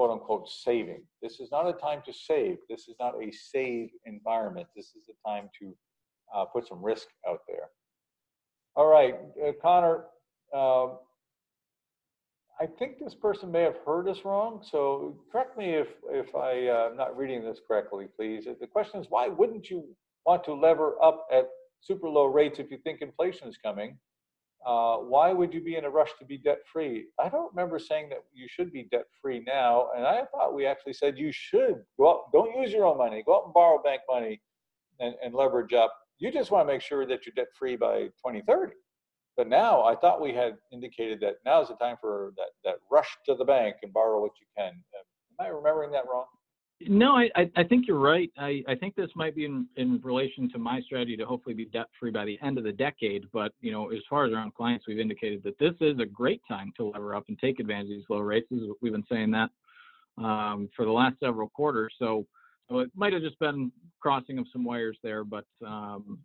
quote 0.00 0.12
unquote 0.12 0.48
saving. 0.48 1.02
This 1.20 1.40
is 1.40 1.50
not 1.50 1.68
a 1.68 1.74
time 1.74 2.00
to 2.06 2.12
save. 2.14 2.56
This 2.70 2.88
is 2.88 2.94
not 2.98 3.22
a 3.22 3.30
save 3.30 3.90
environment. 4.06 4.66
This 4.74 4.94
is 4.96 5.10
a 5.10 5.28
time 5.28 5.50
to 5.58 5.76
uh, 6.34 6.46
put 6.46 6.66
some 6.66 6.82
risk 6.82 7.08
out 7.28 7.40
there. 7.46 7.68
All 8.76 8.86
right, 8.86 9.16
uh, 9.46 9.52
Connor, 9.60 10.06
um, 10.54 10.96
I 12.58 12.66
think 12.78 12.98
this 12.98 13.14
person 13.14 13.52
may 13.52 13.60
have 13.60 13.76
heard 13.84 14.08
us 14.08 14.24
wrong, 14.24 14.62
so 14.62 15.18
correct 15.30 15.58
me 15.58 15.74
if, 15.74 15.88
if 16.08 16.34
I, 16.34 16.68
uh, 16.68 16.88
am 16.88 16.96
not 16.96 17.14
reading 17.14 17.44
this 17.44 17.60
correctly, 17.68 18.06
please. 18.16 18.46
The 18.58 18.66
question 18.66 19.02
is, 19.02 19.06
why 19.10 19.28
wouldn't 19.28 19.68
you 19.68 19.84
want 20.24 20.44
to 20.44 20.54
lever 20.54 20.94
up 21.02 21.26
at 21.30 21.46
super 21.82 22.08
low 22.08 22.24
rates 22.24 22.58
if 22.58 22.70
you 22.70 22.78
think 22.78 23.02
inflation 23.02 23.48
is 23.48 23.58
coming? 23.58 23.98
Uh, 24.66 24.96
why 24.96 25.32
would 25.32 25.54
you 25.54 25.62
be 25.62 25.76
in 25.76 25.84
a 25.84 25.90
rush 25.90 26.10
to 26.18 26.24
be 26.24 26.36
debt 26.38 26.58
free? 26.70 27.06
I 27.18 27.28
don't 27.28 27.50
remember 27.54 27.78
saying 27.78 28.10
that 28.10 28.18
you 28.32 28.46
should 28.48 28.72
be 28.72 28.88
debt 28.90 29.06
free 29.20 29.42
now, 29.46 29.88
and 29.96 30.06
I 30.06 30.24
thought 30.30 30.54
we 30.54 30.66
actually 30.66 30.92
said 30.92 31.16
you 31.16 31.32
should 31.32 31.82
go 31.98 32.10
out, 32.10 32.32
don't 32.32 32.60
use 32.60 32.72
your 32.72 32.84
own 32.84 32.98
money, 32.98 33.22
go 33.24 33.36
out 33.36 33.44
and 33.46 33.54
borrow 33.54 33.82
bank 33.82 34.02
money 34.10 34.40
and, 34.98 35.14
and 35.24 35.34
leverage 35.34 35.72
up 35.72 35.94
you 36.20 36.30
just 36.30 36.50
want 36.50 36.68
to 36.68 36.72
make 36.72 36.82
sure 36.82 37.06
that 37.06 37.26
you're 37.26 37.32
debt 37.34 37.48
free 37.58 37.76
by 37.76 38.02
2030. 38.24 38.74
But 39.36 39.48
now 39.48 39.82
I 39.82 39.96
thought 39.96 40.20
we 40.20 40.34
had 40.34 40.58
indicated 40.70 41.18
that 41.20 41.36
now 41.46 41.62
is 41.62 41.68
the 41.68 41.76
time 41.76 41.96
for 41.98 42.32
that, 42.36 42.50
that 42.64 42.74
rush 42.92 43.08
to 43.26 43.34
the 43.34 43.44
bank 43.44 43.76
and 43.82 43.92
borrow 43.92 44.20
what 44.20 44.32
you 44.38 44.46
can. 44.56 44.72
Am 44.72 45.46
I 45.46 45.48
remembering 45.48 45.90
that 45.92 46.04
wrong? 46.12 46.26
No, 46.82 47.12
I, 47.12 47.28
I 47.56 47.64
think 47.64 47.86
you're 47.86 47.98
right. 47.98 48.30
I, 48.38 48.62
I 48.66 48.74
think 48.74 48.94
this 48.96 49.10
might 49.14 49.36
be 49.36 49.44
in, 49.44 49.66
in 49.76 50.00
relation 50.02 50.50
to 50.52 50.58
my 50.58 50.80
strategy 50.80 51.16
to 51.16 51.26
hopefully 51.26 51.54
be 51.54 51.66
debt 51.66 51.86
free 51.98 52.10
by 52.10 52.24
the 52.24 52.38
end 52.42 52.56
of 52.56 52.64
the 52.64 52.72
decade. 52.72 53.24
But 53.32 53.52
you 53.60 53.70
know, 53.70 53.90
as 53.90 54.00
far 54.08 54.24
as 54.24 54.32
our 54.32 54.40
own 54.40 54.50
clients, 54.50 54.86
we've 54.88 54.98
indicated 54.98 55.42
that 55.44 55.58
this 55.58 55.74
is 55.80 55.98
a 55.98 56.06
great 56.06 56.40
time 56.48 56.72
to 56.78 56.86
lever 56.90 57.14
up 57.14 57.24
and 57.28 57.38
take 57.38 57.60
advantage 57.60 57.90
of 57.90 57.96
these 57.98 58.04
low 58.08 58.20
rates. 58.20 58.48
We've 58.80 58.92
been 58.92 59.04
saying 59.10 59.30
that 59.32 59.50
um, 60.18 60.70
for 60.74 60.84
the 60.84 60.90
last 60.90 61.16
several 61.20 61.48
quarters. 61.50 61.92
So 61.98 62.26
so 62.70 62.78
it 62.78 62.90
might 62.94 63.12
have 63.12 63.22
just 63.22 63.38
been 63.40 63.72
crossing 64.00 64.38
of 64.38 64.46
some 64.52 64.64
wires 64.64 64.96
there, 65.02 65.24
but 65.24 65.44
um, 65.66 66.18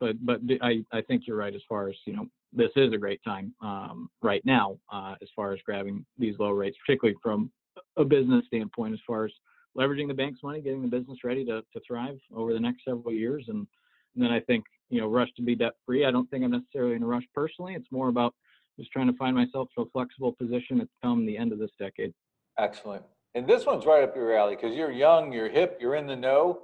but 0.00 0.16
but 0.24 0.40
I 0.60 0.84
I 0.92 1.00
think 1.02 1.22
you're 1.26 1.36
right 1.36 1.54
as 1.54 1.62
far 1.68 1.88
as 1.88 1.94
you 2.04 2.14
know 2.14 2.26
this 2.52 2.70
is 2.76 2.92
a 2.92 2.98
great 2.98 3.22
time 3.24 3.54
um, 3.62 4.10
right 4.22 4.44
now 4.44 4.78
uh, 4.92 5.14
as 5.22 5.28
far 5.34 5.52
as 5.52 5.60
grabbing 5.64 6.04
these 6.18 6.34
low 6.38 6.50
rates, 6.50 6.76
particularly 6.84 7.16
from 7.22 7.50
a 7.96 8.04
business 8.04 8.44
standpoint, 8.46 8.94
as 8.94 9.00
far 9.06 9.24
as 9.24 9.32
leveraging 9.78 10.08
the 10.08 10.14
bank's 10.14 10.42
money, 10.42 10.60
getting 10.60 10.82
the 10.82 10.88
business 10.88 11.24
ready 11.24 11.44
to 11.44 11.62
to 11.72 11.80
thrive 11.86 12.18
over 12.34 12.52
the 12.52 12.60
next 12.60 12.84
several 12.84 13.12
years, 13.12 13.44
and, 13.48 13.66
and 14.14 14.24
then 14.24 14.30
I 14.30 14.40
think 14.40 14.64
you 14.90 15.00
know 15.00 15.08
rush 15.08 15.32
to 15.36 15.42
be 15.42 15.54
debt 15.54 15.74
free. 15.86 16.04
I 16.04 16.10
don't 16.10 16.28
think 16.30 16.44
I'm 16.44 16.50
necessarily 16.50 16.94
in 16.96 17.02
a 17.02 17.06
rush 17.06 17.24
personally. 17.34 17.74
It's 17.74 17.90
more 17.90 18.08
about 18.08 18.34
just 18.78 18.90
trying 18.90 19.06
to 19.06 19.16
find 19.16 19.36
myself 19.36 19.68
to 19.76 19.82
a 19.82 19.90
flexible 19.90 20.32
position 20.32 20.80
at 20.80 20.88
come 21.02 21.26
the 21.26 21.36
end 21.36 21.52
of 21.52 21.58
this 21.58 21.70
decade. 21.78 22.12
Excellent. 22.58 23.04
And 23.34 23.46
this 23.48 23.66
one's 23.66 23.84
right 23.84 24.04
up 24.04 24.14
your 24.14 24.36
alley 24.36 24.56
because 24.56 24.76
you're 24.76 24.92
young, 24.92 25.32
you're 25.32 25.48
hip, 25.48 25.78
you're 25.80 25.96
in 25.96 26.06
the 26.06 26.16
know. 26.16 26.60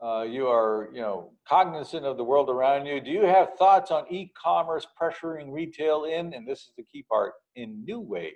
Uh, 0.00 0.22
you 0.22 0.46
are, 0.46 0.90
you 0.92 1.00
know, 1.00 1.32
cognizant 1.48 2.06
of 2.06 2.16
the 2.16 2.22
world 2.22 2.48
around 2.48 2.86
you. 2.86 3.00
Do 3.00 3.10
you 3.10 3.22
have 3.22 3.54
thoughts 3.58 3.90
on 3.90 4.04
e-commerce 4.08 4.86
pressuring 5.00 5.52
retail 5.52 6.04
in, 6.04 6.34
and 6.34 6.46
this 6.46 6.60
is 6.60 6.70
the 6.76 6.84
key 6.84 7.04
part, 7.10 7.32
in 7.56 7.84
new 7.84 7.98
ways? 7.98 8.34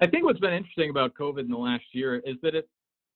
I 0.00 0.06
think 0.06 0.24
what's 0.24 0.38
been 0.38 0.52
interesting 0.52 0.90
about 0.90 1.14
COVID 1.14 1.40
in 1.40 1.48
the 1.48 1.56
last 1.56 1.84
year 1.92 2.22
is 2.24 2.36
that 2.42 2.54
it 2.54 2.68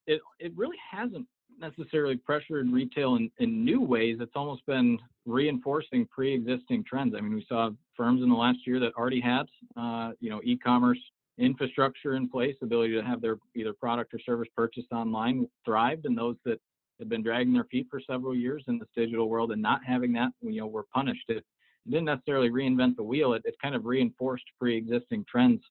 it 0.07 0.21
it 0.39 0.53
really 0.57 0.77
hasn't 0.91 1.27
necessarily 1.59 2.17
pressured 2.17 2.71
retail 2.71 3.17
in, 3.17 3.31
in 3.39 3.65
new 3.65 3.81
ways. 3.81 4.19
It's 4.21 4.33
almost 4.35 4.65
been 4.67 4.99
reinforcing 5.25 6.07
pre-existing 6.07 6.85
trends. 6.85 7.15
I 7.17 7.21
mean, 7.21 7.35
we 7.35 7.47
saw 7.49 7.71
firms 7.97 8.23
in 8.23 8.29
the 8.29 8.35
last 8.35 8.59
year 8.67 8.79
that 8.81 8.93
already 8.95 9.21
had, 9.21 9.47
uh, 9.77 10.11
you 10.21 10.29
know, 10.29 10.41
e-commerce 10.45 10.99
infrastructure 11.39 12.17
in 12.17 12.29
place, 12.29 12.55
ability 12.63 12.95
to 12.95 13.03
have 13.03 13.21
their 13.21 13.37
either 13.55 13.73
product 13.73 14.13
or 14.15 14.19
service 14.21 14.49
purchased 14.55 14.93
online 14.93 15.47
thrived, 15.65 16.05
and 16.07 16.17
those 16.17 16.37
that 16.45 16.61
had 16.99 17.09
been 17.09 17.23
dragging 17.23 17.53
their 17.53 17.65
feet 17.65 17.87
for 17.91 18.01
several 18.01 18.35
years 18.35 18.65
in 18.69 18.79
this 18.79 18.89
digital 18.97 19.29
world 19.29 19.53
and 19.53 19.61
not 19.61 19.81
having 19.85 20.13
that, 20.13 20.31
you 20.41 20.61
know, 20.61 20.67
were 20.67 20.87
punished. 20.95 21.25
It, 21.29 21.39
it 21.39 21.91
didn't 21.91 22.07
necessarily 22.07 22.51
reinvent 22.51 22.97
the 22.97 23.03
wheel. 23.03 23.35
It, 23.35 23.43
it 23.45 23.55
kind 23.63 23.75
of 23.75 23.85
reinforced 23.85 24.45
pre-existing 24.59 25.25
trends 25.31 25.63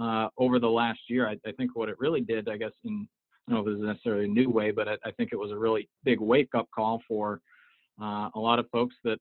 uh, 0.00 0.28
over 0.38 0.58
the 0.58 0.68
last 0.68 1.00
year. 1.08 1.28
I, 1.28 1.36
I 1.46 1.52
think 1.52 1.76
what 1.76 1.88
it 1.88 1.96
really 1.98 2.20
did, 2.20 2.48
I 2.48 2.56
guess, 2.56 2.72
in 2.84 3.08
know 3.50 3.60
if 3.60 3.66
it 3.66 3.78
was 3.78 3.80
necessarily 3.80 4.24
a 4.24 4.28
new 4.28 4.50
way, 4.50 4.70
but 4.70 4.88
I, 4.88 4.96
I 5.04 5.10
think 5.12 5.30
it 5.32 5.38
was 5.38 5.50
a 5.50 5.56
really 5.56 5.88
big 6.04 6.20
wake 6.20 6.54
up 6.54 6.68
call 6.74 7.02
for 7.06 7.40
uh, 8.00 8.28
a 8.34 8.38
lot 8.38 8.58
of 8.58 8.68
folks 8.70 8.94
that 9.04 9.18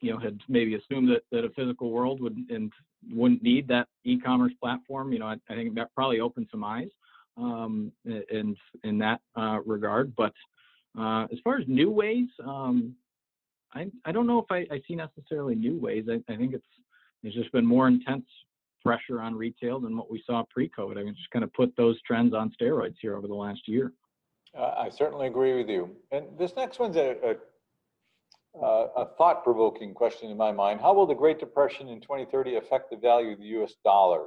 you 0.00 0.12
know 0.12 0.18
had 0.18 0.38
maybe 0.48 0.74
assumed 0.74 1.08
that, 1.08 1.22
that 1.32 1.44
a 1.44 1.50
physical 1.50 1.90
world 1.90 2.20
would 2.20 2.36
and 2.50 2.72
wouldn't 3.12 3.42
need 3.42 3.68
that 3.68 3.88
e-commerce 4.04 4.52
platform. 4.60 5.12
You 5.12 5.20
know, 5.20 5.26
I, 5.26 5.36
I 5.48 5.54
think 5.54 5.74
that 5.74 5.94
probably 5.94 6.20
opened 6.20 6.48
some 6.50 6.64
eyes 6.64 6.88
um, 7.36 7.92
in 8.04 8.56
in 8.84 8.98
that 8.98 9.20
uh, 9.36 9.60
regard. 9.64 10.14
But 10.16 10.32
uh, 10.98 11.24
as 11.32 11.38
far 11.44 11.58
as 11.58 11.64
new 11.68 11.90
ways, 11.90 12.28
um, 12.44 12.94
I 13.74 13.86
I 14.04 14.12
don't 14.12 14.26
know 14.26 14.38
if 14.38 14.50
I, 14.50 14.74
I 14.74 14.80
see 14.86 14.94
necessarily 14.94 15.54
new 15.54 15.78
ways. 15.78 16.06
I, 16.10 16.20
I 16.32 16.36
think 16.36 16.54
it's 16.54 16.64
it's 17.22 17.34
just 17.34 17.52
been 17.52 17.66
more 17.66 17.88
intense 17.88 18.26
pressure 18.86 19.20
on 19.20 19.34
retail 19.34 19.80
than 19.80 19.96
what 19.96 20.10
we 20.10 20.22
saw 20.24 20.44
pre-COVID. 20.50 20.98
I 20.98 21.02
mean, 21.02 21.14
just 21.14 21.30
kind 21.30 21.44
of 21.44 21.52
put 21.52 21.76
those 21.76 22.00
trends 22.02 22.34
on 22.34 22.50
steroids 22.60 22.94
here 23.00 23.16
over 23.16 23.26
the 23.26 23.34
last 23.34 23.66
year. 23.66 23.92
Uh, 24.56 24.74
I 24.78 24.88
certainly 24.88 25.26
agree 25.26 25.54
with 25.54 25.68
you. 25.68 25.90
And 26.12 26.26
this 26.38 26.54
next 26.56 26.78
one's 26.78 26.96
a, 26.96 27.36
a, 28.58 28.60
a 28.64 29.06
thought-provoking 29.18 29.92
question 29.92 30.30
in 30.30 30.36
my 30.36 30.52
mind. 30.52 30.80
How 30.80 30.94
will 30.94 31.06
the 31.06 31.14
Great 31.14 31.38
Depression 31.38 31.88
in 31.88 32.00
2030 32.00 32.56
affect 32.56 32.90
the 32.90 32.96
value 32.96 33.32
of 33.32 33.38
the 33.38 33.46
U.S. 33.46 33.74
dollar? 33.84 34.24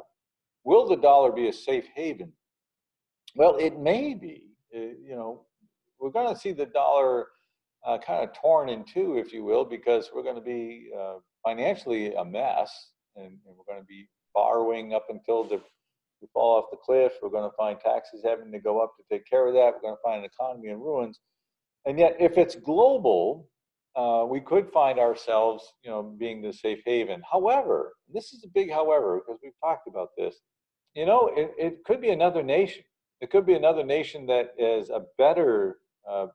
Will 0.63 0.87
the 0.87 0.97
dollar 0.97 1.31
be 1.31 1.47
a 1.47 1.53
safe 1.53 1.85
haven? 1.95 2.31
Well, 3.35 3.55
it 3.55 3.79
may 3.79 4.13
be. 4.13 4.43
Uh, 4.75 4.79
you 5.03 5.15
know, 5.15 5.45
we're 5.99 6.11
going 6.11 6.33
to 6.33 6.39
see 6.39 6.51
the 6.51 6.67
dollar 6.67 7.27
uh, 7.85 7.97
kind 7.97 8.23
of 8.23 8.35
torn 8.35 8.69
in 8.69 8.83
two, 8.83 9.17
if 9.17 9.33
you 9.33 9.43
will, 9.43 9.65
because 9.65 10.11
we're 10.13 10.23
going 10.23 10.35
to 10.35 10.41
be 10.41 10.91
uh, 10.97 11.15
financially 11.43 12.13
a 12.13 12.25
mess, 12.25 12.91
and, 13.15 13.25
and 13.25 13.55
we're 13.57 13.73
going 13.73 13.79
to 13.79 13.87
be 13.87 14.07
borrowing 14.33 14.93
up 14.93 15.05
until 15.09 15.43
the, 15.43 15.61
we 16.21 16.27
fall 16.33 16.57
off 16.57 16.65
the 16.71 16.77
cliff. 16.77 17.13
We're 17.21 17.29
going 17.29 17.49
to 17.49 17.55
find 17.55 17.79
taxes 17.79 18.21
having 18.25 18.51
to 18.51 18.59
go 18.59 18.79
up 18.81 18.93
to 18.97 19.03
take 19.15 19.29
care 19.29 19.47
of 19.47 19.53
that. 19.53 19.73
We're 19.75 19.89
going 19.89 19.95
to 19.95 20.01
find 20.03 20.19
an 20.19 20.29
economy 20.33 20.69
in 20.69 20.79
ruins. 20.79 21.19
And 21.85 21.97
yet, 21.97 22.17
if 22.19 22.37
it's 22.37 22.55
global, 22.55 23.47
uh, 23.95 24.25
we 24.29 24.39
could 24.39 24.69
find 24.71 24.99
ourselves, 24.99 25.63
you 25.83 25.89
know, 25.89 26.03
being 26.03 26.41
the 26.41 26.53
safe 26.53 26.79
haven. 26.85 27.21
However, 27.29 27.93
this 28.13 28.33
is 28.33 28.43
a 28.43 28.49
big 28.53 28.71
however 28.71 29.19
because 29.19 29.39
we've 29.43 29.59
talked 29.63 29.87
about 29.87 30.09
this. 30.17 30.35
You 30.93 31.05
know, 31.05 31.31
it, 31.35 31.53
it 31.57 31.83
could 31.85 32.01
be 32.01 32.09
another 32.09 32.43
nation. 32.43 32.83
It 33.21 33.29
could 33.29 33.45
be 33.45 33.53
another 33.53 33.83
nation 33.83 34.25
that 34.27 34.53
is 34.57 34.89
a 34.89 35.03
better 35.17 35.77
uh, 36.09 36.27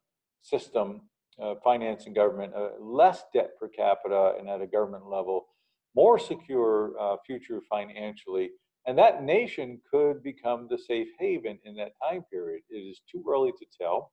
system, 0.42 1.02
uh, 1.40 1.54
financing 1.62 2.12
government, 2.12 2.52
uh, 2.54 2.70
less 2.78 3.24
debt 3.32 3.50
per 3.58 3.68
capita, 3.68 4.34
and 4.38 4.48
at 4.48 4.60
a 4.60 4.66
government 4.66 5.06
level, 5.08 5.46
more 5.94 6.18
secure 6.18 6.92
uh, 7.00 7.16
future 7.26 7.60
financially. 7.68 8.50
And 8.86 8.98
that 8.98 9.22
nation 9.22 9.80
could 9.90 10.22
become 10.22 10.66
the 10.68 10.78
safe 10.78 11.08
haven 11.18 11.58
in 11.64 11.74
that 11.76 11.92
time 12.02 12.22
period. 12.30 12.62
It 12.68 12.76
is 12.76 13.00
too 13.10 13.24
early 13.28 13.52
to 13.52 13.66
tell. 13.80 14.12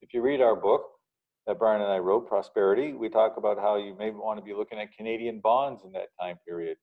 If 0.00 0.14
you 0.14 0.22
read 0.22 0.40
our 0.40 0.56
book 0.56 0.82
that 1.46 1.58
Brian 1.58 1.82
and 1.82 1.90
I 1.90 1.98
wrote, 1.98 2.28
Prosperity, 2.28 2.92
we 2.92 3.08
talk 3.08 3.36
about 3.36 3.58
how 3.58 3.76
you 3.76 3.96
may 3.98 4.10
want 4.10 4.38
to 4.38 4.44
be 4.44 4.54
looking 4.54 4.78
at 4.78 4.92
Canadian 4.96 5.40
bonds 5.40 5.82
in 5.84 5.92
that 5.92 6.08
time 6.20 6.38
period. 6.46 6.76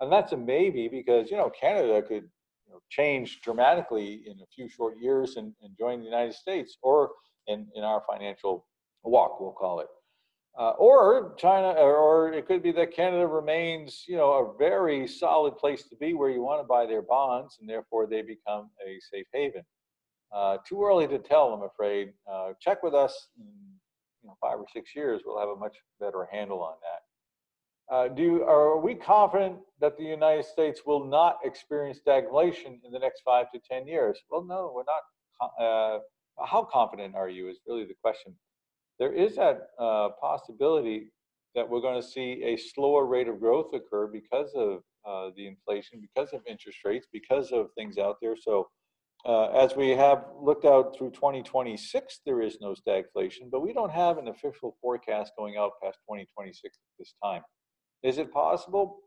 And 0.00 0.12
that's 0.12 0.32
a 0.32 0.36
maybe 0.36 0.88
because, 0.88 1.30
you 1.30 1.36
know, 1.36 1.50
Canada 1.50 2.02
could 2.02 2.24
you 2.66 2.72
know, 2.72 2.80
change 2.90 3.40
dramatically 3.40 4.24
in 4.26 4.32
a 4.40 4.46
few 4.54 4.68
short 4.68 4.98
years 4.98 5.36
and, 5.36 5.54
and 5.62 5.76
join 5.78 6.00
the 6.00 6.04
United 6.04 6.34
States 6.34 6.76
or 6.82 7.10
in, 7.46 7.66
in 7.74 7.84
our 7.84 8.02
financial 8.10 8.66
walk, 9.04 9.40
we'll 9.40 9.52
call 9.52 9.80
it. 9.80 9.88
Uh, 10.58 10.70
or 10.72 11.34
China, 11.38 11.68
or 11.68 12.30
it 12.32 12.46
could 12.46 12.62
be 12.62 12.72
that 12.72 12.94
Canada 12.94 13.26
remains, 13.26 14.04
you 14.06 14.16
know, 14.16 14.32
a 14.32 14.58
very 14.58 15.08
solid 15.08 15.56
place 15.56 15.84
to 15.84 15.96
be 15.96 16.12
where 16.12 16.28
you 16.28 16.42
want 16.42 16.60
to 16.60 16.66
buy 16.66 16.84
their 16.84 17.00
bonds, 17.00 17.56
and 17.60 17.68
therefore 17.68 18.06
they 18.06 18.20
become 18.20 18.68
a 18.86 18.98
safe 19.00 19.26
haven. 19.32 19.62
Uh, 20.30 20.58
too 20.66 20.84
early 20.84 21.06
to 21.08 21.18
tell, 21.18 21.54
I'm 21.54 21.62
afraid. 21.62 22.12
Uh, 22.30 22.52
check 22.60 22.82
with 22.82 22.94
us 22.94 23.28
in 23.38 23.46
you 24.22 24.28
know, 24.28 24.36
five 24.40 24.58
or 24.58 24.66
six 24.72 24.94
years. 24.94 25.22
We'll 25.24 25.38
have 25.38 25.48
a 25.48 25.56
much 25.56 25.76
better 25.98 26.28
handle 26.30 26.62
on 26.62 26.74
that. 26.82 27.94
Uh, 27.94 28.08
do 28.08 28.42
are 28.44 28.78
we 28.78 28.94
confident 28.94 29.56
that 29.80 29.96
the 29.98 30.04
United 30.04 30.44
States 30.44 30.82
will 30.86 31.04
not 31.04 31.38
experience 31.44 31.98
stagflation 32.06 32.78
in 32.84 32.92
the 32.92 32.98
next 32.98 33.22
five 33.24 33.50
to 33.52 33.60
ten 33.70 33.86
years? 33.86 34.18
Well, 34.30 34.44
no, 34.44 34.72
we're 34.74 34.84
not. 34.84 35.02
Uh, 35.58 35.98
how 36.46 36.64
confident 36.64 37.14
are 37.14 37.28
you? 37.28 37.48
Is 37.48 37.58
really 37.66 37.84
the 37.84 37.94
question 38.00 38.34
there 38.98 39.12
is 39.12 39.36
that 39.36 39.68
uh, 39.78 40.10
possibility 40.20 41.08
that 41.54 41.68
we're 41.68 41.80
going 41.80 42.00
to 42.00 42.06
see 42.06 42.42
a 42.44 42.56
slower 42.56 43.06
rate 43.06 43.28
of 43.28 43.40
growth 43.40 43.74
occur 43.74 44.06
because 44.06 44.52
of 44.54 44.80
uh, 45.06 45.30
the 45.36 45.46
inflation, 45.46 46.00
because 46.00 46.32
of 46.32 46.40
interest 46.48 46.78
rates, 46.84 47.06
because 47.12 47.52
of 47.52 47.68
things 47.76 47.98
out 47.98 48.16
there. 48.22 48.36
So, 48.36 48.68
uh, 49.24 49.46
as 49.48 49.76
we 49.76 49.90
have 49.90 50.24
looked 50.40 50.64
out 50.64 50.96
through 50.96 51.10
2026, 51.10 52.20
there 52.26 52.40
is 52.40 52.58
no 52.60 52.74
stagflation, 52.74 53.50
but 53.50 53.60
we 53.60 53.72
don't 53.72 53.92
have 53.92 54.18
an 54.18 54.28
official 54.28 54.76
forecast 54.80 55.32
going 55.38 55.56
out 55.56 55.72
past 55.82 55.98
2026 56.08 56.64
at 56.64 56.98
this 56.98 57.14
time. 57.22 57.42
Is 58.02 58.18
it 58.18 58.32
possible? 58.32 58.98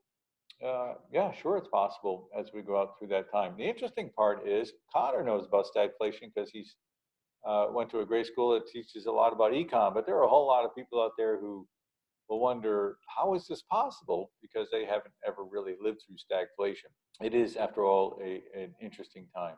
Uh, 0.65 0.93
yeah, 1.11 1.33
sure, 1.33 1.57
it's 1.57 1.67
possible 1.67 2.29
as 2.38 2.51
we 2.53 2.61
go 2.61 2.79
out 2.79 2.97
through 2.97 3.09
that 3.09 3.29
time. 3.29 3.55
The 3.57 3.65
interesting 3.65 4.09
part 4.15 4.47
is 4.47 4.71
Connor 4.93 5.21
knows 5.21 5.45
about 5.45 5.65
stagflation 5.75 6.31
because 6.33 6.49
he's 6.49 6.75
uh, 7.45 7.67
went 7.71 7.89
to 7.91 7.99
a 7.99 8.05
great 8.05 8.25
school 8.25 8.53
that 8.53 8.67
teaches 8.67 9.05
a 9.05 9.11
lot 9.11 9.33
about 9.33 9.51
econ, 9.51 9.93
but 9.93 10.05
there 10.05 10.15
are 10.15 10.23
a 10.23 10.27
whole 10.27 10.47
lot 10.47 10.65
of 10.65 10.75
people 10.75 11.01
out 11.01 11.11
there 11.17 11.39
who 11.39 11.67
will 12.29 12.39
wonder 12.39 12.97
how 13.15 13.35
is 13.35 13.47
this 13.47 13.61
possible 13.63 14.31
because 14.41 14.67
they 14.71 14.85
haven't 14.85 15.13
ever 15.25 15.43
really 15.43 15.75
lived 15.79 16.01
through 16.05 16.15
stagflation. 16.15 16.89
It 17.21 17.33
is, 17.33 17.55
after 17.55 17.85
all, 17.85 18.19
a, 18.23 18.41
an 18.57 18.73
interesting 18.81 19.27
time. 19.35 19.55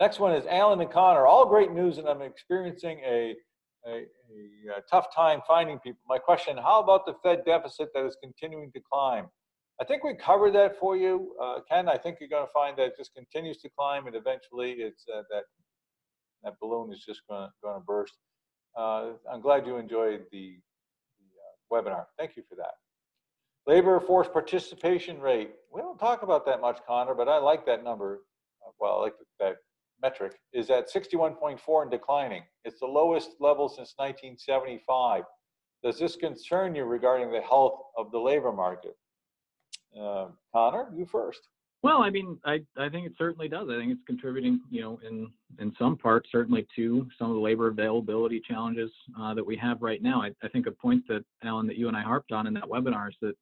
Next 0.00 0.18
one 0.18 0.34
is 0.34 0.44
Alan 0.46 0.80
and 0.80 0.90
Connor. 0.90 1.26
All 1.26 1.46
great 1.46 1.70
news, 1.70 1.98
and 1.98 2.08
I'm 2.08 2.22
experiencing 2.22 3.00
a, 3.06 3.36
a, 3.86 3.90
a, 3.90 4.78
a 4.78 4.82
tough 4.90 5.14
time 5.14 5.42
finding 5.46 5.78
people. 5.78 6.00
My 6.08 6.18
question 6.18 6.56
how 6.56 6.82
about 6.82 7.06
the 7.06 7.14
Fed 7.22 7.44
deficit 7.44 7.88
that 7.94 8.04
is 8.04 8.16
continuing 8.20 8.72
to 8.72 8.80
climb? 8.92 9.28
I 9.80 9.84
think 9.84 10.04
we 10.04 10.14
covered 10.14 10.54
that 10.54 10.78
for 10.78 10.96
you, 10.96 11.34
uh, 11.42 11.60
Ken. 11.70 11.88
I 11.88 11.96
think 11.96 12.18
you're 12.20 12.28
going 12.28 12.46
to 12.46 12.52
find 12.52 12.76
that 12.78 12.88
it 12.88 12.94
just 12.96 13.14
continues 13.14 13.58
to 13.58 13.70
climb, 13.70 14.06
and 14.06 14.16
eventually 14.16 14.72
it's 14.72 15.04
uh, 15.12 15.22
that 15.30 15.44
that 16.44 16.54
balloon 16.60 16.92
is 16.92 17.04
just 17.04 17.22
going 17.28 17.48
to 17.64 17.80
burst. 17.86 18.14
Uh, 18.76 19.12
I'm 19.30 19.40
glad 19.40 19.66
you 19.66 19.76
enjoyed 19.76 20.24
the, 20.32 20.56
the 21.18 21.76
uh, 21.76 21.82
webinar. 21.82 22.06
Thank 22.18 22.36
you 22.36 22.42
for 22.48 22.54
that. 22.56 22.72
Labor 23.66 24.00
force 24.00 24.28
participation 24.28 25.20
rate. 25.20 25.52
We 25.72 25.80
don't 25.80 25.98
talk 25.98 26.22
about 26.22 26.44
that 26.46 26.60
much, 26.60 26.78
Connor, 26.86 27.14
but 27.14 27.28
I 27.28 27.38
like 27.38 27.64
that 27.66 27.84
number. 27.84 28.22
Uh, 28.66 28.70
well, 28.80 28.98
I 28.98 29.02
like 29.02 29.14
that 29.40 29.56
metric. 30.02 30.38
Is 30.52 30.70
at 30.70 30.92
61.4 30.92 31.82
and 31.82 31.90
declining. 31.90 32.42
It's 32.64 32.80
the 32.80 32.86
lowest 32.86 33.30
level 33.40 33.68
since 33.68 33.94
1975. 33.96 35.24
Does 35.84 35.98
this 35.98 36.16
concern 36.16 36.74
you 36.74 36.84
regarding 36.84 37.30
the 37.30 37.40
health 37.40 37.78
of 37.96 38.10
the 38.10 38.18
labor 38.18 38.52
market? 38.52 38.96
Uh, 39.98 40.28
Connor, 40.52 40.88
you 40.96 41.06
first. 41.06 41.40
Well, 41.82 42.02
I 42.02 42.10
mean, 42.10 42.38
I, 42.44 42.60
I 42.76 42.88
think 42.88 43.06
it 43.06 43.14
certainly 43.18 43.48
does. 43.48 43.68
I 43.68 43.76
think 43.76 43.90
it's 43.90 44.06
contributing, 44.06 44.60
you 44.70 44.82
know, 44.82 45.00
in 45.06 45.28
in 45.58 45.72
some 45.78 45.96
part, 45.96 46.26
certainly 46.30 46.66
to 46.76 47.08
some 47.18 47.30
of 47.30 47.34
the 47.34 47.42
labor 47.42 47.68
availability 47.68 48.40
challenges 48.48 48.90
uh, 49.20 49.34
that 49.34 49.44
we 49.44 49.56
have 49.56 49.82
right 49.82 50.00
now. 50.00 50.22
I, 50.22 50.30
I 50.44 50.48
think 50.48 50.66
a 50.66 50.70
point 50.70 51.02
that 51.08 51.24
Alan, 51.42 51.66
that 51.66 51.76
you 51.76 51.88
and 51.88 51.96
I 51.96 52.02
harped 52.02 52.30
on 52.30 52.46
in 52.46 52.54
that 52.54 52.64
webinar 52.64 53.08
is 53.08 53.16
that 53.20 53.34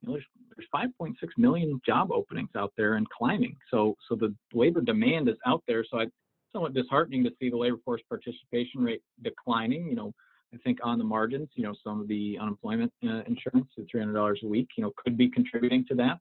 you 0.00 0.08
know, 0.08 0.12
there's 0.12 0.24
there's 0.56 0.88
5.6 1.00 1.14
million 1.38 1.80
job 1.86 2.10
openings 2.10 2.50
out 2.56 2.72
there 2.76 2.94
and 2.94 3.08
climbing. 3.10 3.56
So 3.70 3.94
so 4.08 4.16
the 4.16 4.34
labor 4.52 4.80
demand 4.80 5.28
is 5.28 5.36
out 5.46 5.62
there. 5.68 5.84
So 5.88 5.98
it's 5.98 6.12
somewhat 6.52 6.74
disheartening 6.74 7.22
to 7.24 7.30
see 7.38 7.48
the 7.48 7.56
labor 7.56 7.78
force 7.84 8.02
participation 8.08 8.82
rate 8.82 9.02
declining. 9.22 9.86
You 9.86 9.94
know, 9.94 10.12
I 10.52 10.56
think 10.58 10.78
on 10.82 10.98
the 10.98 11.04
margins, 11.04 11.48
you 11.54 11.62
know, 11.62 11.74
some 11.84 12.00
of 12.00 12.08
the 12.08 12.38
unemployment 12.40 12.92
uh, 13.04 13.22
insurance, 13.28 13.68
the 13.76 13.86
$300 13.94 14.42
a 14.42 14.46
week, 14.48 14.68
you 14.76 14.82
know, 14.82 14.92
could 14.96 15.16
be 15.16 15.30
contributing 15.30 15.84
to 15.88 15.94
that 15.96 16.18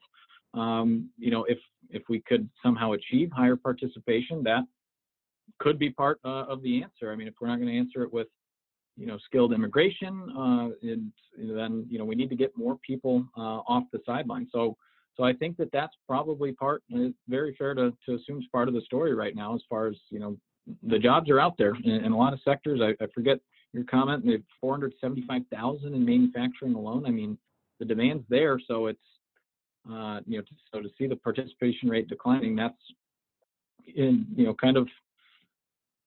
um, 0.54 1.10
you 1.18 1.32
know, 1.32 1.46
if 1.46 1.58
if 1.90 2.04
we 2.10 2.20
could 2.22 2.50
somehow 2.62 2.94
achieve 2.94 3.32
higher 3.32 3.56
participation, 3.56 4.44
that 4.44 4.64
could 5.60 5.78
be 5.78 5.90
part 5.90 6.20
uh, 6.26 6.46
of 6.46 6.62
the 6.64 6.82
answer. 6.82 7.12
I 7.12 7.16
mean, 7.16 7.28
if 7.28 7.36
we're 7.40 7.48
not 7.48 7.58
going 7.58 7.68
to 7.68 7.78
answer 7.78 8.04
it 8.04 8.12
with, 8.12 8.28
you 8.98 9.06
know, 9.06 9.18
skilled 9.26 9.54
immigration, 9.54 10.30
uh, 10.38 10.70
and, 10.82 11.12
then 11.38 11.86
you 11.90 11.98
know 11.98 12.06
we 12.06 12.16
need 12.16 12.30
to 12.30 12.36
get 12.36 12.56
more 12.56 12.78
people 12.86 13.26
uh, 13.36 13.62
off 13.68 13.84
the 13.92 14.00
sideline. 14.06 14.48
So, 14.52 14.78
so 15.16 15.24
I 15.24 15.34
think 15.34 15.58
that 15.58 15.72
that's 15.72 15.96
probably 16.08 16.52
part. 16.52 16.84
It's 16.90 17.18
very 17.28 17.56
fair 17.58 17.74
to 17.74 17.92
to 18.06 18.16
assume 18.16 18.38
it's 18.38 18.48
part 18.48 18.68
of 18.68 18.76
the 18.76 18.82
story 18.82 19.16
right 19.16 19.36
now, 19.36 19.56
as 19.56 19.62
far 19.68 19.88
as 19.88 19.96
you 20.10 20.20
know, 20.20 20.38
the 20.84 21.00
jobs 21.00 21.30
are 21.30 21.40
out 21.40 21.58
there 21.58 21.74
in, 21.84 22.06
in 22.06 22.12
a 22.12 22.18
lot 22.18 22.34
of 22.34 22.40
sectors. 22.46 22.82
I, 22.82 22.92
I 23.04 23.08
forget 23.14 23.40
your 23.74 23.84
comment. 23.86 24.26
475,000 24.62 25.94
in 25.94 26.06
manufacturing 26.06 26.76
alone. 26.76 27.06
I 27.08 27.10
mean, 27.10 27.38
the 27.80 27.86
demand's 27.86 28.26
there, 28.30 28.60
so 28.60 28.86
it's 28.86 29.00
uh, 29.92 30.20
you 30.26 30.38
know, 30.38 30.44
so 30.74 30.82
to 30.82 30.90
see 30.98 31.08
the 31.08 31.16
participation 31.16 31.90
rate 31.90 32.08
declining, 32.08 32.56
that's 32.56 32.76
in, 33.96 34.26
you 34.36 34.46
know, 34.46 34.54
kind 34.54 34.78
of 34.78 34.88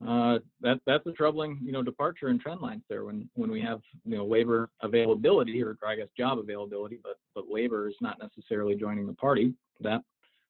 uh, 0.06 0.38
that 0.60 0.78
that's 0.86 1.06
a 1.06 1.12
troubling, 1.12 1.58
you 1.62 1.72
know, 1.72 1.82
departure 1.82 2.28
in 2.28 2.38
trend 2.38 2.60
lines 2.60 2.82
there 2.88 3.04
when 3.04 3.28
when 3.34 3.50
we 3.50 3.60
have 3.60 3.80
you 4.04 4.16
know 4.16 4.26
labor 4.26 4.68
availability 4.82 5.62
or 5.62 5.76
I 5.86 5.96
guess 5.96 6.08
job 6.16 6.38
availability, 6.38 6.98
but 7.02 7.16
but 7.34 7.44
labor 7.48 7.88
is 7.88 7.94
not 8.00 8.18
necessarily 8.20 8.74
joining 8.74 9.06
the 9.06 9.14
party. 9.14 9.54
That 9.80 10.02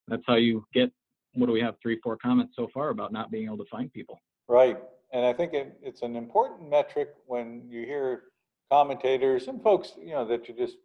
that's 0.09 0.24
how 0.27 0.35
you 0.35 0.66
get. 0.74 0.91
What 1.35 1.47
do 1.47 1.53
we 1.53 1.61
have? 1.61 1.77
Three, 1.81 2.01
four 2.03 2.16
comments 2.16 2.55
so 2.57 2.68
far 2.72 2.89
about 2.89 3.12
not 3.12 3.31
being 3.31 3.45
able 3.45 3.59
to 3.59 3.70
find 3.70 3.93
people. 3.93 4.20
Right, 4.49 4.79
and 5.12 5.24
I 5.24 5.33
think 5.33 5.53
it, 5.53 5.79
it's 5.81 6.03
an 6.03 6.16
important 6.16 6.68
metric 6.68 7.14
when 7.27 7.62
you 7.68 7.85
hear 7.85 8.24
commentators 8.70 9.47
and 9.47 9.62
folks, 9.62 9.93
you 10.01 10.11
know, 10.11 10.27
that 10.27 10.49
you're 10.49 10.57
just 10.57 10.79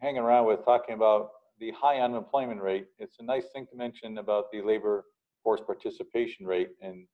hanging 0.00 0.20
around 0.20 0.46
with 0.46 0.64
talking 0.64 0.94
about 0.94 1.30
the 1.62 1.70
high 1.70 2.00
unemployment 2.00 2.60
rate, 2.60 2.86
it's 2.98 3.20
a 3.20 3.22
nice 3.22 3.44
thing 3.54 3.66
to 3.70 3.76
mention 3.76 4.18
about 4.18 4.46
the 4.52 4.60
labor 4.60 5.04
force 5.44 5.60
participation 5.64 6.44
rate 6.44 6.70
and 6.82 7.06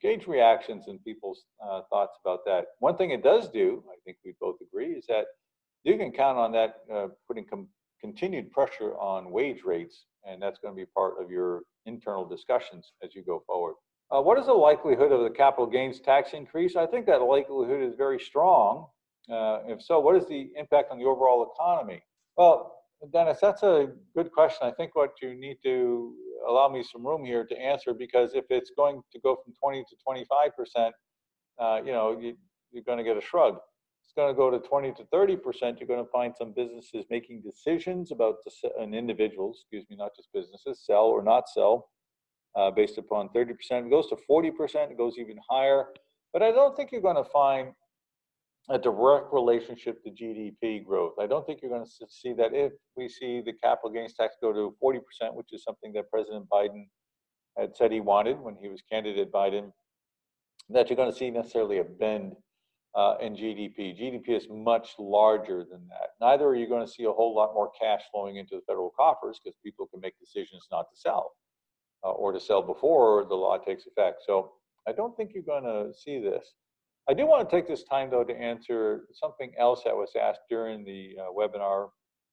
gauge 0.00 0.28
reactions 0.28 0.84
and 0.86 1.02
people's 1.02 1.44
uh, 1.60 1.80
thoughts 1.90 2.16
about 2.24 2.44
that. 2.46 2.66
One 2.78 2.96
thing 2.96 3.10
it 3.10 3.24
does 3.24 3.48
do, 3.48 3.82
I 3.90 3.96
think 4.04 4.18
we 4.24 4.32
both 4.40 4.58
agree, 4.62 4.92
is 4.92 5.06
that 5.08 5.24
you 5.82 5.98
can 5.98 6.12
count 6.12 6.38
on 6.38 6.52
that 6.52 6.76
uh, 6.92 7.08
putting 7.26 7.46
continued 8.00 8.52
pressure 8.52 8.96
on 8.96 9.32
wage 9.32 9.64
rates, 9.64 10.04
and 10.24 10.40
that's 10.40 10.60
going 10.60 10.72
to 10.72 10.80
be 10.80 10.86
part 10.86 11.14
of 11.20 11.28
your 11.28 11.62
internal 11.86 12.24
discussions 12.24 12.92
as 13.02 13.12
you 13.12 13.24
go 13.24 13.42
forward. 13.44 13.74
Uh, 14.14 14.22
what 14.22 14.38
is 14.38 14.46
the 14.46 14.52
likelihood 14.52 15.10
of 15.10 15.24
the 15.24 15.30
capital 15.30 15.66
gains 15.66 15.98
tax 15.98 16.32
increase? 16.32 16.76
I 16.76 16.86
think 16.86 17.06
that 17.06 17.20
likelihood 17.22 17.82
is 17.82 17.96
very 17.96 18.20
strong. 18.20 18.86
Uh, 19.28 19.62
if 19.66 19.82
so, 19.82 19.98
what 19.98 20.14
is 20.14 20.28
the 20.28 20.52
impact 20.56 20.92
on 20.92 20.98
the 20.98 21.04
overall 21.04 21.52
economy? 21.52 22.02
Well, 22.36 22.75
Dennis, 23.12 23.38
that's 23.40 23.62
a 23.62 23.88
good 24.14 24.32
question. 24.32 24.66
I 24.66 24.72
think 24.72 24.94
what 24.94 25.10
you 25.22 25.34
need 25.34 25.58
to 25.64 26.14
allow 26.48 26.68
me 26.68 26.82
some 26.82 27.06
room 27.06 27.24
here 27.24 27.44
to 27.44 27.58
answer 27.58 27.92
because 27.92 28.34
if 28.34 28.44
it's 28.50 28.70
going 28.76 29.02
to 29.12 29.20
go 29.20 29.36
from 29.44 29.54
20 29.62 29.82
to 29.82 29.96
25 30.04 30.56
percent, 30.56 30.94
uh, 31.58 31.80
you 31.84 31.92
know, 31.92 32.18
you, 32.20 32.36
you're 32.72 32.84
going 32.84 32.98
to 32.98 33.04
get 33.04 33.16
a 33.16 33.20
shrug. 33.20 33.56
It's 34.04 34.12
going 34.16 34.32
to 34.32 34.36
go 34.36 34.50
to 34.50 34.58
20 34.58 34.92
to 34.92 35.04
30 35.12 35.36
percent. 35.36 35.78
You're 35.80 35.88
going 35.88 36.04
to 36.04 36.10
find 36.10 36.34
some 36.36 36.52
businesses 36.52 37.04
making 37.10 37.42
decisions 37.42 38.12
about 38.12 38.36
the, 38.44 38.70
and 38.80 38.94
individuals, 38.94 39.58
excuse 39.60 39.84
me, 39.90 39.96
not 39.96 40.12
just 40.16 40.28
businesses, 40.32 40.84
sell 40.84 41.04
or 41.06 41.22
not 41.22 41.48
sell, 41.48 41.88
uh, 42.56 42.70
based 42.70 42.98
upon 42.98 43.30
30 43.30 43.54
percent. 43.54 43.86
It 43.86 43.90
goes 43.90 44.08
to 44.08 44.16
40 44.26 44.50
percent. 44.52 44.92
It 44.92 44.98
goes 44.98 45.18
even 45.18 45.36
higher. 45.48 45.86
But 46.32 46.42
I 46.42 46.52
don't 46.52 46.76
think 46.76 46.92
you're 46.92 47.00
going 47.00 47.16
to 47.16 47.30
find 47.30 47.72
a 48.68 48.78
direct 48.78 49.32
relationship 49.32 50.02
to 50.02 50.10
GDP 50.10 50.84
growth. 50.84 51.14
I 51.20 51.26
don't 51.26 51.46
think 51.46 51.60
you're 51.62 51.70
going 51.70 51.84
to 51.84 52.06
see 52.08 52.32
that 52.34 52.52
if 52.52 52.72
we 52.96 53.08
see 53.08 53.40
the 53.40 53.52
capital 53.52 53.90
gains 53.90 54.14
tax 54.14 54.34
go 54.42 54.52
to 54.52 54.74
40%, 54.82 55.00
which 55.34 55.52
is 55.52 55.62
something 55.62 55.92
that 55.92 56.10
President 56.10 56.48
Biden 56.48 56.88
had 57.56 57.76
said 57.76 57.92
he 57.92 58.00
wanted 58.00 58.40
when 58.40 58.56
he 58.60 58.68
was 58.68 58.82
candidate 58.90 59.32
Biden, 59.32 59.70
that 60.68 60.90
you're 60.90 60.96
going 60.96 61.10
to 61.10 61.16
see 61.16 61.30
necessarily 61.30 61.78
a 61.78 61.84
bend 61.84 62.34
uh, 62.96 63.14
in 63.20 63.36
GDP. 63.36 63.96
GDP 63.96 64.30
is 64.30 64.48
much 64.50 64.94
larger 64.98 65.58
than 65.58 65.86
that. 65.88 66.10
Neither 66.20 66.46
are 66.46 66.56
you 66.56 66.68
going 66.68 66.84
to 66.84 66.90
see 66.90 67.04
a 67.04 67.12
whole 67.12 67.36
lot 67.36 67.54
more 67.54 67.70
cash 67.80 68.02
flowing 68.10 68.36
into 68.36 68.56
the 68.56 68.62
federal 68.66 68.90
coffers 68.98 69.38
because 69.42 69.56
people 69.64 69.86
can 69.86 70.00
make 70.00 70.18
decisions 70.18 70.66
not 70.72 70.86
to 70.90 70.96
sell 70.96 71.32
uh, 72.04 72.10
or 72.10 72.32
to 72.32 72.40
sell 72.40 72.62
before 72.62 73.26
the 73.28 73.34
law 73.34 73.58
takes 73.58 73.86
effect. 73.86 74.22
So 74.26 74.52
I 74.88 74.92
don't 74.92 75.16
think 75.16 75.32
you're 75.34 75.42
going 75.44 75.64
to 75.64 75.96
see 75.96 76.18
this. 76.18 76.54
I 77.08 77.14
do 77.14 77.26
want 77.26 77.48
to 77.48 77.56
take 77.56 77.68
this 77.68 77.84
time, 77.84 78.10
though, 78.10 78.24
to 78.24 78.34
answer 78.34 79.06
something 79.12 79.52
else 79.58 79.82
that 79.84 79.94
was 79.94 80.10
asked 80.20 80.40
during 80.50 80.84
the 80.84 81.14
uh, 81.20 81.32
webinar, 81.32 81.90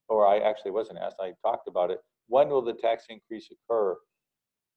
or 0.10 0.28
I 0.28 0.40
actually 0.40 0.72
wasn't 0.72 0.98
asked, 1.00 1.18
I 1.20 1.34
talked 1.46 1.68
about 1.68 1.92
it. 1.92 2.00
When 2.28 2.50
will 2.50 2.64
the 2.64 2.74
tax 2.74 3.06
increase 3.10 3.50
occur? 3.52 3.96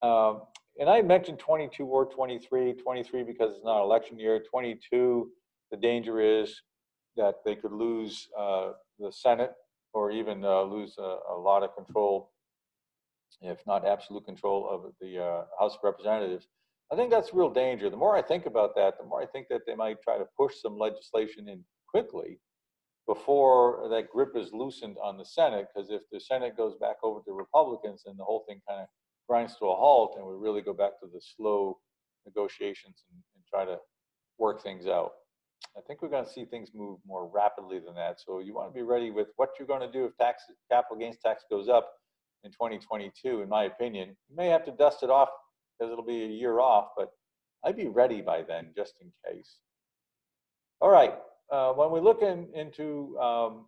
Um, 0.02 0.42
and 0.78 0.90
I 0.90 1.00
mentioned 1.00 1.38
22 1.38 1.84
or 1.86 2.04
23, 2.04 2.74
23 2.74 3.22
because 3.22 3.52
it's 3.56 3.64
not 3.64 3.82
election 3.82 4.18
year, 4.18 4.42
22, 4.50 5.30
the 5.70 5.76
danger 5.76 6.20
is 6.20 6.60
that 7.16 7.36
they 7.46 7.54
could 7.54 7.72
lose 7.72 8.28
uh, 8.38 8.72
the 8.98 9.10
Senate 9.10 9.52
or 9.94 10.10
even 10.10 10.44
uh, 10.44 10.62
lose 10.62 10.96
a, 10.98 11.16
a, 11.30 11.36
lot 11.38 11.62
of 11.62 11.74
control, 11.74 12.30
if 13.40 13.58
not 13.66 13.86
absolute 13.86 14.26
control 14.26 14.68
of 14.70 14.92
the 15.00 15.18
uh, 15.18 15.44
House 15.58 15.74
of 15.74 15.80
Representatives. 15.82 16.48
I 16.92 16.96
think 16.96 17.10
that's 17.10 17.34
real 17.34 17.50
danger. 17.50 17.90
The 17.90 17.96
more 17.96 18.16
I 18.16 18.22
think 18.22 18.46
about 18.46 18.74
that, 18.76 18.98
the 18.98 19.04
more 19.04 19.20
I 19.20 19.26
think 19.26 19.48
that 19.50 19.62
they 19.66 19.74
might 19.74 20.00
try 20.02 20.18
to 20.18 20.26
push 20.36 20.54
some 20.60 20.78
legislation 20.78 21.48
in 21.48 21.64
quickly 21.88 22.38
before 23.06 23.88
that 23.90 24.10
grip 24.10 24.36
is 24.36 24.52
loosened 24.52 24.96
on 25.02 25.16
the 25.16 25.24
Senate. 25.24 25.66
Because 25.74 25.90
if 25.90 26.02
the 26.12 26.20
Senate 26.20 26.56
goes 26.56 26.74
back 26.76 26.96
over 27.02 27.20
to 27.24 27.32
Republicans, 27.32 28.02
then 28.06 28.16
the 28.16 28.24
whole 28.24 28.44
thing 28.48 28.60
kind 28.68 28.80
of 28.80 28.86
grinds 29.28 29.56
to 29.56 29.66
a 29.66 29.74
halt, 29.74 30.14
and 30.16 30.26
we 30.26 30.34
really 30.34 30.62
go 30.62 30.72
back 30.72 31.00
to 31.00 31.06
the 31.12 31.20
slow 31.36 31.78
negotiations 32.24 33.04
and, 33.10 33.20
and 33.34 33.44
try 33.48 33.64
to 33.64 33.78
work 34.38 34.62
things 34.62 34.86
out. 34.86 35.12
I 35.76 35.80
think 35.80 36.02
we're 36.02 36.08
going 36.08 36.24
to 36.24 36.30
see 36.30 36.44
things 36.44 36.70
move 36.74 36.98
more 37.06 37.28
rapidly 37.32 37.80
than 37.80 37.94
that. 37.96 38.20
So 38.24 38.40
you 38.40 38.54
want 38.54 38.70
to 38.70 38.74
be 38.74 38.82
ready 38.82 39.10
with 39.10 39.28
what 39.36 39.50
you're 39.58 39.66
going 39.66 39.80
to 39.80 39.90
do 39.90 40.04
if 40.04 40.16
tax 40.16 40.42
capital 40.70 40.98
gains 40.98 41.16
tax 41.24 41.44
goes 41.50 41.68
up 41.68 41.90
in 42.44 42.50
2022. 42.52 43.42
In 43.42 43.48
my 43.48 43.64
opinion, 43.64 44.16
you 44.28 44.36
may 44.36 44.48
have 44.48 44.64
to 44.66 44.70
dust 44.72 45.02
it 45.02 45.10
off 45.10 45.28
because 45.78 45.92
it'll 45.92 46.04
be 46.04 46.24
a 46.24 46.28
year 46.28 46.60
off, 46.60 46.88
but 46.96 47.10
I'd 47.64 47.76
be 47.76 47.88
ready 47.88 48.20
by 48.20 48.42
then 48.42 48.72
just 48.76 48.94
in 49.00 49.10
case. 49.28 49.56
All 50.80 50.90
right, 50.90 51.14
uh, 51.50 51.72
when 51.72 51.90
we 51.90 52.00
look 52.00 52.22
in, 52.22 52.48
into 52.54 53.18
um, 53.18 53.66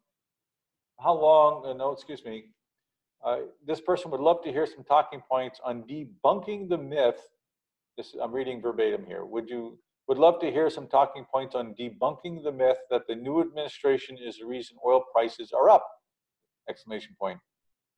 how 1.01 1.15
long, 1.15 1.65
uh, 1.67 1.73
no, 1.73 1.93
excuse 1.93 2.25
me, 2.25 2.45
uh, 3.25 3.39
this 3.67 3.81
person 3.81 4.11
would 4.11 4.21
love 4.21 4.43
to 4.45 4.53
hear 4.53 4.67
some 4.67 4.85
talking 4.85 5.23
points 5.31 5.61
on 5.65 5.83
debunking 5.85 6.69
the 6.69 6.79
myth. 6.79 7.21
This, 7.97 8.15
I'm 8.23 8.33
reading 8.33 8.61
verbatim 8.61 9.05
here. 9.07 9.25
Would 9.25 9.49
you 9.49 9.79
would 10.07 10.19
love 10.19 10.41
to 10.41 10.51
hear 10.51 10.71
some 10.71 10.87
talking 10.87 11.27
points 11.31 11.55
on 11.55 11.75
debunking 11.79 12.43
the 12.43 12.53
myth 12.53 12.79
that 12.91 13.03
the 13.09 13.15
new 13.15 13.41
administration 13.41 14.17
is 14.17 14.39
the 14.39 14.47
reason 14.47 14.77
oil 14.87 15.03
prices 15.13 15.53
are 15.53 15.69
up? 15.69 15.87
Exclamation 16.69 17.15
point. 17.21 17.39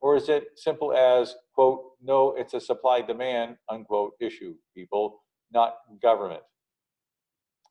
Or 0.00 0.16
is 0.16 0.28
it 0.28 0.48
simple 0.56 0.94
as, 0.94 1.34
quote, 1.54 1.82
no, 2.02 2.32
it's 2.32 2.54
a 2.54 2.60
supply 2.60 3.02
demand, 3.02 3.56
unquote, 3.68 4.12
issue, 4.20 4.54
people, 4.74 5.22
not 5.52 5.76
government? 6.02 6.42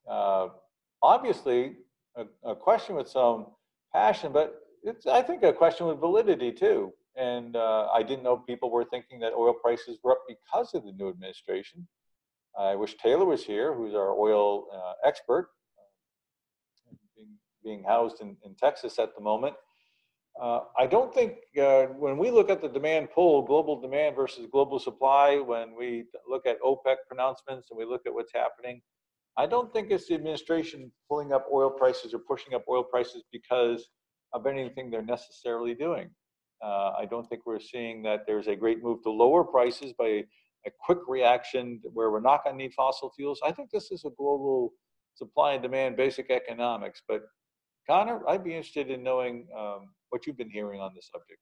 Uh, 0.10 0.50
obviously, 1.02 1.78
a, 2.16 2.26
a, 2.44 2.56
question 2.56 2.96
with 2.96 3.08
some 3.08 3.48
passion, 3.94 4.32
but 4.32 4.62
it's, 4.84 5.08
I 5.08 5.22
think, 5.22 5.44
a 5.44 5.54
question 5.54 5.88
with 5.88 6.00
validity 6.00 6.52
too. 6.52 6.94
And 7.16 7.56
uh, 7.56 7.88
I 7.94 8.04
didn't 8.04 8.24
know 8.24 8.38
people 8.38 8.72
were 8.72 8.86
thinking 8.86 9.20
that 9.20 9.34
oil 9.34 9.54
prices 9.54 10.00
were 10.04 10.14
up 10.14 10.22
because 10.28 10.74
of 10.74 10.84
the 10.86 10.94
new 10.94 11.10
administration. 11.10 11.88
I 12.58 12.76
wish 12.76 12.96
Taylor 12.98 13.26
was 13.26 13.44
here, 13.44 13.74
who's 13.74 13.94
our 13.94 14.12
oil 14.12 14.68
uh, 14.74 14.94
expert, 15.06 15.50
uh, 15.78 16.96
being, 17.16 17.38
being 17.64 17.84
housed 17.84 18.22
in, 18.22 18.38
in 18.44 18.56
Texas 18.56 19.00
at 19.00 19.16
the 19.16 19.22
moment. 19.22 19.56
Uh, 20.42 20.62
I 20.78 20.88
don't 20.88 21.14
think 21.14 21.34
uh, 21.62 21.88
when 21.98 22.18
we 22.18 22.32
look 22.32 22.50
at 22.50 22.62
the 22.62 22.70
demand 22.70 23.10
pull, 23.14 23.42
global 23.42 23.82
demand 23.82 24.16
versus 24.16 24.48
global 24.50 24.80
supply, 24.80 25.38
when 25.38 25.76
we 25.78 26.06
look 26.28 26.46
at 26.46 26.62
OPEC 26.62 26.96
pronouncements 27.08 27.68
and 27.70 27.78
we 27.78 27.84
look 27.84 28.02
at 28.06 28.14
what's 28.14 28.32
happening, 28.34 28.82
I 29.38 29.48
don't 29.48 29.72
think 29.74 29.92
it's 29.92 30.08
the 30.08 30.16
administration 30.16 30.92
pulling 31.10 31.34
up 31.34 31.46
oil 31.54 31.70
prices 31.70 32.14
or 32.14 32.20
pushing 32.20 32.54
up 32.54 32.64
oil 32.70 32.84
prices 32.84 33.24
because 33.32 33.90
of 34.34 34.48
anything 34.48 34.90
they're 34.90 35.02
necessarily 35.02 35.74
doing. 35.74 36.10
Uh, 36.64 36.92
I 36.98 37.06
don't 37.10 37.28
think 37.28 37.46
we're 37.46 37.60
seeing 37.60 38.02
that 38.04 38.22
there's 38.26 38.48
a 38.48 38.56
great 38.56 38.82
move 38.82 39.02
to 39.04 39.12
lower 39.12 39.44
prices 39.44 39.94
by 39.98 40.24
a 40.66 40.72
quick 40.80 41.00
reaction 41.08 41.82
where 41.94 42.12
we're 42.12 42.20
not 42.20 42.44
going 42.44 42.58
to 42.58 42.64
need 42.64 42.74
fossil 42.74 43.12
fuels. 43.16 43.40
I 43.46 43.52
think 43.52 43.72
this 43.72 43.92
is 43.92 44.06
a 44.06 44.10
global 44.18 44.74
supply 45.16 45.54
and 45.54 45.64
demand, 45.64 45.98
basic 45.98 46.30
economics. 46.30 47.02
But 47.08 47.24
Connor, 47.90 48.22
I'd 48.28 48.44
be 48.44 48.52
interested 48.52 48.92
in 48.92 49.02
knowing 49.02 49.48
um, 49.58 49.88
what 50.10 50.28
you've 50.28 50.38
been 50.38 50.50
hearing 50.50 50.80
on 50.80 50.92
the 50.94 51.02
subject. 51.02 51.40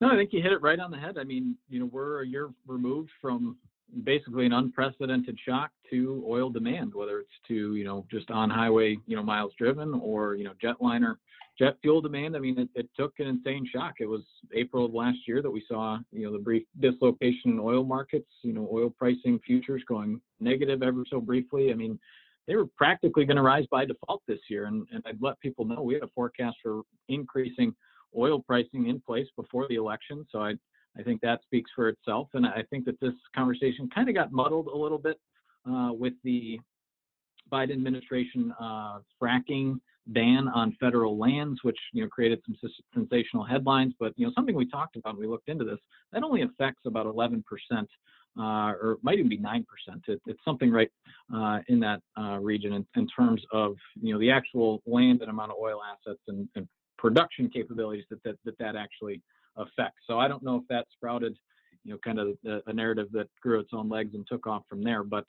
No, 0.00 0.08
I 0.08 0.14
think 0.14 0.32
you 0.32 0.40
hit 0.40 0.52
it 0.52 0.62
right 0.62 0.78
on 0.78 0.92
the 0.92 0.96
head. 0.96 1.18
I 1.18 1.24
mean, 1.24 1.56
you 1.68 1.80
know, 1.80 1.86
we're 1.86 2.22
a 2.22 2.26
year 2.26 2.50
removed 2.68 3.10
from 3.20 3.56
basically 4.04 4.46
an 4.46 4.52
unprecedented 4.52 5.36
shock 5.44 5.72
to 5.90 6.24
oil 6.28 6.50
demand, 6.50 6.94
whether 6.94 7.18
it's 7.18 7.32
to, 7.48 7.74
you 7.74 7.84
know, 7.84 8.06
just 8.08 8.30
on 8.30 8.48
highway, 8.48 8.96
you 9.06 9.16
know, 9.16 9.24
miles 9.24 9.52
driven 9.58 9.92
or, 9.94 10.36
you 10.36 10.44
know, 10.44 10.52
jetliner, 10.62 11.16
jet 11.58 11.76
fuel 11.82 12.00
demand. 12.00 12.36
I 12.36 12.38
mean, 12.38 12.60
it, 12.60 12.68
it 12.76 12.88
took 12.96 13.14
an 13.18 13.26
insane 13.26 13.68
shock. 13.72 13.94
It 13.98 14.06
was 14.06 14.22
April 14.54 14.84
of 14.84 14.94
last 14.94 15.18
year 15.26 15.42
that 15.42 15.50
we 15.50 15.64
saw, 15.66 15.98
you 16.12 16.26
know, 16.26 16.32
the 16.32 16.38
brief 16.38 16.62
dislocation 16.78 17.50
in 17.50 17.58
oil 17.58 17.82
markets, 17.82 18.30
you 18.42 18.52
know, 18.52 18.68
oil 18.72 18.90
pricing 18.90 19.40
futures 19.44 19.82
going 19.88 20.20
negative 20.38 20.84
ever 20.84 21.02
so 21.10 21.20
briefly. 21.20 21.72
I 21.72 21.74
mean, 21.74 21.98
they 22.48 22.56
were 22.56 22.66
practically 22.76 23.26
going 23.26 23.36
to 23.36 23.42
rise 23.42 23.66
by 23.70 23.84
default 23.84 24.22
this 24.26 24.40
year. 24.48 24.64
And, 24.64 24.86
and 24.90 25.02
I'd 25.06 25.20
let 25.20 25.38
people 25.40 25.64
know 25.66 25.82
we 25.82 25.94
had 25.94 26.02
a 26.02 26.08
forecast 26.14 26.56
for 26.62 26.82
increasing 27.08 27.74
oil 28.16 28.40
pricing 28.40 28.88
in 28.88 29.00
place 29.00 29.26
before 29.36 29.68
the 29.68 29.76
election. 29.76 30.26
So 30.32 30.40
I, 30.40 30.54
I 30.98 31.02
think 31.02 31.20
that 31.20 31.42
speaks 31.42 31.70
for 31.76 31.90
itself. 31.90 32.28
And 32.32 32.46
I 32.46 32.64
think 32.70 32.86
that 32.86 32.98
this 33.00 33.12
conversation 33.36 33.88
kind 33.94 34.08
of 34.08 34.14
got 34.14 34.32
muddled 34.32 34.68
a 34.68 34.76
little 34.76 34.98
bit 34.98 35.20
uh, 35.70 35.90
with 35.92 36.14
the 36.24 36.58
Biden 37.52 37.72
administration 37.72 38.52
uh, 38.58 39.00
fracking 39.22 39.78
ban 40.08 40.48
on 40.48 40.74
federal 40.80 41.18
lands, 41.18 41.60
which 41.62 41.78
you 41.92 42.02
know 42.02 42.08
created 42.08 42.40
some 42.46 42.56
sensational 42.94 43.44
headlines. 43.44 43.94
But 44.00 44.12
you 44.16 44.26
know 44.26 44.32
something 44.34 44.54
we 44.54 44.68
talked 44.68 44.96
about, 44.96 45.18
we 45.18 45.26
looked 45.26 45.48
into 45.48 45.64
this. 45.64 45.78
That 46.12 46.22
only 46.22 46.42
affects 46.42 46.82
about 46.86 47.06
11 47.06 47.44
percent, 47.46 47.88
uh, 48.38 48.72
or 48.80 48.92
it 48.92 48.98
might 49.02 49.18
even 49.18 49.28
be 49.28 49.38
9 49.38 49.64
percent. 49.64 50.02
It, 50.08 50.20
it's 50.26 50.40
something 50.44 50.70
right 50.70 50.90
uh, 51.34 51.58
in 51.68 51.80
that 51.80 52.00
uh, 52.16 52.38
region 52.38 52.72
in, 52.72 52.86
in, 52.94 53.06
terms 53.08 53.42
of 53.52 53.76
you 54.00 54.12
know 54.12 54.20
the 54.20 54.30
actual 54.30 54.82
land 54.86 55.20
and 55.20 55.30
amount 55.30 55.50
of 55.50 55.56
oil 55.60 55.80
assets 55.82 56.20
and, 56.28 56.48
and 56.54 56.68
production 56.96 57.50
capabilities 57.50 58.04
that 58.10 58.22
that, 58.24 58.36
that 58.44 58.58
that 58.58 58.76
actually 58.76 59.20
affects. 59.56 60.02
So 60.06 60.18
I 60.18 60.28
don't 60.28 60.42
know 60.42 60.56
if 60.56 60.62
that 60.68 60.86
sprouted, 60.92 61.36
you 61.84 61.92
know, 61.92 61.98
kind 62.04 62.18
of 62.18 62.28
a, 62.46 62.60
a 62.66 62.72
narrative 62.72 63.08
that 63.12 63.28
grew 63.42 63.60
its 63.60 63.70
own 63.72 63.88
legs 63.88 64.14
and 64.14 64.26
took 64.26 64.46
off 64.46 64.62
from 64.68 64.82
there. 64.82 65.02
But 65.02 65.24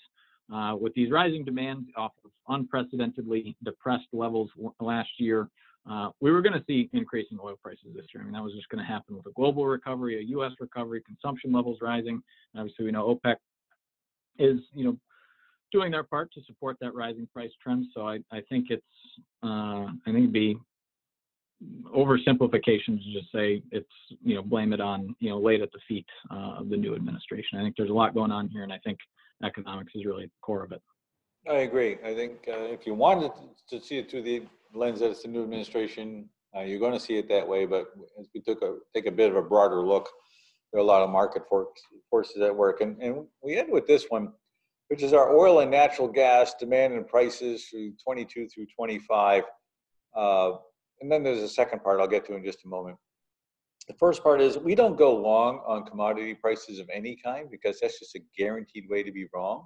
uh, 0.54 0.76
with 0.80 0.94
these 0.94 1.12
rising 1.12 1.44
demands 1.46 1.88
off 1.96 2.12
of 2.26 2.32
unprecedentedly 2.48 3.56
depressed 3.64 4.08
levels 4.14 4.50
last 4.80 5.10
year, 5.18 5.50
uh, 5.90 6.10
we 6.20 6.32
were 6.32 6.42
going 6.42 6.54
to 6.54 6.64
see 6.68 6.90
increasing 6.94 7.38
oil 7.44 7.56
prices 7.62 7.88
this 7.96 8.06
year. 8.14 8.22
I 8.22 8.26
mean, 8.26 8.34
that 8.34 8.44
was 8.44 8.54
just 8.54 8.70
going 8.70 8.84
to 8.84 8.92
happen 8.92 9.16
with 9.16 9.26
a 9.26 9.32
global 9.32 9.66
recovery, 9.66 10.20
a 10.20 10.22
U.S. 10.30 10.52
recovery, 10.60 11.02
consumption 11.02 11.52
levels 11.52 11.78
rising. 11.82 12.22
And 12.54 12.62
obviously, 12.62 12.86
we 12.86 12.92
know 12.92 13.20
OPEC 13.26 13.36
is, 14.38 14.60
you 14.74 14.86
know, 14.86 14.98
doing 15.72 15.92
their 15.92 16.04
part 16.04 16.32
to 16.34 16.42
support 16.46 16.78
that 16.82 16.94
rising 16.94 17.28
price 17.34 17.52
trend. 17.62 17.86
So 17.94 18.08
I, 18.08 18.20
I 18.32 18.42
think 18.50 18.68
it's, 18.70 18.84
uh, 19.44 19.86
I 19.86 20.06
think 20.06 20.18
it'd 20.18 20.34
be 20.34 20.58
oversimplification 21.96 22.98
to 23.04 23.14
just 23.14 23.32
say 23.34 23.62
it's 23.72 23.88
you 24.24 24.36
know 24.36 24.42
blame 24.42 24.72
it 24.72 24.80
on 24.80 25.16
you 25.20 25.30
know 25.30 25.40
laid 25.40 25.62
at 25.62 25.72
the 25.72 25.80
feet 25.88 26.06
uh, 26.32 26.60
of 26.60 26.70
the 26.70 26.78
new 26.78 26.96
administration. 26.96 27.60
I 27.60 27.64
think 27.64 27.76
there's 27.78 27.90
a 27.90 27.94
lot 27.94 28.14
going 28.14 28.32
on 28.32 28.48
here, 28.48 28.64
and 28.64 28.72
I 28.72 28.80
think 28.80 28.98
economics 29.44 29.94
is 29.96 30.06
really 30.06 30.26
the 30.26 30.32
core 30.42 30.64
of 30.64 30.72
it. 30.72 30.82
I 31.48 31.60
agree. 31.60 31.98
I 32.04 32.14
think 32.14 32.48
uh, 32.48 32.74
if 32.74 32.86
you 32.86 32.94
wanted 32.94 33.32
to 33.70 33.80
see 33.80 33.98
it 33.98 34.10
through 34.10 34.24
the 34.24 34.44
lens 34.74 35.00
that 35.00 35.10
it's 35.10 35.24
the 35.24 35.30
new 35.30 35.44
administration, 35.44 36.30
uh, 36.56 36.62
you're 36.62 36.80
going 36.80 36.94
to 36.94 37.00
see 37.00 37.18
it 37.18 37.28
that 37.30 37.48
way. 37.48 37.66
But 37.66 37.88
as 38.20 38.28
we 38.34 38.42
took 38.42 38.62
a 38.62 38.78
take 38.94 39.06
a 39.06 39.12
bit 39.12 39.30
of 39.30 39.36
a 39.36 39.42
broader 39.42 39.82
look, 39.82 40.10
there 40.72 40.80
are 40.80 40.84
a 40.84 40.88
lot 40.88 41.02
of 41.02 41.10
market 41.10 41.44
forces 42.10 42.42
at 42.42 42.56
work, 42.56 42.80
and 42.82 43.02
and 43.02 43.26
we 43.44 43.58
end 43.58 43.72
with 43.72 43.86
this 43.86 44.06
one, 44.08 44.32
which 44.88 45.04
is 45.04 45.12
our 45.12 45.36
oil 45.36 45.60
and 45.60 45.72
natural 45.72 46.08
gas 46.08 46.54
demand 46.58 46.94
and 46.94 47.06
prices 47.06 47.66
through 47.66 47.94
22 48.04 48.48
through 48.48 48.68
25. 48.78 49.44
Uh, 50.16 50.52
and 51.02 51.12
then 51.12 51.24
there's 51.24 51.42
a 51.42 51.50
second 51.50 51.84
part 51.84 52.00
I'll 52.00 52.08
get 52.08 52.26
to 52.28 52.36
in 52.36 52.44
just 52.44 52.66
a 52.66 52.68
moment. 52.68 52.98
The 53.88 53.96
first 53.96 54.22
part 54.22 54.42
is 54.42 54.58
we 54.58 54.76
don't 54.76 54.98
go 54.98 55.16
long 55.16 55.62
on 55.66 55.86
commodity 55.86 56.36
prices 56.36 56.80
of 56.80 56.88
any 56.94 57.16
kind 57.16 57.50
because 57.50 57.80
that's 57.80 58.00
just 58.00 58.16
a 58.16 58.20
guaranteed 58.38 58.86
way 58.90 59.04
to 59.04 59.12
be 59.12 59.26
wrong. 59.34 59.66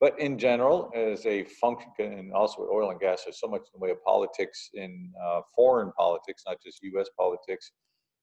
But 0.00 0.18
in 0.20 0.38
general, 0.38 0.92
as 0.94 1.26
a 1.26 1.42
function, 1.44 1.90
and 1.98 2.32
also 2.32 2.62
with 2.62 2.70
oil 2.70 2.90
and 2.90 3.00
gas, 3.00 3.24
there's 3.24 3.40
so 3.40 3.48
much 3.48 3.62
in 3.62 3.70
the 3.74 3.80
way 3.80 3.90
of 3.90 4.02
politics 4.04 4.70
in 4.74 5.12
uh, 5.20 5.40
foreign 5.56 5.90
politics, 5.98 6.44
not 6.46 6.58
just 6.64 6.80
US 6.82 7.08
politics, 7.18 7.72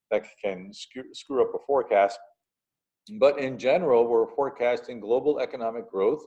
that 0.10 0.24
can 0.42 0.72
screw, 0.72 1.04
screw 1.14 1.42
up 1.42 1.54
a 1.54 1.60
forecast. 1.68 2.18
But 3.20 3.40
in 3.40 3.58
general, 3.58 4.08
we're 4.08 4.28
forecasting 4.36 5.02
global 5.02 5.40
economic 5.40 5.92
growth 5.92 6.24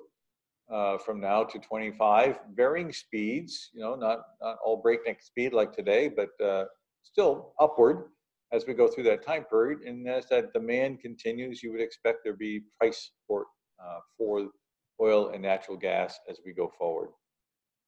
uh, 0.72 0.98
from 0.98 1.20
now 1.20 1.44
to 1.44 1.58
25, 1.58 2.38
varying 2.54 2.92
speeds, 2.92 3.70
you 3.72 3.80
know, 3.80 3.94
not, 3.94 4.20
not 4.40 4.58
all 4.64 4.80
breakneck 4.82 5.22
speed 5.22 5.52
like 5.52 5.72
today, 5.72 6.08
but 6.08 6.28
uh, 6.44 6.64
still 7.02 7.54
upward 7.60 8.04
as 8.52 8.66
we 8.66 8.74
go 8.74 8.88
through 8.88 9.04
that 9.04 9.24
time 9.24 9.44
period. 9.44 9.80
And 9.80 10.06
as 10.08 10.26
that 10.28 10.52
demand 10.52 11.00
continues, 11.00 11.62
you 11.62 11.72
would 11.72 11.80
expect 11.80 12.18
there 12.24 12.34
be 12.34 12.62
price 12.78 13.10
support 13.10 13.46
uh, 13.82 14.00
for 14.16 14.48
oil 15.00 15.30
and 15.30 15.42
natural 15.42 15.76
gas 15.76 16.18
as 16.28 16.40
we 16.44 16.52
go 16.52 16.70
forward. 16.78 17.10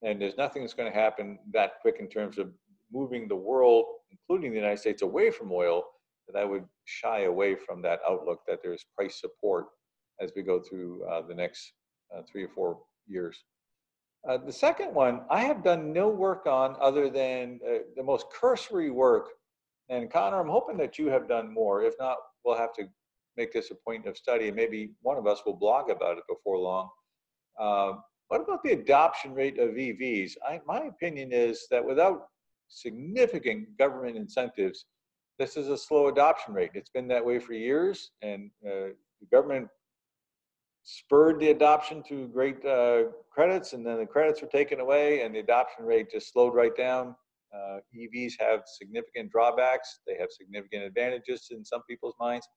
And 0.03 0.19
there's 0.19 0.37
nothing 0.37 0.63
that's 0.63 0.73
going 0.73 0.91
to 0.91 0.97
happen 0.97 1.37
that 1.53 1.73
quick 1.81 1.97
in 1.99 2.07
terms 2.07 2.37
of 2.37 2.51
moving 2.91 3.27
the 3.27 3.35
world, 3.35 3.85
including 4.09 4.51
the 4.51 4.57
United 4.57 4.79
States, 4.79 5.01
away 5.01 5.29
from 5.29 5.51
oil, 5.51 5.83
that 6.27 6.39
I 6.39 6.45
would 6.45 6.65
shy 6.85 7.23
away 7.23 7.55
from 7.55 7.81
that 7.83 7.99
outlook 8.07 8.39
that 8.47 8.59
there's 8.63 8.85
price 8.95 9.19
support 9.19 9.65
as 10.19 10.31
we 10.35 10.41
go 10.41 10.59
through 10.59 11.03
uh, 11.05 11.21
the 11.27 11.35
next 11.35 11.73
uh, 12.15 12.21
three 12.29 12.43
or 12.43 12.49
four 12.49 12.79
years. 13.07 13.43
Uh, 14.27 14.37
the 14.37 14.51
second 14.51 14.93
one, 14.93 15.21
I 15.29 15.41
have 15.41 15.63
done 15.63 15.91
no 15.91 16.07
work 16.07 16.45
on 16.45 16.75
other 16.79 17.09
than 17.09 17.59
uh, 17.67 17.79
the 17.95 18.03
most 18.03 18.27
cursory 18.31 18.91
work. 18.91 19.29
And 19.89 20.11
Connor, 20.11 20.39
I'm 20.39 20.49
hoping 20.49 20.77
that 20.77 20.99
you 20.99 21.07
have 21.07 21.27
done 21.27 21.51
more. 21.53 21.83
If 21.83 21.95
not, 21.99 22.17
we'll 22.45 22.57
have 22.57 22.73
to 22.73 22.87
make 23.35 23.51
this 23.51 23.71
a 23.71 23.75
point 23.75 24.05
of 24.05 24.15
study, 24.17 24.47
and 24.47 24.55
maybe 24.55 24.91
one 25.01 25.17
of 25.17 25.25
us 25.25 25.41
will 25.45 25.55
blog 25.55 25.89
about 25.89 26.17
it 26.17 26.23
before 26.29 26.57
long. 26.57 26.89
Uh, 27.59 27.93
what 28.27 28.41
about 28.41 28.63
the 28.63 28.71
adoption 28.71 29.33
rate 29.33 29.59
of 29.59 29.71
EVs? 29.71 30.33
I, 30.47 30.61
my 30.65 30.83
opinion 30.83 31.31
is 31.33 31.67
that 31.71 31.83
without 31.83 32.27
significant 32.69 33.77
government 33.77 34.15
incentives, 34.15 34.85
this 35.39 35.57
is 35.57 35.67
a 35.69 35.77
slow 35.77 36.07
adoption 36.07 36.53
rate. 36.53 36.71
It's 36.73 36.89
been 36.89 37.07
that 37.07 37.25
way 37.25 37.39
for 37.39 37.53
years, 37.53 38.11
and 38.21 38.51
uh, 38.65 38.93
the 39.19 39.27
government 39.31 39.67
spurred 40.83 41.39
the 41.39 41.49
adoption 41.49 42.03
to 42.09 42.27
great 42.27 42.63
uh, 42.65 43.03
credits, 43.31 43.73
and 43.73 43.85
then 43.85 43.97
the 43.97 44.05
credits 44.05 44.41
were 44.41 44.47
taken 44.47 44.79
away, 44.79 45.21
and 45.21 45.33
the 45.33 45.39
adoption 45.39 45.85
rate 45.85 46.11
just 46.11 46.31
slowed 46.31 46.53
right 46.53 46.75
down. 46.75 47.15
Uh, 47.53 47.79
EVs 47.95 48.33
have 48.39 48.61
significant 48.65 49.31
drawbacks. 49.31 49.99
They 50.07 50.17
have 50.17 50.29
significant 50.31 50.83
advantages 50.83 51.47
in 51.51 51.65
some 51.65 51.81
people's 51.89 52.15
minds. 52.19 52.47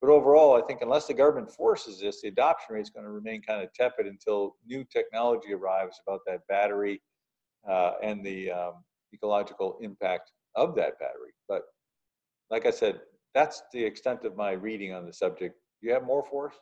But 0.00 0.10
overall, 0.10 0.56
I 0.56 0.66
think 0.66 0.82
unless 0.82 1.06
the 1.06 1.14
government 1.14 1.50
forces 1.50 2.00
this, 2.00 2.20
the 2.20 2.28
adoption 2.28 2.74
rate 2.74 2.82
is 2.82 2.90
going 2.90 3.06
to 3.06 3.10
remain 3.10 3.42
kind 3.42 3.62
of 3.62 3.72
tepid 3.72 4.06
until 4.06 4.56
new 4.66 4.84
technology 4.84 5.52
arrives 5.52 6.00
about 6.06 6.20
that 6.26 6.46
battery 6.48 7.02
uh, 7.68 7.92
and 8.02 8.24
the 8.24 8.50
um, 8.50 8.84
ecological 9.12 9.78
impact 9.80 10.30
of 10.54 10.74
that 10.76 10.98
battery. 10.98 11.32
But 11.48 11.62
like 12.50 12.66
I 12.66 12.70
said, 12.70 13.00
that's 13.34 13.62
the 13.72 13.82
extent 13.82 14.24
of 14.24 14.36
my 14.36 14.52
reading 14.52 14.92
on 14.92 15.06
the 15.06 15.12
subject. 15.12 15.56
Do 15.80 15.88
you 15.88 15.94
have 15.94 16.04
more 16.04 16.24
for 16.30 16.48
us? 16.48 16.54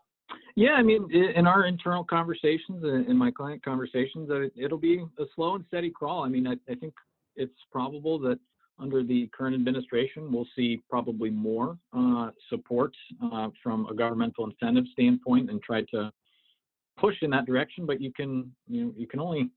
Yeah, 0.56 0.72
I 0.72 0.82
mean, 0.82 1.10
in 1.12 1.46
our 1.46 1.66
internal 1.66 2.04
conversations, 2.04 2.82
and 2.84 3.08
in 3.08 3.16
my 3.16 3.30
client 3.30 3.64
conversations, 3.64 4.30
uh, 4.30 4.48
it'll 4.56 4.78
be 4.78 5.04
a 5.18 5.24
slow 5.34 5.56
and 5.56 5.64
steady 5.66 5.90
crawl. 5.90 6.22
I 6.24 6.28
mean, 6.28 6.46
I, 6.46 6.54
I 6.70 6.74
think 6.76 6.94
it's 7.36 7.58
probable 7.72 8.18
that 8.20 8.38
under 8.78 9.02
the 9.02 9.28
current 9.36 9.54
administration, 9.54 10.32
we'll 10.32 10.48
see 10.56 10.82
probably 10.88 11.30
more 11.30 11.78
uh, 11.92 12.30
support 12.48 12.92
uh, 13.22 13.48
from 13.62 13.86
a 13.86 13.94
governmental 13.94 14.48
incentive 14.48 14.84
standpoint 14.92 15.50
and 15.50 15.62
try 15.62 15.82
to 15.92 16.10
push 16.98 17.14
in 17.22 17.30
that 17.30 17.46
direction. 17.46 17.86
But 17.86 18.00
you 18.00 18.12
can, 18.12 18.52
you 18.68 18.84
know, 18.84 18.94
you 18.96 19.06
can 19.06 19.20
only 19.20 19.50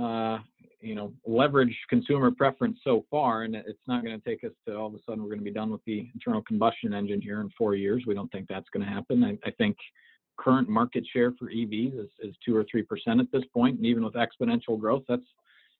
uh, 0.00 0.38
you 0.80 0.94
know, 0.94 1.12
leverage 1.26 1.76
consumer 1.88 2.30
preference 2.30 2.78
so 2.84 3.04
far, 3.10 3.42
and 3.42 3.54
it's 3.54 3.78
not 3.86 4.04
going 4.04 4.18
to 4.18 4.28
take 4.28 4.44
us 4.44 4.52
to 4.66 4.76
all 4.76 4.86
of 4.86 4.94
a 4.94 4.98
sudden 5.04 5.22
we're 5.22 5.30
going 5.30 5.40
to 5.40 5.44
be 5.44 5.50
done 5.50 5.70
with 5.70 5.84
the 5.86 6.08
internal 6.14 6.42
combustion 6.42 6.94
engine 6.94 7.20
here 7.20 7.40
in 7.40 7.50
four 7.58 7.74
years. 7.74 8.04
We 8.06 8.14
don't 8.14 8.30
think 8.30 8.46
that's 8.48 8.68
going 8.72 8.86
to 8.86 8.92
happen. 8.92 9.24
I, 9.24 9.38
I 9.46 9.50
think 9.52 9.76
current 10.38 10.68
market 10.68 11.04
share 11.12 11.32
for 11.32 11.50
EVs 11.50 11.98
is, 11.98 12.08
is 12.20 12.34
two 12.44 12.54
or 12.54 12.64
three 12.70 12.82
percent 12.82 13.20
at 13.20 13.30
this 13.32 13.44
point, 13.52 13.76
and 13.76 13.86
even 13.86 14.04
with 14.04 14.14
exponential 14.14 14.78
growth, 14.78 15.02
that's 15.08 15.22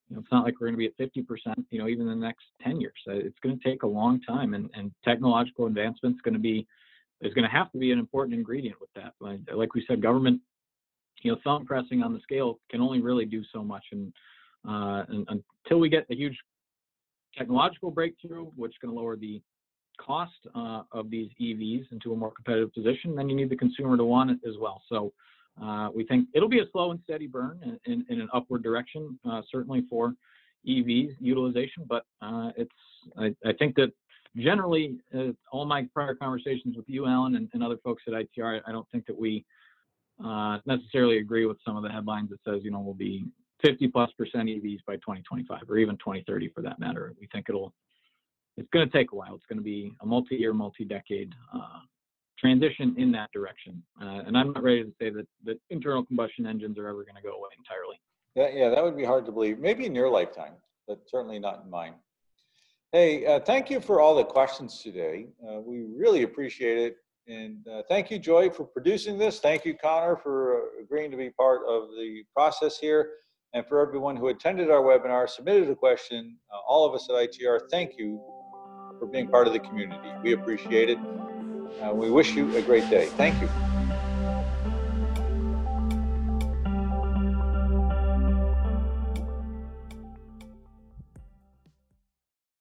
you 0.08 0.16
know, 0.16 0.22
it's 0.22 0.32
not 0.32 0.44
like 0.44 0.54
we're 0.60 0.68
going 0.68 0.74
to 0.74 0.78
be 0.78 0.86
at 0.86 0.96
50 0.96 1.22
percent, 1.22 1.66
you 1.70 1.78
know, 1.78 1.86
even 1.86 2.08
in 2.08 2.18
the 2.18 2.26
next 2.26 2.46
10 2.64 2.80
years. 2.80 2.94
It's 3.06 3.38
going 3.42 3.58
to 3.58 3.64
take 3.64 3.84
a 3.84 3.86
long 3.86 4.20
time, 4.22 4.54
and, 4.54 4.68
and 4.74 4.90
technological 5.04 5.66
advancement 5.66 6.16
is 6.16 6.20
going 6.22 6.34
to 6.34 6.40
be 6.40 6.66
is 7.20 7.34
going 7.34 7.44
to 7.44 7.50
have 7.50 7.70
to 7.72 7.78
be 7.78 7.92
an 7.92 7.98
important 7.98 8.34
ingredient 8.34 8.80
with 8.80 8.90
that. 8.94 9.12
Like, 9.20 9.40
like 9.52 9.74
we 9.74 9.84
said, 9.88 10.00
government 10.00 10.40
you 11.22 11.32
know, 11.32 11.38
thumb 11.44 11.66
pressing 11.66 12.02
on 12.02 12.12
the 12.12 12.20
scale 12.20 12.58
can 12.70 12.80
only 12.80 13.00
really 13.00 13.24
do 13.24 13.42
so 13.52 13.62
much. 13.62 13.84
And, 13.92 14.12
uh, 14.68 15.04
and 15.08 15.26
until 15.28 15.78
we 15.78 15.88
get 15.88 16.06
a 16.10 16.14
huge 16.14 16.36
technological 17.36 17.90
breakthrough, 17.90 18.46
which 18.56 18.74
can 18.80 18.94
lower 18.94 19.16
the 19.16 19.40
cost 19.98 20.32
uh, 20.54 20.82
of 20.92 21.10
these 21.10 21.28
EVs 21.40 21.90
into 21.92 22.12
a 22.12 22.16
more 22.16 22.30
competitive 22.30 22.72
position, 22.72 23.14
then 23.14 23.28
you 23.28 23.36
need 23.36 23.50
the 23.50 23.56
consumer 23.56 23.96
to 23.96 24.04
want 24.04 24.30
it 24.30 24.38
as 24.46 24.54
well. 24.60 24.82
So 24.88 25.12
uh, 25.62 25.88
we 25.94 26.04
think 26.04 26.28
it'll 26.34 26.48
be 26.48 26.60
a 26.60 26.70
slow 26.72 26.92
and 26.92 27.00
steady 27.02 27.26
burn 27.26 27.60
in, 27.64 27.92
in, 27.92 28.06
in 28.08 28.20
an 28.20 28.28
upward 28.32 28.62
direction, 28.62 29.18
uh, 29.28 29.42
certainly 29.50 29.84
for 29.90 30.14
EVs 30.66 31.16
utilization. 31.20 31.84
But 31.88 32.04
uh, 32.22 32.50
it's 32.56 32.70
I, 33.16 33.34
I, 33.44 33.52
think 33.58 33.74
that 33.76 33.92
generally 34.36 34.98
uh, 35.16 35.32
all 35.50 35.64
my 35.64 35.88
prior 35.92 36.14
conversations 36.14 36.76
with 36.76 36.88
you, 36.88 37.06
Alan, 37.06 37.36
and, 37.36 37.48
and 37.54 37.62
other 37.62 37.76
folks 37.82 38.02
at 38.06 38.14
ITR, 38.14 38.60
I 38.66 38.72
don't 38.72 38.88
think 38.90 39.06
that 39.06 39.18
we 39.18 39.44
uh, 40.24 40.58
necessarily 40.66 41.18
agree 41.18 41.46
with 41.46 41.58
some 41.64 41.76
of 41.76 41.82
the 41.82 41.88
headlines 41.88 42.30
that 42.30 42.38
says 42.44 42.60
you 42.62 42.70
know 42.70 42.80
we'll 42.80 42.94
be 42.94 43.26
50 43.62 43.88
plus 43.88 44.10
percent 44.16 44.48
EVs 44.48 44.78
by 44.86 44.94
2025 44.96 45.62
or 45.68 45.78
even 45.78 45.96
2030 45.96 46.48
for 46.54 46.62
that 46.62 46.78
matter. 46.78 47.14
We 47.20 47.28
think 47.32 47.46
it'll 47.48 47.72
it's 48.56 48.68
going 48.72 48.88
to 48.88 48.96
take 48.96 49.12
a 49.12 49.14
while. 49.14 49.34
It's 49.34 49.46
going 49.48 49.58
to 49.58 49.64
be 49.64 49.92
a 50.02 50.06
multi-year, 50.06 50.52
multi-decade 50.52 51.32
uh, 51.54 51.78
transition 52.38 52.94
in 52.98 53.12
that 53.12 53.30
direction. 53.32 53.82
Uh, 54.02 54.22
and 54.26 54.36
I'm 54.36 54.52
not 54.52 54.62
ready 54.62 54.82
to 54.82 54.90
say 55.00 55.10
that, 55.10 55.26
that 55.44 55.60
internal 55.70 56.04
combustion 56.04 56.44
engines 56.44 56.76
are 56.76 56.88
ever 56.88 57.04
going 57.04 57.14
to 57.14 57.22
go 57.22 57.36
away 57.36 57.50
entirely. 57.56 58.00
Yeah, 58.34 58.48
yeah, 58.52 58.68
that 58.74 58.82
would 58.82 58.96
be 58.96 59.04
hard 59.04 59.26
to 59.26 59.32
believe. 59.32 59.58
Maybe 59.58 59.86
in 59.86 59.94
your 59.94 60.10
lifetime, 60.10 60.54
but 60.86 61.00
certainly 61.06 61.38
not 61.38 61.62
in 61.64 61.70
mine. 61.70 61.94
Hey, 62.92 63.26
uh, 63.26 63.40
thank 63.40 63.70
you 63.70 63.80
for 63.80 64.00
all 64.00 64.16
the 64.16 64.24
questions 64.24 64.80
today. 64.82 65.26
Uh, 65.46 65.60
we 65.60 65.82
really 65.82 66.22
appreciate 66.22 66.78
it. 66.78 66.96
And 67.28 67.66
uh, 67.68 67.82
thank 67.88 68.10
you, 68.10 68.18
Joy, 68.18 68.48
for 68.48 68.64
producing 68.64 69.18
this. 69.18 69.38
Thank 69.38 69.66
you, 69.66 69.74
Connor, 69.76 70.16
for 70.16 70.62
agreeing 70.82 71.10
to 71.10 71.16
be 71.16 71.30
part 71.30 71.60
of 71.68 71.88
the 71.90 72.24
process 72.34 72.78
here. 72.78 73.10
And 73.52 73.66
for 73.66 73.86
everyone 73.86 74.16
who 74.16 74.28
attended 74.28 74.70
our 74.70 74.82
webinar, 74.82 75.28
submitted 75.28 75.70
a 75.70 75.74
question, 75.74 76.36
uh, 76.52 76.58
all 76.66 76.86
of 76.86 76.94
us 76.94 77.08
at 77.10 77.16
ITR, 77.16 77.60
thank 77.70 77.98
you 77.98 78.20
for 78.98 79.06
being 79.06 79.28
part 79.28 79.46
of 79.46 79.52
the 79.52 79.60
community. 79.60 80.08
We 80.22 80.32
appreciate 80.32 80.90
it. 80.90 80.98
Uh, 81.82 81.94
we 81.94 82.10
wish 82.10 82.32
you 82.34 82.56
a 82.56 82.62
great 82.62 82.88
day. 82.90 83.06
Thank 83.06 83.40
you. 83.40 83.67